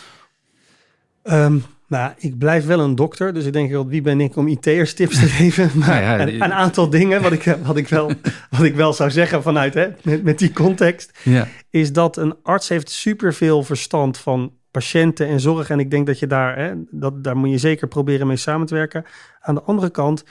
Ehm, 1.23 1.57
nou, 1.87 2.13
ik 2.17 2.37
blijf 2.37 2.65
wel 2.65 2.79
een 2.79 2.95
dokter, 2.95 3.33
dus 3.33 3.45
ik 3.45 3.53
denk 3.53 3.71
wel, 3.71 3.87
wie 3.87 4.01
ben 4.01 4.21
ik 4.21 4.35
om 4.35 4.47
IT'ers 4.47 4.93
tips 4.93 5.19
te 5.19 5.25
geven? 5.37 5.71
Maar 5.73 6.01
ja, 6.01 6.19
een 6.19 6.53
aantal 6.53 6.89
dingen 6.89 7.21
wat 7.21 7.31
ik, 7.31 7.57
wat, 7.63 7.77
ik 7.77 7.87
wel, 7.87 8.11
wat 8.57 8.63
ik 8.63 8.75
wel 8.75 8.93
zou 8.93 9.11
zeggen 9.11 9.43
vanuit, 9.43 9.73
hè, 9.73 9.87
met, 10.01 10.23
met 10.23 10.39
die 10.39 10.53
context, 10.53 11.19
Ja, 11.23 11.47
is 11.69 11.93
dat 11.93 12.17
een 12.17 12.35
arts 12.43 12.69
heeft 12.69 12.89
superveel 12.89 13.63
verstand 13.63 14.17
van 14.17 14.51
patiënten 14.71 15.27
en 15.27 15.39
zorg. 15.39 15.69
En 15.69 15.79
ik 15.79 15.91
denk 15.91 16.07
dat 16.07 16.19
je 16.19 16.27
daar, 16.27 16.57
hè, 16.57 16.73
dat, 16.91 17.23
daar 17.23 17.37
moet 17.37 17.49
je 17.49 17.57
zeker 17.57 17.87
proberen 17.87 18.27
mee 18.27 18.37
samen 18.37 18.67
te 18.67 18.73
werken. 18.73 19.05
Aan 19.39 19.55
de 19.55 19.61
andere 19.61 19.89
kant, 19.89 20.23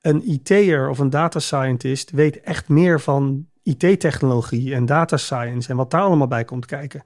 een 0.00 0.30
IT'er 0.30 0.88
of 0.88 0.98
een 0.98 1.10
data 1.10 1.38
scientist 1.38 2.10
weet 2.10 2.40
echt 2.40 2.68
meer 2.68 3.00
van 3.00 3.46
IT-technologie 3.62 4.74
en 4.74 4.86
data 4.86 5.16
science 5.16 5.68
en 5.70 5.76
wat 5.76 5.90
daar 5.90 6.00
allemaal 6.00 6.26
bij 6.26 6.44
komt 6.44 6.66
kijken. 6.66 7.02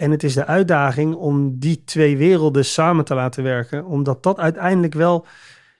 En 0.00 0.10
het 0.10 0.22
is 0.22 0.34
de 0.34 0.46
uitdaging 0.46 1.14
om 1.14 1.58
die 1.58 1.84
twee 1.84 2.16
werelden 2.16 2.64
samen 2.64 3.04
te 3.04 3.14
laten 3.14 3.42
werken, 3.42 3.84
omdat 3.84 4.22
dat 4.22 4.38
uiteindelijk 4.38 4.94
wel, 4.94 5.26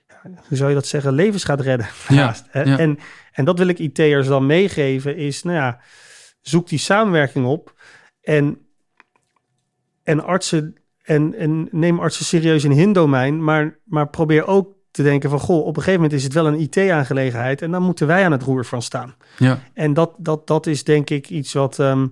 ja, 0.08 0.30
hoe 0.48 0.56
zou 0.56 0.68
je 0.68 0.74
dat 0.74 0.86
zeggen, 0.86 1.12
levens 1.12 1.44
gaat 1.44 1.60
redden. 1.60 1.88
Ja. 2.08 2.34
En, 2.52 2.98
en 3.32 3.44
dat 3.44 3.58
wil 3.58 3.66
ik 3.66 3.78
IT'ers 3.78 4.26
dan 4.26 4.46
meegeven, 4.46 5.16
is 5.16 5.42
nou 5.42 5.56
ja, 5.56 5.80
zoek 6.40 6.68
die 6.68 6.78
samenwerking 6.78 7.46
op 7.46 7.74
en, 8.22 8.58
en 10.02 10.24
artsen 10.24 10.74
en, 11.02 11.34
en 11.34 11.68
neem 11.70 12.00
artsen 12.00 12.24
serieus 12.24 12.64
in 12.64 12.78
hun 12.78 12.92
domein, 12.92 13.44
maar, 13.44 13.78
maar 13.84 14.08
probeer 14.08 14.46
ook 14.46 14.74
te 14.90 15.02
denken 15.02 15.30
van 15.30 15.40
goh, 15.40 15.60
op 15.60 15.76
een 15.76 15.82
gegeven 15.82 16.00
moment 16.00 16.12
is 16.12 16.24
het 16.24 16.32
wel 16.32 16.46
een 16.46 16.60
IT-aangelegenheid 16.60 17.62
en 17.62 17.70
dan 17.70 17.82
moeten 17.82 18.06
wij 18.06 18.24
aan 18.24 18.32
het 18.32 18.42
roer 18.42 18.64
van 18.64 18.82
staan. 18.82 19.14
ja, 19.38 19.58
En 19.74 19.94
dat, 19.94 20.14
dat, 20.16 20.46
dat 20.46 20.66
is 20.66 20.84
denk 20.84 21.10
ik 21.10 21.30
iets 21.30 21.52
wat, 21.52 21.78
ehm, 21.78 22.06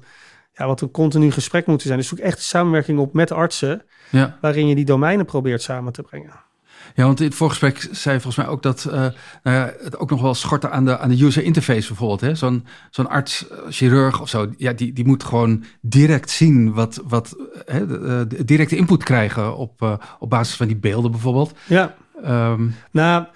ja, 0.59 0.66
wat 0.66 0.81
een 0.81 0.90
continu 0.90 1.31
gesprek 1.31 1.66
moet 1.66 1.83
zijn. 1.83 1.99
Dus 1.99 2.09
zoek 2.09 2.18
echt 2.18 2.42
samenwerking 2.42 2.99
op 2.99 3.12
met 3.12 3.33
artsen, 3.33 3.83
ja. 4.11 4.38
waarin 4.40 4.68
je 4.68 4.75
die 4.75 4.85
domeinen 4.85 5.27
probeert 5.27 5.62
samen 5.62 5.92
te 5.92 6.03
brengen. 6.03 6.47
Ja, 6.94 7.05
want 7.05 7.21
in 7.21 7.27
het 7.27 7.35
voorgesprek 7.35 7.88
zei 7.90 8.14
je 8.14 8.21
volgens 8.21 8.44
mij 8.44 8.55
ook 8.55 8.62
dat 8.62 8.85
eh, 8.85 8.92
nou 8.92 9.57
ja, 9.57 9.73
het 9.83 9.99
ook 9.99 10.11
nog 10.11 10.21
wel 10.21 10.35
schortte 10.35 10.71
aan 10.71 10.85
de, 10.85 10.99
aan 10.99 11.09
de 11.09 11.25
user 11.25 11.42
interface 11.42 11.88
bijvoorbeeld. 11.88 12.21
hè. 12.21 12.35
Zo'n 12.35 12.66
zo'n 12.90 13.09
arts, 13.09 13.49
eh, 13.49 13.59
chirurg 13.68 14.21
of 14.21 14.29
zo, 14.29 14.53
ja, 14.57 14.73
die, 14.73 14.92
die 14.92 15.07
moet 15.07 15.25
gewoon 15.25 15.64
direct 15.81 16.31
zien 16.31 16.73
wat, 16.73 17.01
wat 17.05 17.37
eh, 17.64 17.75
hè, 17.75 17.87
de, 17.87 18.25
de 18.29 18.44
directe 18.44 18.77
input 18.77 19.05
krijgen 19.05 19.57
op, 19.57 20.01
op 20.18 20.31
basis 20.31 20.57
van 20.57 20.66
die 20.66 20.77
beelden 20.77 21.11
bijvoorbeeld. 21.11 21.53
Ja, 21.66 21.94
Ehm, 22.23 22.68
Nou, 22.90 23.27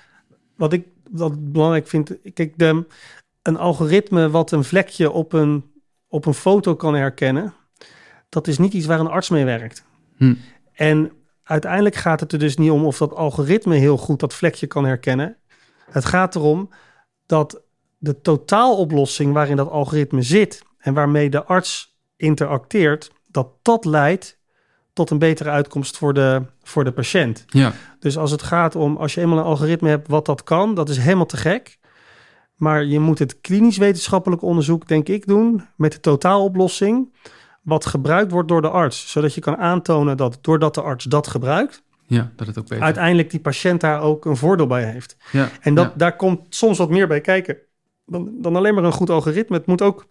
wat 0.56 0.72
ik 0.72 0.87
wat 1.11 1.52
belangrijk 1.52 1.87
vind, 1.88 2.16
kijk, 2.35 2.58
de, 2.58 2.87
een 3.42 3.56
algoritme 3.56 4.30
wat 4.30 4.50
een 4.50 4.64
vlekje 4.64 5.11
op 5.11 5.32
een, 5.32 5.64
op 6.12 6.27
een 6.27 6.35
foto 6.35 6.75
kan 6.75 6.94
herkennen, 6.94 7.55
dat 8.29 8.46
is 8.46 8.59
niet 8.59 8.72
iets 8.72 8.87
waar 8.87 9.01
een 9.01 9.07
arts 9.07 9.29
mee 9.29 9.44
werkt. 9.44 9.85
Hm. 10.16 10.35
En 10.72 11.12
uiteindelijk 11.42 11.94
gaat 11.94 12.20
het 12.20 12.33
er 12.33 12.38
dus 12.38 12.57
niet 12.57 12.70
om 12.70 12.85
of 12.85 12.98
dat 12.98 13.14
algoritme 13.14 13.77
heel 13.77 13.96
goed 13.96 14.20
dat 14.20 14.35
vlekje 14.35 14.66
kan 14.66 14.85
herkennen. 14.85 15.37
Het 15.90 16.05
gaat 16.05 16.35
erom 16.35 16.70
dat 17.27 17.62
de 17.98 18.20
totaaloplossing 18.20 19.33
waarin 19.33 19.57
dat 19.57 19.70
algoritme 19.70 20.22
zit 20.22 20.62
en 20.79 20.94
waarmee 20.94 21.31
de 21.31 21.44
arts 21.44 21.96
interacteert, 22.16 23.11
dat 23.29 23.48
dat 23.62 23.85
leidt 23.85 24.38
tot 24.92 25.11
een 25.11 25.18
betere 25.18 25.51
uitkomst 25.51 25.96
voor 25.96 26.14
de, 26.14 26.42
voor 26.62 26.85
de 26.85 26.92
patiënt. 26.92 27.44
Ja. 27.46 27.72
Dus 27.98 28.18
als 28.18 28.31
het 28.31 28.42
gaat 28.42 28.77
om, 28.77 28.96
als 28.96 29.14
je 29.14 29.20
eenmaal 29.20 29.38
een 29.38 29.44
algoritme 29.44 29.88
hebt 29.88 30.09
wat 30.09 30.27
dat 30.27 30.42
kan, 30.42 30.75
dat 30.75 30.88
is 30.88 30.96
helemaal 30.96 31.27
te 31.27 31.37
gek. 31.37 31.79
Maar 32.56 32.84
je 32.84 32.98
moet 32.98 33.18
het 33.18 33.40
klinisch 33.40 33.76
wetenschappelijk 33.76 34.42
onderzoek, 34.42 34.88
denk 34.88 35.08
ik, 35.08 35.26
doen 35.26 35.62
met 35.76 35.92
de 35.92 36.00
totaaloplossing, 36.00 37.14
wat 37.62 37.86
gebruikt 37.86 38.30
wordt 38.30 38.48
door 38.48 38.62
de 38.62 38.70
arts. 38.70 39.10
Zodat 39.10 39.34
je 39.34 39.40
kan 39.40 39.56
aantonen 39.56 40.16
dat 40.16 40.38
doordat 40.40 40.74
de 40.74 40.82
arts 40.82 41.04
dat 41.04 41.26
gebruikt, 41.26 41.82
ja, 42.06 42.32
dat 42.36 42.46
het 42.46 42.58
ook 42.58 42.68
beter. 42.68 42.84
uiteindelijk 42.84 43.30
die 43.30 43.40
patiënt 43.40 43.80
daar 43.80 44.00
ook 44.00 44.24
een 44.24 44.36
voordeel 44.36 44.66
bij 44.66 44.84
heeft. 44.84 45.16
Ja. 45.32 45.48
En 45.60 45.74
dat, 45.74 45.84
ja. 45.84 45.92
daar 45.96 46.16
komt 46.16 46.54
soms 46.54 46.78
wat 46.78 46.90
meer 46.90 47.06
bij 47.06 47.20
kijken 47.20 47.58
dan, 48.06 48.30
dan 48.40 48.56
alleen 48.56 48.74
maar 48.74 48.84
een 48.84 48.92
goed 48.92 49.10
algoritme. 49.10 49.56
Het 49.56 49.66
moet 49.66 49.82
ook 49.82 50.06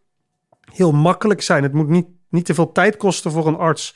heel 0.74 0.92
makkelijk 0.92 1.42
zijn. 1.42 1.64
Het 1.64 1.74
moet 1.74 1.88
niet, 1.88 2.08
niet 2.30 2.46
te 2.46 2.54
veel 2.54 2.72
tijd 2.72 2.98
kosten 2.98 3.32
voor 3.32 3.48
een 3.48 3.58
arts 3.58 3.96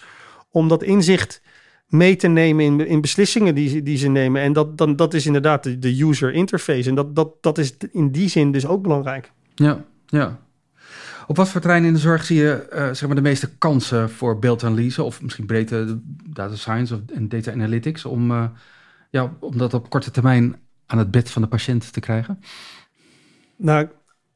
om 0.50 0.68
dat 0.68 0.84
inzicht 0.84 1.42
mee 1.88 2.16
te 2.16 2.28
nemen 2.28 2.66
in, 2.66 2.88
in 2.88 3.02
beslissingen 3.02 3.56
die, 3.56 3.84
die 3.84 3.98
ze 3.98 4.08
nemen. 4.08 4.42
En 4.42 4.54
dat, 4.54 4.78
dan, 4.78 4.96
dat 4.96 5.14
is 5.14 5.26
inderdaad 5.26 5.64
de, 5.64 5.80
de 5.80 6.04
user 6.04 6.34
interface. 6.34 6.90
En 6.90 6.96
dat, 6.96 7.16
dat, 7.16 7.30
dat 7.42 7.58
is 7.58 7.78
in 7.92 8.12
die 8.12 8.30
zin 8.30 8.52
dus 8.52 8.66
ook 8.66 8.82
belangrijk. 8.82 9.32
Ja, 9.56 9.84
ja. 10.06 10.40
Op 11.28 11.36
wat 11.36 11.50
voor 11.50 11.62
terrein 11.62 11.84
in 11.84 11.94
de 11.94 12.00
zorg 12.00 12.26
zie 12.26 12.38
je 12.38 12.68
uh, 12.74 12.94
zeg 12.94 13.06
maar 13.08 13.16
de 13.16 13.22
meeste 13.22 13.58
kansen 13.58 14.10
voor 14.10 14.40
beeldanalyse 14.40 15.04
of 15.04 15.22
misschien 15.22 15.46
breedte 15.46 16.00
data 16.30 16.56
science 16.56 16.94
of, 16.94 17.00
en 17.14 17.30
data 17.30 17.52
analytics 17.52 18.06
om, 18.06 18.32
uh, 18.32 18.46
ja, 19.10 19.34
om 19.40 19.58
dat 19.58 19.74
op 19.74 19.90
korte 19.90 20.12
termijn 20.12 20.56
aan 20.86 20.98
het 20.98 21.12
bed 21.12 21.30
van 21.30 21.42
de 21.42 21.48
patiënt 21.48 21.94
te 21.94 22.00
krijgen? 22.00 22.40
Nou, 23.56 23.88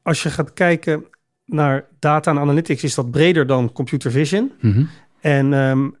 als 0.02 0.22
je 0.22 0.30
gaat 0.30 0.52
kijken 0.52 1.04
naar 1.44 1.86
data 1.98 2.30
en 2.30 2.38
analytics, 2.38 2.82
is 2.82 2.94
dat 2.94 3.10
breder 3.10 3.46
dan 3.46 3.72
computer 3.72 4.10
vision. 4.10 4.52
Mm 4.60 4.72
-hmm. 4.72 4.88
En 5.20 5.52
um, 5.52 5.96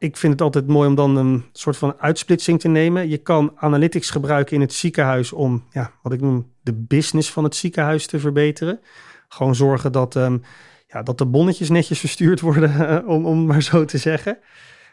ik 0.00 0.16
vind 0.16 0.32
het 0.32 0.42
altijd 0.42 0.66
mooi 0.66 0.88
om 0.88 0.94
dan 0.94 1.16
een 1.16 1.44
soort 1.52 1.76
van 1.76 1.94
uitsplitsing 1.98 2.60
te 2.60 2.68
nemen. 2.68 3.08
Je 3.08 3.18
kan 3.18 3.52
analytics 3.56 4.10
gebruiken 4.10 4.54
in 4.54 4.60
het 4.60 4.72
ziekenhuis 4.72 5.32
om, 5.32 5.64
ja, 5.70 5.92
wat 6.02 6.12
ik 6.12 6.20
noem, 6.20 6.52
de 6.60 6.72
business 6.72 7.30
van 7.30 7.44
het 7.44 7.54
ziekenhuis 7.54 8.06
te 8.06 8.18
verbeteren. 8.18 8.80
Gewoon 9.28 9.54
zorgen 9.54 9.92
dat, 9.92 10.14
um, 10.14 10.42
ja, 10.86 11.02
dat 11.02 11.18
de 11.18 11.26
bonnetjes 11.26 11.68
netjes 11.68 11.98
verstuurd 11.98 12.40
worden, 12.40 12.70
uh, 12.70 13.08
om, 13.14 13.26
om 13.26 13.46
maar 13.46 13.62
zo 13.62 13.84
te 13.84 13.98
zeggen. 13.98 14.38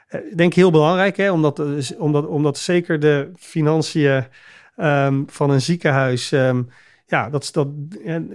Uh, 0.09 0.21
ik 0.31 0.37
denk 0.37 0.53
heel 0.53 0.71
belangrijk, 0.71 1.17
hè, 1.17 1.31
omdat, 1.31 1.59
uh, 1.59 1.77
omdat, 1.97 2.27
omdat 2.27 2.57
zeker 2.57 2.99
de 2.99 3.31
financiën 3.35 4.25
um, 4.77 5.25
van 5.29 5.49
een 5.49 5.61
ziekenhuis. 5.61 6.31
Um, 6.31 6.69
ja, 7.05 7.29
dat, 7.29 7.49
dat, 7.51 7.67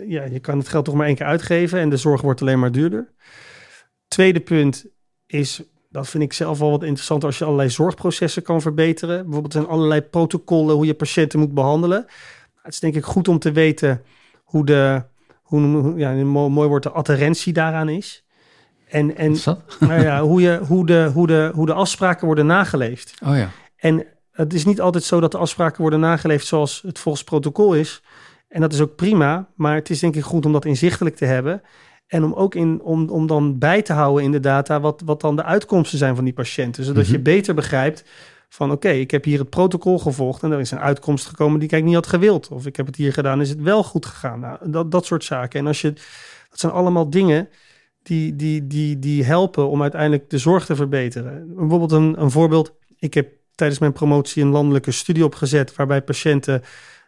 ja, 0.07 0.25
je 0.25 0.41
kan 0.41 0.59
het 0.59 0.69
geld 0.69 0.85
toch 0.85 0.95
maar 0.95 1.07
één 1.07 1.17
keer 1.17 1.27
uitgeven 1.27 1.79
en 1.79 1.89
de 1.89 1.97
zorg 1.97 2.21
wordt 2.21 2.41
alleen 2.41 2.59
maar 2.59 2.73
duurder. 2.73 3.13
Tweede 4.09 4.41
punt 4.41 4.87
is 5.27 5.63
dat 5.93 6.09
vind 6.09 6.23
ik 6.23 6.33
zelf 6.33 6.59
wel 6.59 6.71
wat 6.71 6.83
interessant 6.83 7.25
als 7.25 7.39
je 7.39 7.45
allerlei 7.45 7.71
zorgprocessen 7.71 8.43
kan 8.43 8.61
verbeteren. 8.61 9.23
Bijvoorbeeld 9.23 9.53
zijn 9.53 9.67
allerlei 9.67 10.01
protocollen 10.01 10.75
hoe 10.75 10.87
je 10.87 10.95
patiënten 10.95 11.39
moet 11.39 11.55
behandelen. 11.55 12.07
Het 12.63 12.73
is 12.73 12.81
denk 12.81 12.95
ik 12.95 13.05
goed 13.05 13.29
om 13.29 13.39
te 13.39 13.53
weten 13.53 14.03
hoe 14.45 14.65
de, 14.65 15.03
hoe, 15.43 15.95
ja, 15.97 16.13
mooi 16.25 16.69
woord, 16.69 16.83
de 16.83 16.91
adherentie 16.91 17.53
daaraan 17.53 17.89
is. 17.89 18.25
En, 18.89 19.17
en 19.17 19.37
nou 19.81 20.03
ja, 20.03 20.23
hoe, 20.23 20.41
je, 20.41 20.61
hoe, 20.67 20.87
de, 20.87 21.11
hoe, 21.15 21.27
de, 21.27 21.51
hoe 21.55 21.67
de 21.67 21.73
afspraken 21.73 22.27
worden 22.27 22.47
nageleefd. 22.47 23.15
Oh 23.25 23.37
ja. 23.37 23.51
En 23.77 24.07
het 24.33 24.55
is 24.55 24.65
niet 24.65 24.81
altijd 24.81 25.05
zo 25.05 25.21
dat 25.21 25.33
de 25.33 25.39
afspraken 25.39 25.81
worden 25.81 26.01
nageleefd 26.01 26.47
zoals 26.47 26.83
het 26.87 26.99
volgens 26.99 27.25
protocol 27.25 27.75
is. 27.75 28.03
En 28.49 28.61
dat 28.61 28.73
is 28.73 28.81
ook 28.81 28.97
prima, 28.97 29.49
maar 29.55 29.75
het 29.75 29.91
is 29.91 29.99
denk 29.99 30.17
ik 30.17 30.23
goed 30.23 30.47
om 30.47 30.53
dat 30.53 30.65
inzichtelijk 30.65 31.17
te 31.17 31.25
hebben. 31.25 31.63
En 32.12 32.25
om 32.25 32.33
ook 32.33 32.55
in, 32.55 32.81
om, 32.83 33.09
om 33.09 33.27
dan 33.27 33.59
bij 33.59 33.83
te 33.83 33.92
houden 33.92 34.25
in 34.25 34.33
de 34.33 34.40
data 34.40 34.81
wat, 34.81 35.03
wat 35.05 35.20
dan 35.20 35.37
de 35.37 35.42
uitkomsten 35.42 35.98
zijn 35.98 36.14
van 36.14 36.25
die 36.25 36.33
patiënten. 36.33 36.85
Zodat 36.85 37.05
Mhm. 37.05 37.12
je 37.12 37.20
beter 37.20 37.55
begrijpt 37.55 38.05
van 38.48 38.70
oké, 38.70 38.88
ik 38.88 39.11
heb 39.11 39.25
hier 39.25 39.38
het 39.38 39.51
protocol 39.51 39.98
gevolgd 39.98 40.42
en 40.42 40.53
er 40.53 40.61
is 40.61 40.70
een 40.70 40.79
uitkomst 40.79 41.27
gekomen 41.27 41.61
die 41.61 41.68
ik 41.68 41.85
niet 41.85 41.94
had 41.94 42.07
gewild. 42.07 42.48
Of 42.48 42.66
ik 42.66 42.77
heb 42.77 42.87
het 42.87 42.96
hier 42.96 43.12
gedaan, 43.12 43.40
is 43.40 43.48
het 43.48 43.61
wel 43.61 43.85
goed 43.85 44.07
gegaan. 44.07 44.40
Nou, 44.40 44.59
dat, 44.70 44.90
dat 44.90 45.07
soort 45.07 45.25
zaken. 45.25 45.61
En 45.61 45.66
als 45.66 45.81
je, 45.81 45.92
dat 46.51 46.59
zijn 46.59 46.72
allemaal 46.72 47.11
dingen 47.11 47.48
die, 48.03 48.37
die, 48.37 48.66
die, 48.66 48.98
die 48.98 49.25
helpen 49.25 49.68
om 49.68 49.83
uiteindelijk 49.83 50.31
de 50.31 50.38
zorg 50.38 50.66
te 50.66 50.77
verbeteren. 50.77 51.55
Bijvoorbeeld 51.57 51.92
een, 51.92 52.20
een 52.22 52.31
voorbeeld. 52.31 52.72
Ik 52.98 53.14
heb 53.14 53.29
tijdens 53.55 53.81
mijn 53.81 53.92
promotie 53.92 54.42
een 54.42 54.51
landelijke 54.51 54.90
studie 54.90 55.25
opgezet 55.25 55.77
waarbij 55.77 56.03
patiënten 56.03 56.62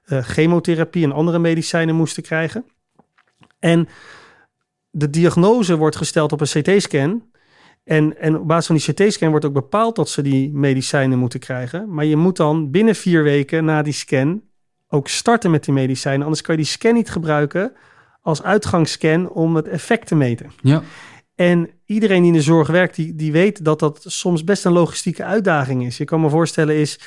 uh, 0.07 0.23
chemotherapie 0.23 1.05
en 1.05 1.13
andere 1.13 1.39
medicijnen 1.39 1.95
moesten 1.95 2.23
krijgen. 2.23 2.65
En 3.59 3.89
de 4.97 5.11
diagnose 5.11 5.77
wordt 5.77 5.97
gesteld 5.97 6.33
op 6.33 6.41
een 6.41 6.63
CT-scan. 6.63 7.23
En, 7.85 8.19
en 8.19 8.39
op 8.39 8.47
basis 8.47 8.67
van 8.67 8.77
die 8.77 9.09
CT-scan 9.09 9.31
wordt 9.31 9.45
ook 9.45 9.53
bepaald 9.53 9.97
dat 9.97 10.09
ze 10.09 10.23
die 10.23 10.53
medicijnen 10.53 11.19
moeten 11.19 11.41
krijgen. 11.41 11.95
Maar 11.95 12.05
je 12.05 12.17
moet 12.17 12.37
dan 12.37 12.71
binnen 12.71 12.95
vier 12.95 13.23
weken 13.23 13.65
na 13.65 13.83
die 13.83 13.93
scan 13.93 14.43
ook 14.89 15.09
starten 15.09 15.51
met 15.51 15.65
die 15.65 15.75
medicijnen. 15.75 16.23
Anders 16.23 16.43
kan 16.43 16.57
je 16.57 16.63
die 16.63 16.71
scan 16.71 16.95
niet 16.95 17.11
gebruiken 17.11 17.73
als 18.21 18.43
uitgangsscan 18.43 19.31
om 19.31 19.57
het 19.57 19.69
effect 19.69 20.07
te 20.07 20.15
meten. 20.15 20.51
Ja. 20.63 20.83
En 21.35 21.71
iedereen 21.87 22.23
die 22.23 22.31
in 22.31 22.37
de 22.37 22.43
zorg 22.43 22.69
werkt, 22.69 22.95
die, 22.97 23.15
die 23.15 23.33
weet 23.33 23.65
dat 23.65 23.79
dat 23.79 24.05
soms 24.07 24.45
best 24.45 24.65
een 24.65 24.73
logistieke 24.73 25.25
uitdaging 25.25 25.87
is. 25.87 25.97
Je 25.97 26.05
kan 26.05 26.21
me 26.21 26.29
voorstellen 26.29 26.75
is, 26.75 27.01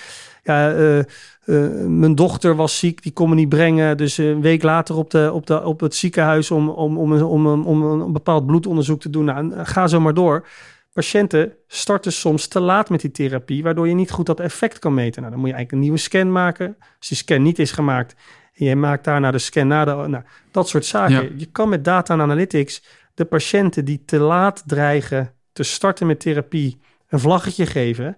ja, 0.47 0.75
uh, 0.75 0.97
uh, 1.45 1.85
mijn 1.87 2.15
dochter 2.15 2.55
was 2.55 2.79
ziek, 2.79 3.03
die 3.03 3.11
kon 3.11 3.29
me 3.29 3.35
niet 3.35 3.49
brengen. 3.49 3.97
Dus 3.97 4.17
een 4.17 4.41
week 4.41 4.63
later 4.63 4.95
op, 4.95 5.09
de, 5.09 5.31
op, 5.33 5.47
de, 5.47 5.63
op 5.63 5.79
het 5.79 5.95
ziekenhuis 5.95 6.51
om, 6.51 6.69
om, 6.69 6.97
om, 6.97 7.21
om, 7.21 7.47
om, 7.47 7.65
om 7.65 8.01
een 8.01 8.13
bepaald 8.13 8.45
bloedonderzoek 8.45 9.01
te 9.01 9.09
doen. 9.09 9.25
Nou, 9.25 9.65
ga 9.65 9.87
zo 9.87 9.99
maar 9.99 10.13
door. 10.13 10.47
Patiënten 10.93 11.53
starten 11.67 12.11
soms 12.11 12.47
te 12.47 12.59
laat 12.59 12.89
met 12.89 13.01
die 13.01 13.11
therapie, 13.11 13.63
waardoor 13.63 13.87
je 13.87 13.93
niet 13.93 14.11
goed 14.11 14.25
dat 14.25 14.39
effect 14.39 14.79
kan 14.79 14.93
meten. 14.93 15.21
Nou, 15.21 15.33
dan 15.33 15.39
moet 15.41 15.49
je 15.49 15.55
eigenlijk 15.55 15.71
een 15.71 15.79
nieuwe 15.79 15.97
scan 15.97 16.31
maken. 16.31 16.75
Als 16.99 17.07
die 17.07 17.17
scan 17.17 17.41
niet 17.41 17.59
is 17.59 17.71
gemaakt 17.71 18.15
en 18.53 18.65
je 18.65 18.75
maakt 18.75 19.03
daarna 19.03 19.31
de 19.31 19.37
scan 19.37 19.67
na 19.67 19.85
de... 19.85 19.91
Nou, 19.91 20.23
dat 20.51 20.69
soort 20.69 20.85
zaken. 20.85 21.23
Ja. 21.23 21.29
Je 21.35 21.45
kan 21.45 21.69
met 21.69 21.83
data 21.85 22.13
en 22.13 22.21
analytics 22.21 22.83
de 23.13 23.25
patiënten 23.25 23.85
die 23.85 24.03
te 24.05 24.19
laat 24.19 24.63
dreigen 24.65 25.33
te 25.53 25.63
starten 25.63 26.07
met 26.07 26.19
therapie 26.19 26.79
een 27.09 27.19
vlaggetje 27.19 27.65
geven. 27.65 28.17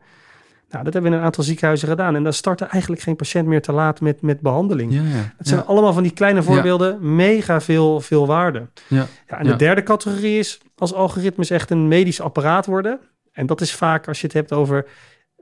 Nou, 0.69 0.83
dat 0.83 0.93
hebben 0.93 1.01
we 1.01 1.17
in 1.17 1.21
een 1.21 1.27
aantal 1.27 1.43
ziekenhuizen 1.43 1.87
gedaan. 1.87 2.15
En 2.15 2.23
dan 2.23 2.33
startte 2.33 2.65
eigenlijk 2.65 3.01
geen 3.01 3.15
patiënt 3.15 3.47
meer 3.47 3.61
te 3.61 3.71
laat 3.71 4.01
met, 4.01 4.21
met 4.21 4.41
behandeling. 4.41 4.93
Ja, 4.93 5.01
ja. 5.01 5.33
Het 5.37 5.47
zijn 5.47 5.59
ja. 5.59 5.65
allemaal 5.65 5.93
van 5.93 6.03
die 6.03 6.11
kleine 6.11 6.43
voorbeelden, 6.43 7.15
mega 7.15 7.61
veel, 7.61 8.01
veel 8.01 8.27
waarde. 8.27 8.67
Ja. 8.87 9.07
Ja, 9.27 9.37
en 9.37 9.45
de 9.45 9.55
derde 9.55 9.83
categorie 9.83 10.39
is 10.39 10.61
als 10.75 10.93
algoritmes 10.93 11.49
echt 11.49 11.69
een 11.69 11.87
medisch 11.87 12.21
apparaat 12.21 12.65
worden. 12.65 12.99
En 13.31 13.45
dat 13.45 13.61
is 13.61 13.73
vaak 13.73 14.07
als 14.07 14.21
je 14.21 14.25
het 14.25 14.35
hebt 14.35 14.53
over 14.53 14.85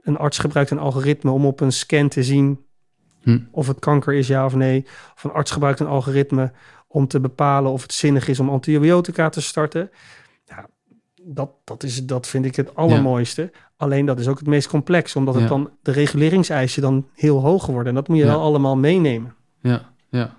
een 0.02 0.16
arts 0.16 0.38
gebruikt 0.38 0.70
een 0.70 0.78
algoritme 0.78 1.30
om 1.30 1.46
op 1.46 1.60
een 1.60 1.72
scan 1.72 2.08
te 2.08 2.22
zien 2.22 2.66
Hm. 3.22 3.38
of 3.50 3.66
het 3.66 3.78
kanker 3.78 4.14
is 4.14 4.26
ja 4.26 4.44
of 4.44 4.54
nee. 4.54 4.86
Of 5.14 5.24
een 5.24 5.32
arts 5.32 5.50
gebruikt 5.50 5.80
een 5.80 5.86
algoritme 5.86 6.52
om 6.86 7.08
te 7.08 7.20
bepalen 7.20 7.72
of 7.72 7.82
het 7.82 7.92
zinnig 7.92 8.28
is 8.28 8.40
om 8.40 8.48
antibiotica 8.48 9.28
te 9.28 9.40
starten. 9.40 9.90
Dat, 11.30 11.50
dat, 11.64 11.82
is, 11.82 12.04
dat 12.04 12.26
vind 12.26 12.44
ik 12.44 12.56
het 12.56 12.74
allermooiste. 12.74 13.50
Alleen 13.76 14.06
dat 14.06 14.20
is 14.20 14.28
ook 14.28 14.38
het 14.38 14.46
meest 14.46 14.68
complex, 14.68 15.16
omdat 15.16 15.34
het 15.34 15.42
Ja. 15.42 15.48
dan 15.48 15.70
de 15.82 15.90
reguleringseisen 15.92 16.82
dan 16.82 17.06
heel 17.14 17.40
hoog 17.40 17.66
worden. 17.66 17.86
En 17.86 17.94
dat 17.94 18.08
moet 18.08 18.16
je 18.18 18.24
Ja. 18.24 18.30
wel 18.30 18.40
allemaal 18.40 18.76
meenemen. 18.76 19.34
Ja, 19.60 19.82
ja. 20.10 20.34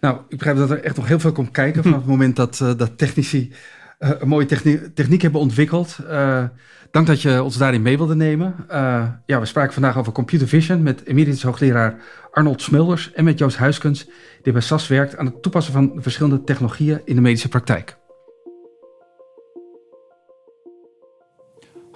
Nou, 0.00 0.18
ik 0.28 0.36
begrijp 0.36 0.56
dat 0.56 0.70
er 0.70 0.82
echt 0.84 0.96
nog 0.96 1.08
heel 1.08 1.18
veel 1.20 1.32
komt 1.32 1.50
kijken 1.50 1.82
vanaf 1.82 1.98
het 1.98 2.06
moment 2.06 2.36
dat, 2.36 2.60
eh, 2.60 2.72
dat 2.76 2.98
technici 2.98 3.52
eh, 3.98 4.10
een 4.18 4.28
mooie 4.28 4.46
technie- 4.46 4.92
techniek 4.92 5.22
hebben 5.22 5.40
ontwikkeld. 5.40 5.98
Eh, 6.08 6.44
dank 6.90 7.06
dat 7.06 7.22
je 7.22 7.42
ons 7.42 7.56
daarin 7.56 7.82
mee 7.82 7.96
wilde 7.96 8.14
nemen. 8.16 8.54
Eh, 8.68 9.08
ja, 9.26 9.40
we 9.40 9.46
spraken 9.46 9.72
vandaag 9.72 9.98
over 9.98 10.12
computer 10.12 10.48
vision 10.48 10.82
met 10.82 11.04
emeritus 11.06 11.42
hoogleraar 11.42 12.00
Arnold 12.30 12.62
Smulders 12.62 13.12
en 13.12 13.24
met 13.24 13.38
Joost 13.38 13.56
Huiskens, 13.56 14.08
die 14.42 14.52
bij 14.52 14.62
SAS 14.62 14.88
werkt 14.88 15.16
aan 15.16 15.26
het 15.26 15.42
toepassen 15.42 15.72
van 15.72 15.92
verschillende 15.96 16.44
technologieën 16.44 17.00
in 17.04 17.14
de 17.14 17.20
medische 17.20 17.48
praktijk. 17.48 17.97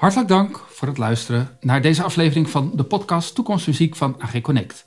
Hartelijk 0.02 0.28
dank 0.28 0.60
voor 0.68 0.88
het 0.88 0.98
luisteren 0.98 1.56
naar 1.60 1.82
deze 1.82 2.02
aflevering 2.02 2.50
van 2.50 2.70
de 2.74 2.84
podcast 2.84 3.34
Toekomstmuziek 3.34 3.96
van 3.96 4.16
AG 4.18 4.40
Connect. 4.40 4.84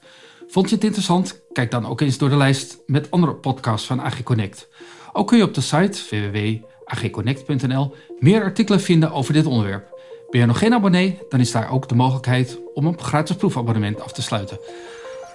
Vond 0.47 0.70
je 0.70 0.76
het 0.76 0.84
interessant? 0.84 1.41
Kijk 1.51 1.72
dan 1.72 1.86
ook 1.86 2.01
eens 2.01 2.18
door 2.18 2.30
de 2.30 2.38
lijst 2.38 2.78
met 2.86 3.11
andere 3.11 3.34
podcasts 3.34 3.88
van 3.88 4.01
AG 4.01 4.24
Connect. 4.24 4.68
Ook 5.13 5.28
kun 5.28 5.38
je 5.38 5.43
op 5.43 5.53
de 5.53 5.61
site 5.61 5.99
www.agconnect.nl 6.09 7.95
meer 8.20 8.43
artikelen 8.43 8.82
vinden 8.82 9.11
over 9.11 9.34
dit 9.34 9.45
onderwerp. 9.45 9.99
Ben 10.30 10.39
je 10.39 10.45
nog 10.45 10.57
geen 10.57 10.74
abonnee? 10.74 11.20
Dan 11.30 11.39
is 11.39 11.51
daar 11.51 11.72
ook 11.72 11.89
de 11.89 11.95
mogelijkheid 11.95 12.59
om 12.74 12.86
een 12.86 12.99
gratis 12.99 13.36
proefabonnement 13.36 14.01
af 14.01 14.11
te 14.11 14.22
sluiten. 14.22 14.59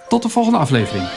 Tot 0.07 0.21
de 0.21 0.29
volgende 0.29 0.57
aflevering. 0.57 1.07